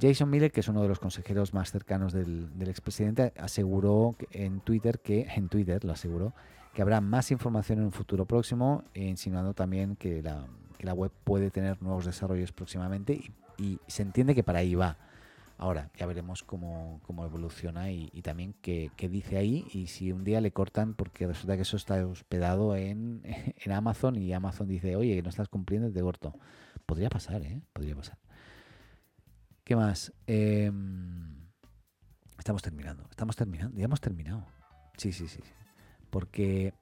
Jason 0.00 0.28
Miller, 0.28 0.50
que 0.50 0.60
es 0.60 0.68
uno 0.68 0.82
de 0.82 0.88
los 0.88 0.98
consejeros 0.98 1.54
más 1.54 1.70
cercanos 1.70 2.12
del, 2.12 2.50
expresidente, 2.60 3.32
aseguró 3.38 4.16
en 4.30 4.60
Twitter 4.60 4.98
que, 4.98 5.28
en 5.34 5.48
Twitter 5.48 5.84
lo 5.84 5.92
aseguró, 5.92 6.32
que 6.74 6.82
habrá 6.82 7.00
más 7.00 7.30
información 7.30 7.78
en 7.78 7.84
un 7.86 7.92
futuro 7.92 8.24
próximo, 8.26 8.84
insinuando 8.94 9.54
también 9.54 9.96
que 9.96 10.22
la, 10.22 10.94
web 10.94 11.12
puede 11.22 11.50
tener 11.50 11.80
nuevos 11.80 12.06
desarrollos 12.06 12.50
próximamente 12.50 13.20
y 13.56 13.78
se 13.86 14.02
entiende 14.02 14.34
que 14.34 14.42
para 14.42 14.58
ahí 14.58 14.74
va. 14.74 14.96
Ahora, 15.62 15.92
ya 15.96 16.06
veremos 16.06 16.42
cómo, 16.42 17.00
evoluciona 17.24 17.92
y, 17.92 18.20
también 18.22 18.52
qué, 18.60 18.90
dice 19.08 19.36
ahí 19.36 19.64
y 19.72 19.86
si 19.86 20.10
un 20.10 20.24
día 20.24 20.40
le 20.40 20.50
cortan 20.50 20.94
porque 20.94 21.24
resulta 21.24 21.54
que 21.54 21.62
eso 21.62 21.76
está 21.76 22.04
hospedado 22.04 22.74
en, 22.74 23.22
Amazon 23.72 24.16
y 24.16 24.32
Amazon 24.32 24.66
dice, 24.66 24.96
oye, 24.96 25.22
no 25.22 25.28
estás 25.28 25.48
cumpliendo, 25.48 25.88
te 25.92 26.00
corto. 26.00 26.34
Podría 26.84 27.08
pasar, 27.10 27.42
¿eh? 27.42 27.62
Podría 27.72 27.94
pasar. 27.94 28.18
¿Qué 29.62 29.76
más? 29.76 30.12
Em, 30.26 31.46
estamos 32.36 32.60
terminando, 32.60 33.06
estamos 33.08 33.36
terminando, 33.36 33.78
ya 33.78 33.84
hemos 33.84 34.00
terminado. 34.00 34.44
Sí, 34.96 35.12
sí, 35.12 35.28
sí. 35.28 35.44
Porque, 36.10 36.74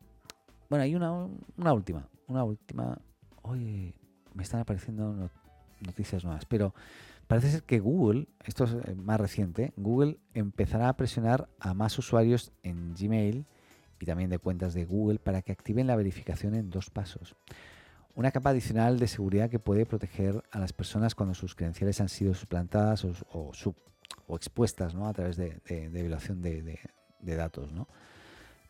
bueno, 0.71 0.85
hay 0.85 0.95
una, 0.95 1.29
una 1.59 1.73
última, 1.75 2.09
una 2.29 2.45
última. 2.45 2.99
Oye, 3.43 3.93
me 4.33 4.43
están 4.43 4.61
apareciendo 4.61 5.31
noticias 5.83 6.25
nuevas, 6.25 6.47
pero 6.47 6.73
Parece 7.31 7.53
ser 7.53 7.63
que 7.63 7.79
Google, 7.79 8.27
esto 8.45 8.65
es 8.65 8.73
eh, 8.73 8.97
más 8.97 9.21
reciente, 9.21 9.73
Google 9.77 10.19
empezará 10.35 10.89
a 10.89 10.97
presionar 10.97 11.49
a 11.61 11.75
más 11.75 11.97
usuarios 11.97 12.51
en 12.65 12.93
Gmail 12.97 13.47
y 14.01 14.05
también 14.05 14.31
de 14.31 14.41
cuentas 14.41 14.75
de 14.75 14.85
Google 14.85 15.21
para 15.21 15.41
que 15.41 15.53
activen 15.53 15.87
la 15.87 15.95
verificación 15.95 16.57
en 16.57 16.71
dos 16.71 16.91
pasos. 16.91 17.37
Una 18.17 18.33
capa 18.33 18.51
adicional 18.51 18.99
de 18.99 19.07
seguridad 19.07 19.49
que 19.49 19.61
puede 19.61 19.87
proteger 19.87 20.43
a 20.51 20.59
las 20.59 20.73
personas 20.73 21.15
cuando 21.15 21.37
sus 21.37 21.55
credenciales 21.55 22.01
han 22.01 22.09
sido 22.09 22.35
suplantadas 22.35 23.05
o, 23.05 23.53
expuestas 24.35 24.97
a 24.97 25.13
través 25.13 25.37
de, 25.37 25.61
violación 25.93 26.43
de, 26.43 26.81
datos. 27.21 27.71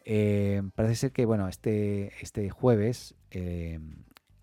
Eh, 0.04 0.60
parece 0.74 0.96
ser 0.96 1.12
que 1.12 1.24
bueno, 1.24 1.48
este, 1.48 2.12
este 2.20 2.50
jueves 2.50 3.14
eh, 3.30 3.80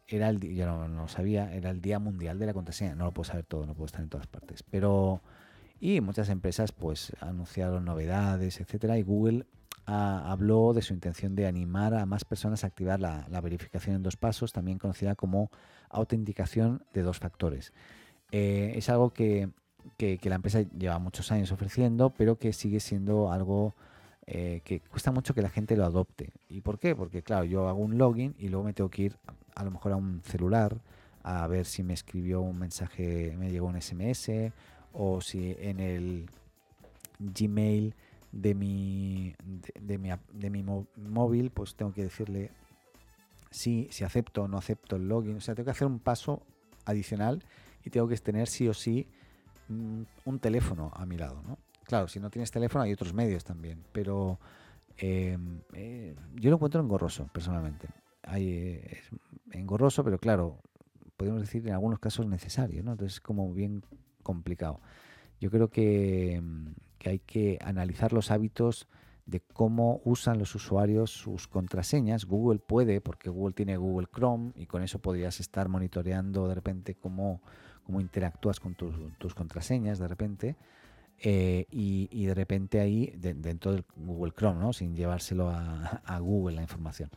era 0.07 0.29
el 0.29 0.39
yo 0.39 0.65
no, 0.65 0.87
lo 0.87 1.07
sabía, 1.07 1.53
era 1.53 1.69
el 1.69 1.81
Día 1.81 1.99
Mundial 1.99 2.39
de 2.39 2.45
la 2.45 2.53
Contraseña. 2.53 2.95
No 2.95 3.05
lo 3.05 3.13
puedo 3.13 3.25
saber 3.25 3.45
todo, 3.45 3.65
no 3.65 3.73
puedo 3.73 3.87
estar 3.87 4.01
en 4.01 4.09
todas 4.09 4.27
partes. 4.27 4.63
Pero, 4.63 5.21
y 5.79 6.01
muchas 6.01 6.29
empresas 6.29 6.71
pues 6.71 7.13
anunciaron 7.19 7.85
novedades, 7.85 8.59
etcétera, 8.59 8.97
y 8.97 9.03
Google 9.03 9.45
habló 9.85 10.73
de 10.73 10.81
su 10.81 10.93
intención 10.93 11.35
de 11.35 11.47
animar 11.47 11.93
a 11.93 12.05
más 12.05 12.25
personas 12.25 12.63
a 12.63 12.67
activar 12.67 12.99
la, 12.99 13.25
verificación 13.41 13.95
en 13.95 14.03
dos 14.03 14.17
pasos, 14.17 14.51
también 14.51 14.79
conocida 14.79 15.15
como 15.15 15.49
autenticación 15.89 16.83
de 16.93 17.03
dos 17.03 17.19
factores. 17.19 17.71
Eh, 18.31 18.73
es 18.75 18.89
algo 18.89 19.11
que, 19.11 19.49
que, 19.95 20.19
la 20.23 20.35
empresa 20.35 20.61
lleva 20.77 20.99
muchos 20.99 21.31
años 21.31 21.53
ofreciendo, 21.53 22.09
pero 22.09 22.37
que 22.37 22.51
sigue 22.51 22.81
siendo 22.81 23.31
algo 23.31 23.75
eh, 24.25 24.59
que 24.65 24.81
cuesta 24.81 25.11
mucho 25.11 25.33
que 25.33 25.41
la 25.41 25.49
gente 25.49 25.77
lo 25.77 25.85
adopte. 25.85 26.33
¿Y 26.49 26.59
por 26.59 26.79
qué? 26.79 26.93
Porque 26.93 27.23
claro, 27.23 27.45
yo 27.45 27.69
hago 27.69 27.79
un 27.79 27.97
login 27.97 28.35
y 28.37 28.49
luego 28.49 28.65
me 28.65 28.73
tengo 28.73 28.89
que 28.89 29.03
ir 29.03 29.17
a 29.57 29.63
lo 29.63 29.71
mejor 29.71 29.91
a 29.91 29.95
un 29.95 30.21
celular 30.23 30.79
a 31.23 31.45
ver 31.47 31.65
si 31.65 31.83
me 31.83 31.93
escribió 31.93 32.41
un 32.41 32.57
mensaje, 32.57 33.35
me 33.37 33.51
llegó 33.51 33.67
un 33.67 33.81
SMS 33.81 34.53
o 34.93 35.19
si 35.19 35.55
en 35.59 35.79
el 35.79 36.29
Gmail 37.19 37.93
de 38.31 38.53
mi, 38.53 39.35
de, 39.79 39.97
mi, 39.97 40.09
de 40.31 40.49
mi 40.49 40.63
móvil, 40.63 41.51
pues 41.51 41.75
tengo 41.75 41.91
que 41.91 42.03
decirle 42.03 42.51
si, 43.49 43.87
si 43.91 44.03
acepto 44.03 44.43
o 44.43 44.47
no 44.47 44.57
acepto 44.57 44.95
el 44.95 45.09
login. 45.09 45.37
O 45.37 45.41
sea, 45.41 45.53
tengo 45.53 45.65
que 45.65 45.71
hacer 45.71 45.87
un 45.87 45.99
paso 45.99 46.43
adicional 46.85 47.43
y 47.83 47.89
tengo 47.89 48.07
que 48.07 48.15
tener 48.17 48.47
sí 48.47 48.67
o 48.67 48.73
sí 48.73 49.07
mm, 49.67 50.01
un 50.25 50.39
teléfono 50.39 50.91
a 50.93 51.05
mi 51.05 51.17
lado. 51.17 51.41
¿no? 51.45 51.57
Claro, 51.83 52.07
si 52.07 52.19
no 52.19 52.29
tienes 52.29 52.51
teléfono 52.51 52.83
hay 52.83 52.93
otros 52.93 53.13
medios 53.13 53.43
también, 53.43 53.83
pero 53.91 54.39
em, 54.97 55.59
eh, 55.73 56.15
yo 56.35 56.49
lo 56.51 56.55
encuentro 56.55 56.79
engorroso 56.79 57.27
personalmente. 57.33 57.89
Es 58.35 59.09
engorroso, 59.51 60.03
pero 60.03 60.19
claro, 60.19 60.59
podemos 61.15 61.41
decir 61.41 61.65
en 61.67 61.73
algunos 61.73 61.99
casos 61.99 62.27
necesario, 62.27 62.83
¿no? 62.83 62.91
Entonces 62.91 63.15
es 63.15 63.21
como 63.21 63.53
bien 63.53 63.83
complicado. 64.23 64.79
Yo 65.39 65.49
creo 65.51 65.69
que, 65.69 66.41
que 66.99 67.09
hay 67.09 67.19
que 67.19 67.59
analizar 67.61 68.13
los 68.13 68.31
hábitos 68.31 68.87
de 69.27 69.41
cómo 69.41 70.01
usan 70.05 70.39
los 70.39 70.55
usuarios 70.55 71.11
sus 71.11 71.47
contraseñas. 71.47 72.25
Google 72.25 72.59
puede, 72.59 73.01
porque 73.01 73.29
Google 73.29 73.53
tiene 73.53 73.75
Google 73.75 74.07
Chrome 74.11 74.53
y 74.55 74.65
con 74.65 74.81
eso 74.81 74.99
podrías 74.99 75.39
estar 75.41 75.67
monitoreando 75.67 76.47
de 76.47 76.55
repente 76.55 76.95
cómo, 76.95 77.41
cómo 77.83 77.99
interactúas 77.99 78.59
con 78.59 78.73
tus, 78.73 79.35
contraseñas 79.35 79.99
de 79.99 80.07
repente. 80.07 80.55
Eh, 81.19 81.65
y, 81.71 82.25
de 82.25 82.33
repente 82.33 82.79
ahí, 82.79 83.11
dentro 83.17 83.73
del 83.73 83.83
Google 83.95 84.33
Chrome, 84.37 84.59
¿no? 84.59 84.71
sin 84.71 84.95
llevárselo 84.95 85.49
a, 85.49 86.19
Google 86.19 86.55
la 86.55 86.61
información. 86.61 87.09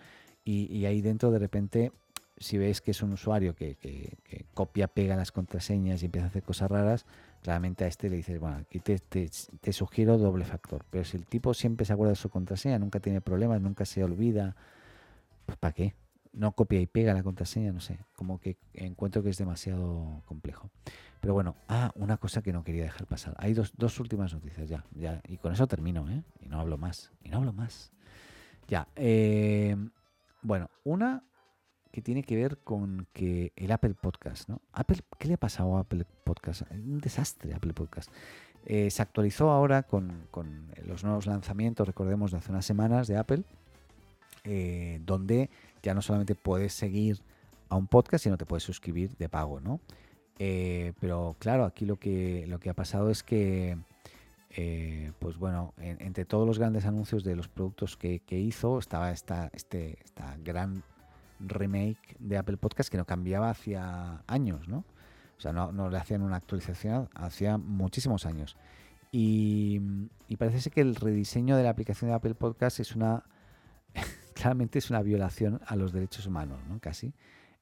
Y, 0.45 0.85
ahí 0.87 1.01
dentro 1.01 1.31
de 1.31 1.39
repente, 1.39 1.93
si 2.37 2.59
ves 2.59 2.81
que 2.81 2.91
es 2.91 3.03
un 3.03 3.13
usuario 3.13 3.55
que, 3.55 3.77
que 3.77 4.45
copia, 4.55 4.89
pega 4.89 5.17
las 5.17 5.33
contraseñas 5.33 6.03
y 6.03 6.07
empieza 6.07 6.27
a 6.27 6.31
hacer 6.31 6.43
cosas 6.43 6.71
raras, 6.71 7.07
claramente 7.43 7.85
a 7.85 7.89
este 7.89 8.11
le 8.11 8.17
dices, 8.17 8.39
bueno, 8.39 8.57
aquí 8.57 8.81
te, 8.81 8.99
te, 8.99 9.73
sugiero 9.73 10.19
doble 10.19 10.45
factor. 10.45 10.85
Pero 10.91 11.05
si 11.05 11.17
el 11.17 11.27
tipo 11.27 11.55
siempre 11.55 11.87
se 11.87 11.93
acuerda 11.93 12.11
de 12.11 12.17
su 12.17 12.29
contraseña, 12.29 12.79
nunca 12.79 13.01
tiene 13.01 13.21
problemas, 13.21 13.61
nunca 13.61 13.85
se 13.85 14.05
olvida, 14.05 14.57
pues 15.47 15.59
¿para 15.59 15.73
qué? 15.73 15.95
No 16.33 16.53
copia 16.53 16.81
y 16.81 16.87
pega 16.87 17.15
la 17.15 17.23
contraseña, 17.23 17.73
no 17.73 17.81
sé. 17.81 17.99
Como 18.15 18.39
que 18.39 18.57
encuentro 18.75 19.23
que 19.23 19.31
es 19.31 19.39
demasiado 19.39 20.23
complejo. 20.27 20.71
Pero 21.21 21.35
bueno, 21.35 21.57
ah, 21.69 21.93
una 21.97 22.19
cosa 22.19 22.41
que 22.43 22.53
no 22.53 22.63
quería 22.63 22.85
dejar 22.85 23.07
pasar. 23.07 23.35
Hay 23.39 23.53
dos, 23.53 23.73
dos 23.77 23.99
últimas 24.01 24.33
noticias 24.33 24.69
ya, 24.69 24.85
ya. 24.95 25.21
Y 25.27 25.39
con 25.39 25.53
eso 25.53 25.67
termino, 25.67 26.09
¿eh? 26.09 26.23
Y 26.41 26.49
no 26.49 26.61
hablo 26.61 26.79
más. 26.79 27.11
Y 27.23 27.31
no 27.31 27.39
hablo 27.39 27.53
más. 27.53 27.91
Ya. 28.69 28.87
Eh, 28.95 29.77
bueno, 30.43 30.71
una 30.85 31.25
que 31.93 32.03
tiene 32.03 32.23
que 32.23 32.37
ver 32.37 32.59
con 32.59 33.09
que 33.13 33.53
el 33.57 33.73
Apple 33.73 33.95
Podcast, 33.95 34.49
¿no? 34.49 34.61
Apple, 34.73 34.99
¿Qué 35.19 35.29
le 35.29 35.35
ha 35.35 35.39
pasado 35.39 35.77
a 35.77 35.81
Apple 35.81 36.07
Podcast? 36.25 36.63
Un 36.71 37.01
desastre 37.01 37.53
Apple 37.55 37.73
Podcast. 37.73 38.11
Eh, 38.67 38.91
se 38.91 39.03
actualizó 39.03 39.51
ahora 39.51 39.83
con, 39.83 40.27
los 40.85 41.03
nuevos 41.03 41.27
lanzamientos, 41.27 41.87
recordemos, 41.87 42.31
de 42.31 42.39
hace 42.39 42.53
unas 42.53 42.67
semanas 42.67 43.09
de 43.09 43.17
Apple, 43.17 43.43
eh, 44.45 45.01
donde 45.05 45.51
ya 45.83 45.95
no 45.95 46.03
solamente 46.03 46.35
puedes 46.35 46.75
seguir 46.75 47.21
a 47.69 47.77
un 47.77 47.87
podcast, 47.87 48.25
sino 48.25 48.37
te 48.37 48.47
puedes 48.47 48.63
suscribir 48.63 49.17
de 49.17 49.29
pago, 49.29 49.61
¿no? 49.61 49.81
Eh, 50.39 50.93
pero 51.01 51.37
claro, 51.39 51.65
aquí 51.65 51.87
lo 51.87 51.97
que, 51.97 52.47
lo 52.49 52.61
que 52.61 52.71
ha 52.71 52.75
pasado 52.75 53.11
es 53.11 53.23
que, 53.23 53.79
pues 55.19 55.39
bueno, 55.39 55.75
entre 55.79 56.25
todos 56.25 56.47
los 56.47 56.59
grandes 56.59 56.85
anuncios 56.87 57.25
de 57.25 57.37
los 57.37 57.49
productos 57.49 57.97
que, 57.97 58.23
hizo, 58.31 58.79
estaba 58.79 59.13
esta, 59.13 59.51
este, 59.53 59.99
esta 60.05 60.37
gran 60.43 60.83
remake 61.41 62.17
de 62.19 62.37
Apple 62.37 62.57
Podcast 62.57 62.91
que 62.91 62.99
no 62.99 63.05
cambiaba 63.05 63.51
hacía 63.51 64.23
años, 64.27 64.69
¿no? 64.69 64.85
O 65.41 65.43
sea, 65.43 65.55
no, 65.55 65.89
le 65.89 65.97
hacían 65.97 66.21
una 66.21 66.37
actualización 66.37 67.09
hacía 67.15 67.57
muchísimos 67.57 68.27
años. 68.27 68.59
Y, 69.11 69.81
parece 70.39 70.61
ser 70.61 70.73
que 70.73 70.83
el 70.83 70.95
rediseño 70.95 71.57
de 71.57 71.63
la 71.63 71.71
aplicación 71.71 72.11
de 72.11 72.15
Apple 72.15 72.35
Podcast 72.35 72.79
es 72.79 72.95
una. 72.95 73.25
claramente 74.35 74.79
es 74.79 74.91
una 74.91 75.03
violación 75.03 75.61
a 75.67 75.77
los 75.77 75.93
derechos 75.93 76.27
humanos, 76.27 76.61
¿no? 76.69 76.79
Casi. 76.79 77.15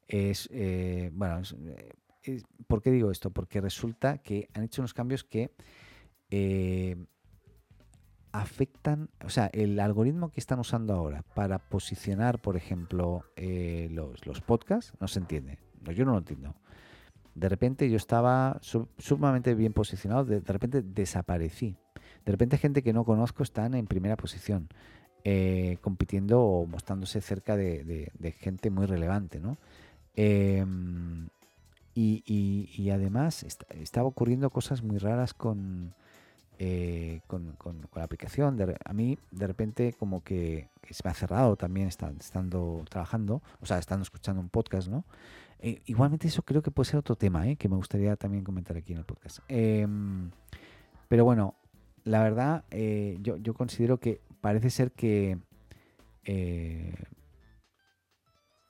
Es. 0.09 0.49
Eh, 0.51 1.11
bueno, 1.12 1.41
¿por 2.66 2.82
qué 2.82 2.91
digo 2.91 3.12
esto? 3.12 3.30
Porque 3.30 3.61
resulta 3.61 4.18
que 4.18 4.49
han 4.55 4.64
hecho 4.64 4.82
unos 4.82 4.93
cambios 4.93 5.22
que. 5.22 5.53
Eh, 6.31 6.97
afectan, 8.33 9.09
o 9.24 9.31
sea, 9.31 9.47
el 9.53 9.81
algoritmo 9.81 10.31
que 10.31 10.41
están 10.41 10.61
usando 10.61 10.95
ahora 10.95 11.22
para 11.35 11.59
posicionar, 11.59 12.41
por 12.41 12.57
ejemplo, 12.57 13.24
eh, 13.37 13.89
los, 13.91 14.41
podcasts, 14.43 14.93
no 15.01 15.09
se 15.09 15.18
entiende. 15.20 15.59
yo 15.95 16.05
no 16.05 16.12
lo 16.12 16.18
entiendo. 16.18 16.55
De 17.35 17.49
repente 17.49 17.89
yo 17.89 17.97
estaba 17.97 18.61
sumamente 18.99 19.55
bien 19.55 19.72
posicionado, 19.72 20.24
de, 20.24 20.41
repente 20.41 20.83
desaparecí. 20.83 21.76
De 22.24 22.33
repente 22.33 22.59
gente 22.59 22.83
que 22.83 22.93
no 22.93 23.05
conozco 23.05 23.43
están 23.43 23.74
en 23.74 23.87
primera 23.87 24.16
posición, 24.16 24.68
eh, 25.24 25.79
compitiendo 25.81 26.41
o 26.43 26.66
mostrándose 26.66 27.20
cerca 27.20 27.57
de, 27.57 28.12
gente 28.39 28.70
muy 28.70 28.87
relevante, 28.87 29.41
¿no? 29.41 29.57
Em, 30.14 31.29
y, 31.95 32.91
además 32.91 33.45
estaba 33.70 34.07
ocurriendo 34.09 34.51
cosas 34.51 34.83
muy 34.83 34.99
raras 34.99 35.35
con, 35.35 35.95
eh, 36.61 37.20
con, 37.28 37.56
la 37.94 38.02
aplicación. 38.02 38.59
a 38.84 38.92
mí, 38.92 39.16
de 39.30 39.46
repente, 39.46 39.92
como 39.92 40.24
que, 40.24 40.68
se 40.90 41.02
me 41.04 41.11
ha 41.11 41.14
cerrado 41.14 41.54
también 41.56 41.86
estando 41.86 42.84
trabajando, 42.90 43.42
o 43.61 43.66
sea, 43.66 43.78
estando 43.78 44.02
escuchando 44.02 44.40
un 44.40 44.48
podcast, 44.48 44.88
¿no? 44.88 45.04
Eh, 45.61 45.82
igualmente, 45.86 46.26
eso 46.26 46.42
creo 46.42 46.61
que 46.61 46.72
puede 46.72 46.90
ser 46.90 46.98
otro 46.98 47.14
tema, 47.14 47.48
¿eh? 47.48 47.56
que 47.56 47.68
me 47.68 47.76
gustaría 47.76 48.16
también 48.16 48.42
comentar 48.42 48.76
aquí 48.76 48.92
en 48.92 48.98
el 48.98 49.04
podcast. 49.04 49.38
Em, 49.48 50.30
pero 51.06 51.24
bueno, 51.24 51.54
la 52.02 52.22
verdad, 52.24 52.64
yo, 53.20 53.36
yo, 53.36 53.54
considero 53.54 53.98
que 53.98 54.20
parece 54.40 54.70
ser 54.70 54.92
que 54.92 55.38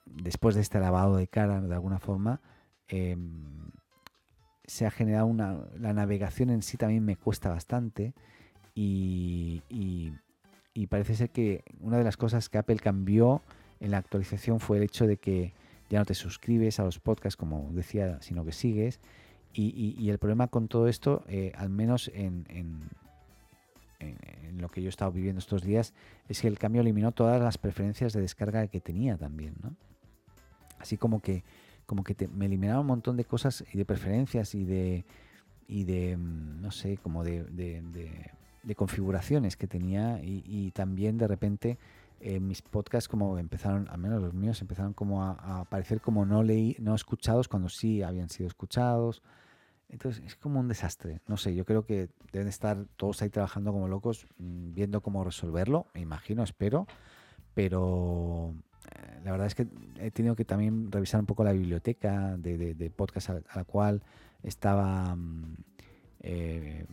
después 0.05 0.53
de 0.55 0.61
este 0.61 0.79
lavado 0.79 1.15
de 1.15 1.27
cara, 1.27 1.59
de 1.59 1.73
alguna 1.73 1.99
forma, 1.99 2.39
em, 2.87 3.71
se 4.69 4.85
ha 4.85 4.91
generado 4.91 5.25
una... 5.25 5.57
La 5.79 5.93
navegación 5.93 6.51
en 6.51 6.61
sí 6.61 6.77
también 6.77 7.03
me 7.03 7.15
cuesta 7.15 7.49
bastante 7.49 8.13
y, 8.75 9.61
parece 10.89 11.15
ser 11.15 11.29
que 11.29 11.63
una 11.81 11.97
de 11.97 12.03
las 12.03 12.17
cosas 12.17 12.49
que 12.49 12.57
Apple 12.57 12.77
cambió 12.77 13.41
en 13.79 13.91
la 13.91 13.97
actualización 13.97 14.59
fue 14.59 14.77
el 14.77 14.83
hecho 14.83 15.05
de 15.05 15.17
que 15.17 15.53
ya 15.89 15.99
no 15.99 16.05
te 16.05 16.13
suscribes 16.13 16.79
a 16.79 16.83
los 16.83 16.99
podcasts 16.99 17.35
como 17.35 17.69
decía, 17.73 18.21
sino 18.21 18.45
que 18.45 18.51
sigues. 18.51 18.99
Y, 19.53 20.09
el 20.09 20.19
problema 20.19 20.47
con 20.47 20.67
todo 20.67 20.87
esto, 20.87 21.23
eh, 21.27 21.51
al 21.55 21.69
menos 21.69 22.09
en, 22.13 22.45
en, 22.49 22.89
lo 24.57 24.69
que 24.69 24.81
yo 24.81 24.87
he 24.87 24.89
estado 24.89 25.11
viviendo 25.11 25.39
estos 25.39 25.63
días, 25.63 25.93
es 26.27 26.41
que 26.41 26.47
el 26.47 26.59
cambio 26.59 26.81
eliminó 26.81 27.11
todas 27.11 27.41
las 27.41 27.57
preferencias 27.57 28.13
de 28.13 28.21
descarga 28.21 28.67
que 28.67 28.79
tenía 28.79 29.17
también. 29.17 29.55
¿no? 29.61 29.75
Así 30.79 30.95
como 30.95 31.21
que 31.21 31.43
como 31.89 32.03
que 32.03 32.27
me 32.27 32.45
eliminaba 32.45 32.81
un 32.81 32.85
montón 32.85 33.17
de 33.17 33.25
cosas 33.25 33.65
y 33.73 33.75
de 33.79 33.83
preferencias 33.83 34.53
y 34.53 34.63
de, 34.63 35.05
y 35.67 35.85
de 35.85 36.15
mm, 36.17 36.61
no 36.61 36.69
sé, 36.69 36.97
como 36.97 37.23
de, 37.23 37.45
de, 37.45 38.75
configuraciones 38.75 39.57
que 39.57 39.65
tenía 39.65 40.21
y, 40.21 40.69
también 40.69 41.17
de 41.17 41.27
repente 41.27 41.79
eh, 42.19 42.39
mis 42.39 42.61
podcasts 42.61 43.07
como 43.07 43.39
empezaron, 43.39 43.87
al 43.89 43.97
menos 43.97 44.21
los 44.21 44.35
míos, 44.35 44.61
empezaron 44.61 44.93
como 44.93 45.23
a, 45.23 45.61
aparecer 45.61 45.99
como 45.99 46.27
no 46.27 46.43
leí, 46.43 46.75
no 46.77 46.93
escuchados 46.93 47.47
cuando 47.47 47.69
sí 47.69 48.03
habían 48.03 48.29
sido 48.29 48.45
escuchados. 48.47 49.23
Entonces 49.89 50.23
es 50.23 50.35
como 50.35 50.59
un 50.59 50.67
desastre. 50.67 51.21
No 51.25 51.37
sé, 51.37 51.55
yo 51.55 51.65
creo 51.65 51.87
que 51.87 52.09
deben 52.31 52.47
estar 52.47 52.85
todos 52.97 53.23
ahí 53.23 53.31
trabajando 53.31 53.71
como 53.71 53.87
locos, 53.87 54.27
mm, 54.37 54.75
viendo 54.75 55.01
cómo 55.01 55.23
resolverlo, 55.23 55.87
me 55.95 56.01
imagino, 56.01 56.43
espero. 56.43 56.85
Pero 57.55 58.53
la 59.23 59.31
verdad 59.31 59.47
es 59.47 59.55
que 59.55 59.67
he 59.99 60.11
tenido 60.11 60.35
que 60.35 60.45
también 60.45 60.91
revisar 60.91 61.19
un 61.19 61.25
poco 61.25 61.43
la 61.43 61.51
biblioteca 61.51 62.37
de, 62.37 62.73
de, 62.73 62.89
podcast 62.89 63.29
a, 63.29 63.41
la 63.55 63.63
cual 63.63 64.01
estaba 64.43 65.15
mm, 65.15 65.55
eh, 66.21 66.85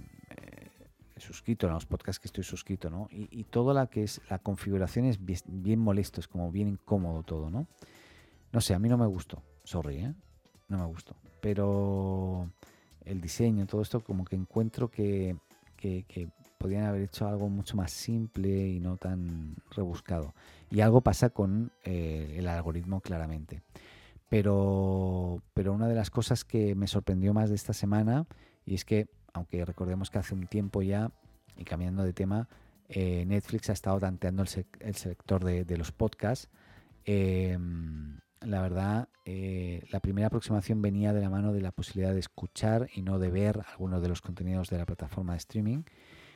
suscrito, 1.16 1.66
en 1.66 1.72
los 1.72 1.86
podcasts 1.86 2.20
que 2.20 2.28
estoy 2.28 2.44
suscrito, 2.44 2.90
¿no? 2.90 3.08
Y, 3.10 3.44
toda 3.44 3.72
la 3.72 3.86
que 3.86 4.02
es 4.02 4.20
la 4.28 4.38
configuración 4.38 5.06
es 5.06 5.18
bien, 5.22 5.78
molesto, 5.78 6.20
es 6.20 6.28
como 6.28 6.50
bien 6.50 6.68
incómodo 6.68 7.22
todo, 7.22 7.50
¿no? 7.50 7.66
No 8.52 8.60
sé, 8.60 8.74
a 8.74 8.78
mí 8.78 8.88
no 8.88 8.98
me 8.98 9.06
gustó, 9.06 9.42
sorry, 9.64 9.98
¿eh? 9.98 10.14
No 10.68 10.78
me 10.78 10.86
gustó. 10.86 11.16
Pero 11.40 12.50
el 13.04 13.20
diseño, 13.20 13.66
todo 13.66 13.82
esto, 13.82 14.00
como 14.00 14.24
que 14.24 14.36
encuentro 14.36 14.90
que, 14.90 15.36
que 15.76 16.28
podían 16.58 16.84
haber 16.84 17.02
hecho 17.02 17.28
algo 17.28 17.48
mucho 17.48 17.76
más 17.76 17.92
simple 17.92 18.68
y 18.68 18.80
no 18.80 18.96
tan 18.96 19.56
rebuscado. 19.70 20.34
Y 20.70 20.80
algo 20.80 21.00
pasa 21.00 21.30
con 21.30 21.72
eh, 21.84 22.36
el 22.38 22.48
algoritmo 22.48 23.00
claramente. 23.00 23.62
Pero, 24.28 25.42
pero 25.54 25.72
una 25.72 25.88
de 25.88 25.94
las 25.94 26.10
cosas 26.10 26.44
que 26.44 26.74
me 26.74 26.88
sorprendió 26.88 27.32
más 27.32 27.48
de 27.48 27.54
esta 27.54 27.72
semana, 27.72 28.26
y 28.64 28.74
es 28.74 28.84
que, 28.84 29.08
aunque 29.32 29.64
recordemos 29.64 30.10
que 30.10 30.18
hace 30.18 30.34
un 30.34 30.46
tiempo 30.46 30.82
ya, 30.82 31.12
y 31.56 31.64
cambiando 31.64 32.02
de 32.02 32.12
tema, 32.12 32.48
eh, 32.88 33.24
Netflix 33.26 33.70
ha 33.70 33.72
estado 33.72 33.98
tanteando 34.00 34.42
el, 34.42 34.94
sector 34.94 35.44
de, 35.44 35.76
los 35.76 35.92
podcasts. 35.92 36.48
Em, 37.04 38.18
la 38.40 38.60
verdad, 38.60 39.08
eh, 39.24 39.84
la 39.90 40.00
primera 40.00 40.28
aproximación 40.28 40.82
venía 40.82 41.12
de 41.12 41.20
la 41.20 41.30
mano 41.30 41.52
de 41.52 41.60
la 41.60 41.72
posibilidad 41.72 42.12
de 42.12 42.20
escuchar 42.20 42.88
y 42.94 43.02
no 43.02 43.18
de 43.18 43.30
ver 43.30 43.62
algunos 43.72 44.02
de 44.02 44.08
los 44.08 44.20
contenidos 44.20 44.70
de 44.70 44.78
la 44.78 44.86
plataforma 44.86 45.32
de 45.32 45.38
streaming. 45.38 45.82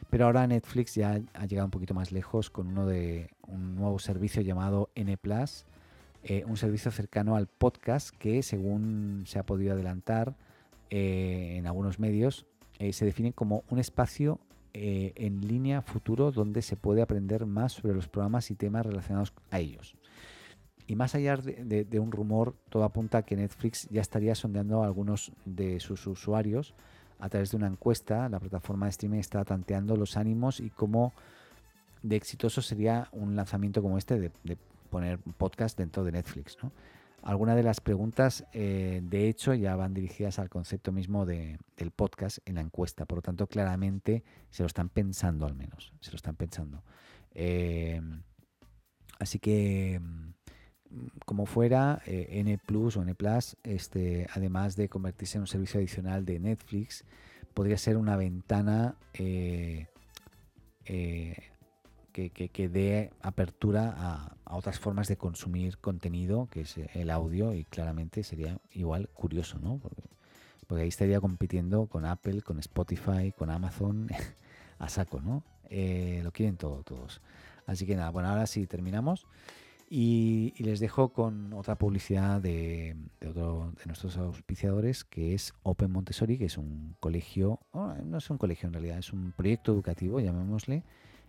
Pero 0.09 0.27
ahora 0.27 0.47
Netflix 0.47 0.95
ya 0.95 1.21
ha 1.35 1.47
llegado 1.47 1.67
un 1.67 1.71
poquito 1.71 1.95
más 1.95 2.13
lejos 2.13 2.51
con 2.51 2.69
uno 2.69 2.87
de 2.87 3.31
un 3.47 3.77
nuevo 3.77 3.99
servicio 3.99 4.43
llamado 4.43 4.91
N 4.95 5.17
eh, 6.23 6.45
un 6.47 6.57
servicio 6.57 6.91
cercano 6.91 7.37
al 7.37 7.47
podcast 7.47 8.11
que, 8.11 8.43
según 8.43 9.25
se 9.27 9.39
ha 9.39 9.47
podido 9.47 9.73
adelantar 9.73 10.37
eh, 10.91 11.55
en 11.57 11.67
algunos 11.67 11.99
medios, 11.99 12.47
eh, 12.79 12.93
se 12.93 13.07
define 13.07 13.33
como 13.33 13.65
un 13.71 13.79
espacio 13.79 14.39
en 14.73 15.49
línea 15.49 15.83
futuro 15.83 16.31
donde 16.31 16.63
se 16.63 16.77
puede 16.77 17.03
aprender 17.03 17.45
más 17.45 17.73
sobre 17.73 17.93
los 17.93 18.07
programas 18.07 18.53
y 18.53 18.55
temas 18.55 18.87
relacionados 18.87 19.33
a 19.51 19.59
ellos. 19.59 19.97
Y 20.87 20.95
más 20.95 21.17
allá 21.17 21.37
de, 21.37 21.99
un 21.99 22.13
rumor, 22.13 22.55
todo 22.69 22.85
apunta 22.85 23.19
a 23.19 23.23
que 23.23 23.35
Netflix 23.35 23.89
ya 23.91 24.01
estaría 24.01 24.37
sondeando 24.37 24.83
a 24.83 24.87
algunos 24.87 25.33
de 25.45 25.81
sus 25.81 26.07
usuarios 26.07 26.75
a 27.21 27.29
través 27.29 27.51
de 27.51 27.57
una 27.57 27.67
encuesta. 27.67 28.29
La 28.29 28.41
plataforma 28.41 28.87
de 28.87 28.91
streaming 28.91 29.19
está 29.19 29.45
tanteando 29.45 29.97
los 29.97 30.17
ánimos 30.17 30.61
y 30.61 30.71
cómo 30.71 31.13
de 32.03 32.17
exitoso 32.17 32.63
sería 32.63 33.09
un 33.13 33.37
lanzamiento 33.37 33.83
como 33.83 33.99
este 33.99 34.19
de, 34.19 34.31
poner 34.91 35.21
un 35.25 35.33
podcast 35.33 35.79
dentro 35.79 36.03
de 36.05 36.13
Netflix. 36.13 36.57
Algunas 37.23 37.55
de 37.55 37.63
las 37.63 37.81
preguntas, 37.81 38.45
eh, 38.53 39.01
de 39.05 39.29
hecho, 39.29 39.53
ya 39.55 39.77
van 39.77 39.93
dirigidas 39.93 40.39
al 40.39 40.49
concepto 40.49 40.91
mismo 40.91 41.27
del 41.27 41.59
podcast 41.95 42.39
en 42.47 42.55
la 42.57 42.63
encuesta. 42.63 43.05
Por 43.05 43.19
lo 43.19 43.23
tanto, 43.23 43.47
claramente 43.47 44.25
se 44.51 44.63
lo 44.63 44.67
están 44.67 44.89
pensando 44.89 45.47
al 45.47 45.55
menos. 45.55 45.93
Se 46.01 46.11
lo 46.11 46.17
están 46.17 46.35
pensando. 46.35 46.83
Eh, 47.33 48.01
así 49.19 49.39
que 49.39 50.01
como 51.25 51.47
fuera, 51.47 52.03
eh, 52.07 52.27
N 52.31 52.59
Plus 52.59 52.97
o 52.97 53.03
N 53.03 53.15
Plus, 53.15 53.57
este, 53.63 54.27
además 54.33 54.77
de 54.77 54.89
convertirse 54.89 55.39
en 55.39 55.43
un 55.43 55.47
servicio 55.47 55.79
adicional 55.79 56.25
de 56.25 56.39
Netflix, 56.39 57.05
podría 57.55 57.79
ser 57.79 57.97
una 57.97 58.17
ventana 58.17 58.97
eh, 59.15 59.87
eh, 60.87 61.37
que, 62.13 62.69
dé 62.69 63.13
apertura 63.23 63.95
a, 63.97 64.37
otras 64.57 64.79
formas 64.81 65.07
de 65.07 65.17
consumir 65.17 65.79
contenido, 65.79 66.49
que 66.51 66.63
es 66.63 66.77
el 66.95 67.11
audio, 67.11 67.55
y 67.55 67.65
claramente 67.65 68.25
sería 68.25 68.59
igual 68.73 69.09
curioso, 69.15 69.59
¿no? 69.61 69.79
Porque, 69.79 70.03
porque 70.67 70.83
ahí 70.83 70.89
estaría 70.89 71.21
compitiendo 71.21 71.87
con 71.87 72.05
Apple, 72.05 72.43
con 72.43 72.59
Spotify, 72.59 73.33
con 73.37 73.51
Amazon, 73.51 74.09
a 74.79 74.89
saco, 74.89 75.21
¿no? 75.21 75.45
lo 75.71 76.33
quieren 76.33 76.57
todo, 76.57 76.83
todos. 76.83 77.21
Así 77.65 77.87
que 77.87 77.95
nada, 77.95 78.11
bueno, 78.11 78.29
ahora 78.29 78.49
sí 78.49 78.67
terminamos. 78.67 79.29
Y, 79.93 80.55
les 80.63 80.79
dejo 80.79 81.13
con 81.13 81.53
otra 81.53 81.77
publicidad 81.77 82.41
de, 82.41 82.97
otro 83.29 83.73
de 83.77 83.87
nuestros 83.87 84.17
auspiciadores, 84.19 85.03
que 85.03 85.35
es 85.35 85.53
Open 85.65 85.91
Montessori, 85.91 86.39
que 86.39 86.45
es 86.45 86.57
un 86.59 86.95
colegio, 87.01 87.59
no 87.75 88.19
es 88.19 88.31
un 88.31 88.39
colegio 88.39 88.69
en 88.69 88.75
realidad, 88.75 88.99
es 88.99 89.13
un 89.13 89.33
proyecto 89.33 89.73
educativo, 89.73 90.21
llamémosle, 90.21 90.85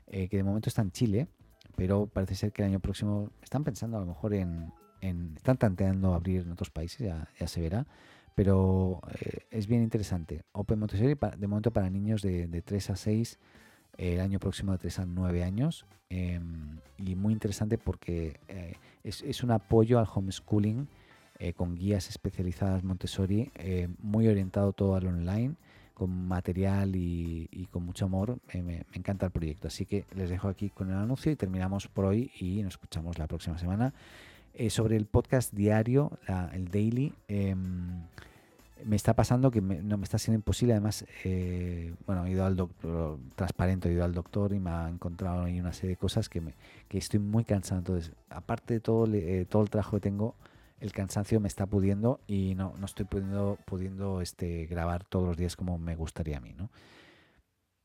eh, 0.06 0.28
que 0.28 0.38
de 0.38 0.44
momento 0.44 0.70
está 0.70 0.84
en 0.84 0.92
Chile, 0.92 1.28
pero 1.76 2.06
parece 2.06 2.36
ser 2.36 2.52
que 2.52 2.62
el 2.62 2.70
año 2.70 2.80
próximo 2.80 3.32
están 3.42 3.64
pensando 3.64 3.98
a 3.98 4.02
lo 4.02 4.06
mejor 4.06 4.36
en, 4.36 4.72
están 5.02 5.58
tanteando 5.58 6.14
abrir 6.14 6.42
en 6.42 6.52
otros 6.52 6.70
países, 6.70 7.00
ya, 7.00 7.48
se 7.48 7.62
verá, 7.62 7.88
pero 8.36 9.02
eh, 9.20 9.48
es 9.50 9.66
bien 9.66 9.82
interesante. 9.82 10.44
Open 10.52 10.78
Montessori 10.78 11.18
de 11.36 11.48
momento 11.48 11.72
para 11.72 11.90
niños 11.90 12.22
de, 12.22 12.46
de 12.46 12.62
3 12.62 12.92
a 12.92 12.96
6 12.96 13.40
el 13.98 14.20
año 14.20 14.40
próximo 14.40 14.72
de 14.72 14.78
3 14.80 15.00
a 15.00 15.06
9 15.06 15.44
años. 15.44 15.86
Em, 16.10 16.80
y 16.98 17.16
muy 17.16 17.34
interesante 17.34 17.78
porque 17.78 18.40
eh, 18.48 18.74
es, 19.04 19.44
un 19.44 19.52
apoyo 19.52 19.98
al 19.98 20.08
homeschooling 20.14 20.88
eh, 21.40 21.54
con 21.54 21.76
guías 21.76 22.10
especializadas 22.10 22.84
Montessori, 22.84 23.50
eh, 23.56 23.88
muy 24.00 24.28
orientado 24.28 24.74
todo 24.74 24.96
al 24.96 25.08
online, 25.08 25.56
con 25.94 26.10
material 26.28 26.96
y, 26.96 27.68
con 27.72 27.86
mucho 27.86 28.06
amor. 28.06 28.40
Me, 28.54 28.86
encanta 28.94 29.28
el 29.28 29.32
proyecto. 29.32 29.68
Así 29.68 29.86
que 29.86 30.06
les 30.16 30.30
dejo 30.30 30.48
aquí 30.48 30.70
con 30.70 30.90
el 30.90 30.96
anuncio 30.96 31.32
y 31.32 31.36
terminamos 31.36 31.88
por 31.88 32.06
hoy 32.06 32.32
y 32.40 32.62
nos 32.64 32.74
escuchamos 32.74 33.18
la 33.18 33.28
próxima 33.28 33.58
semana. 33.58 33.94
sobre 34.70 34.98
el 34.98 35.06
podcast 35.06 35.54
diario, 35.54 36.20
el 36.54 36.70
daily. 36.70 37.14
Me 38.86 38.96
está 38.96 39.14
pasando 39.16 39.52
que 39.52 39.62
no 39.62 39.98
me 39.98 40.04
está 40.04 40.18
siendo 40.18 40.38
imposible. 40.38 40.74
Además, 40.74 41.06
eh, 41.24 41.94
bueno, 42.06 42.26
he 42.26 42.32
ido 42.32 42.46
al 42.46 42.56
doctor, 42.56 43.20
transparente, 43.36 43.90
he 43.90 43.94
ido 43.94 44.04
al 44.04 44.14
doctor 44.14 44.54
y 44.54 44.60
me 44.60 44.70
ha 44.70 44.90
encontrado 44.90 45.44
ahí 45.44 45.60
una 45.60 45.74
serie 45.74 45.92
de 45.92 45.98
cosas 45.98 46.30
que, 46.30 46.42
me, 46.42 46.56
que 46.88 46.98
estoy 46.98 47.20
muy 47.20 47.44
cansado. 47.44 47.80
Entonces, 47.80 48.14
aparte 48.30 48.76
de 48.76 48.80
todo, 48.80 49.08
eh, 49.14 49.46
todo 49.50 49.62
el 49.64 49.70
trabajo 49.70 49.98
que 49.98 50.02
tengo, 50.02 50.36
el 50.80 50.92
cansancio 50.92 51.40
me 51.40 51.48
está 51.48 51.66
pudiendo 51.66 52.20
y 52.28 52.56
no, 52.56 52.74
no 52.80 52.86
estoy 52.86 53.06
pudiendo, 53.06 53.58
pudiendo 53.66 54.22
este, 54.22 54.66
grabar 54.66 55.04
todos 55.04 55.28
los 55.28 55.38
días 55.38 55.56
como 55.56 55.78
me 55.78 55.96
gustaría 55.96 56.38
a 56.38 56.40
mí, 56.42 56.54
¿no? 56.58 56.70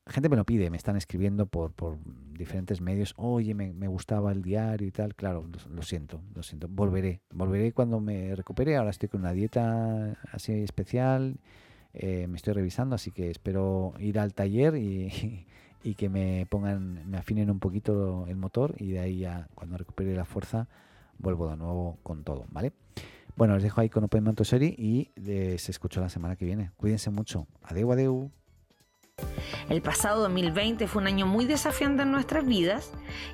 Gente 0.09 0.29
me 0.29 0.35
lo 0.35 0.45
pide, 0.45 0.69
me 0.69 0.77
están 0.77 0.95
escribiendo 0.95 1.45
por, 1.45 1.71
por 1.71 1.97
diferentes 2.37 2.81
medios, 2.81 3.13
oye, 3.17 3.53
me, 3.53 3.87
gustaba 3.87 4.31
el 4.31 4.41
diario 4.41 4.87
y 4.87 4.91
tal, 4.91 5.15
claro, 5.15 5.45
lo, 5.69 5.81
siento, 5.81 6.21
lo 6.35 6.43
siento, 6.43 6.67
volveré, 6.69 7.21
volveré 7.31 7.71
cuando 7.73 7.99
me 7.99 8.35
recupere, 8.35 8.77
ahora 8.77 8.91
estoy 8.91 9.09
con 9.09 9.21
una 9.21 9.33
dieta 9.33 10.17
así 10.31 10.53
especial, 10.53 11.39
eh, 11.93 12.27
me 12.27 12.37
estoy 12.37 12.53
revisando, 12.53 12.95
así 12.95 13.11
que 13.11 13.29
espero 13.29 13.93
ir 13.99 14.19
al 14.19 14.33
taller 14.33 14.75
y, 14.75 15.45
que 15.97 16.09
me 16.09 16.45
pongan, 16.49 17.09
me 17.09 17.17
afinen 17.17 17.49
un 17.49 17.59
poquito 17.59 18.25
el 18.27 18.35
motor 18.35 18.75
y 18.77 18.91
de 18.91 18.99
ahí 18.99 19.19
ya 19.19 19.47
cuando 19.55 19.77
recupere 19.77 20.13
la 20.15 20.25
fuerza 20.25 20.67
vuelvo 21.17 21.49
de 21.49 21.55
nuevo 21.55 21.97
con 22.03 22.25
todo, 22.25 22.45
¿vale? 22.51 22.73
Bueno, 23.37 23.55
os 23.55 23.63
dejo 23.63 23.79
ahí 23.79 23.87
con 23.87 24.03
Open 24.03 24.23
Montessori 24.23 24.75
y 24.77 25.11
les 25.15 25.69
escucho 25.69 26.01
la 26.01 26.09
semana 26.09 26.35
que 26.35 26.43
viene. 26.43 26.71
Cuídense 26.75 27.09
mucho. 27.09 27.47
Adeu, 27.61 27.91
adeu. 27.91 28.31
El 29.69 29.81
pasado 29.81 30.21
2020 30.21 30.87
fue 30.87 31.01
un 31.01 31.07
año 31.07 31.25
muy 31.25 31.45
desafiante 31.45 32.03
en 32.03 32.11
nuestras 32.11 32.45
vidas 32.45 32.91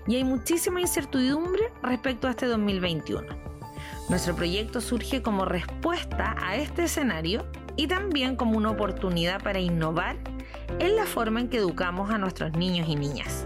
y 0.08 0.16
hay 0.16 0.24
muchísima 0.24 0.82
incertidumbre 0.82 1.72
respecto 1.84 2.28
a 2.28 2.32
este 2.32 2.48
2021. 2.48 3.28
Nuestro 4.10 4.36
proyecto 4.36 4.82
surge 4.82 5.22
como 5.22 5.46
respuesta 5.46 6.36
a 6.42 6.56
este 6.56 6.86
escenario 6.86 7.46
y 7.76 7.88
también 7.88 8.36
como 8.36 8.58
una 8.58 8.72
oportunidad 8.72 9.44
para 9.44 9.60
innovar 9.60 10.18
en 10.80 10.96
la 10.96 11.06
forma 11.06 11.40
en 11.40 11.50
que 11.50 11.58
educamos 11.58 12.10
a 12.10 12.18
nuestros 12.18 12.54
niños 12.54 12.90
y 12.90 12.96
niñas. 12.96 13.46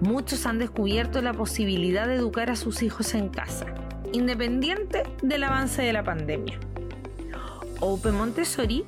Muchos 0.00 0.46
han 0.46 0.60
descubierto 0.60 1.20
la 1.20 1.32
posibilidad 1.32 2.06
de 2.06 2.14
educar 2.14 2.48
a 2.50 2.56
sus 2.56 2.82
hijos 2.84 3.12
en 3.14 3.28
casa, 3.28 3.66
independiente 4.12 5.02
del 5.22 5.42
avance 5.42 5.82
de 5.82 5.92
la 5.92 6.04
pandemia. 6.04 6.60
Open 7.80 8.14
Montessori 8.14 8.84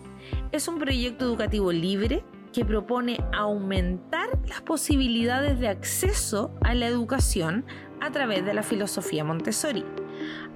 es 0.53 0.69
un 0.69 0.79
proyecto 0.79 1.25
educativo 1.25 1.73
libre 1.73 2.23
que 2.53 2.65
propone 2.65 3.19
aumentar 3.33 4.29
las 4.49 4.61
posibilidades 4.63 5.59
de 5.61 5.69
acceso 5.69 6.53
a 6.63 6.75
la 6.75 6.87
educación 6.87 7.65
a 8.01 8.11
través 8.11 8.45
de 8.45 8.55
la 8.55 8.63
filosofía 8.63 9.25
Montessori, 9.25 9.85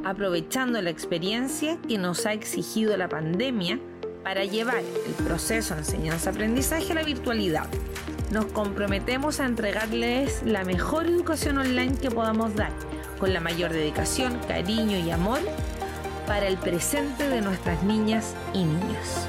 aprovechando 0.05 0.81
la 0.83 0.91
experiencia 0.91 1.79
que 1.87 1.99
nos 1.99 2.27
ha 2.27 2.33
exigido 2.33 2.97
la 2.97 3.09
pandemia 3.09 3.79
para 4.23 4.45
llevar 4.45 4.79
el 4.79 5.25
proceso 5.25 5.75
de 5.75 5.81
enseñanza-aprendizaje 5.81 6.93
a 6.93 6.97
la 6.97 7.03
virtualidad. 7.03 7.69
Nos 8.33 8.47
comprometemos 8.47 9.39
a 9.39 9.45
entregarles 9.45 10.43
la 10.45 10.65
mejor 10.65 11.07
educación 11.07 11.59
online 11.59 11.97
que 11.99 12.11
podamos 12.11 12.55
dar, 12.55 12.73
con 13.21 13.33
la 13.33 13.41
mayor 13.41 13.73
dedicación, 13.73 14.39
cariño 14.49 14.99
y 14.99 15.11
amor 15.11 15.41
para 16.27 16.49
el 16.49 16.57
presente 16.57 17.29
de 17.29 17.43
nuestras 17.43 17.83
niñas 17.85 18.35
y 18.55 18.65
niños. 18.65 19.29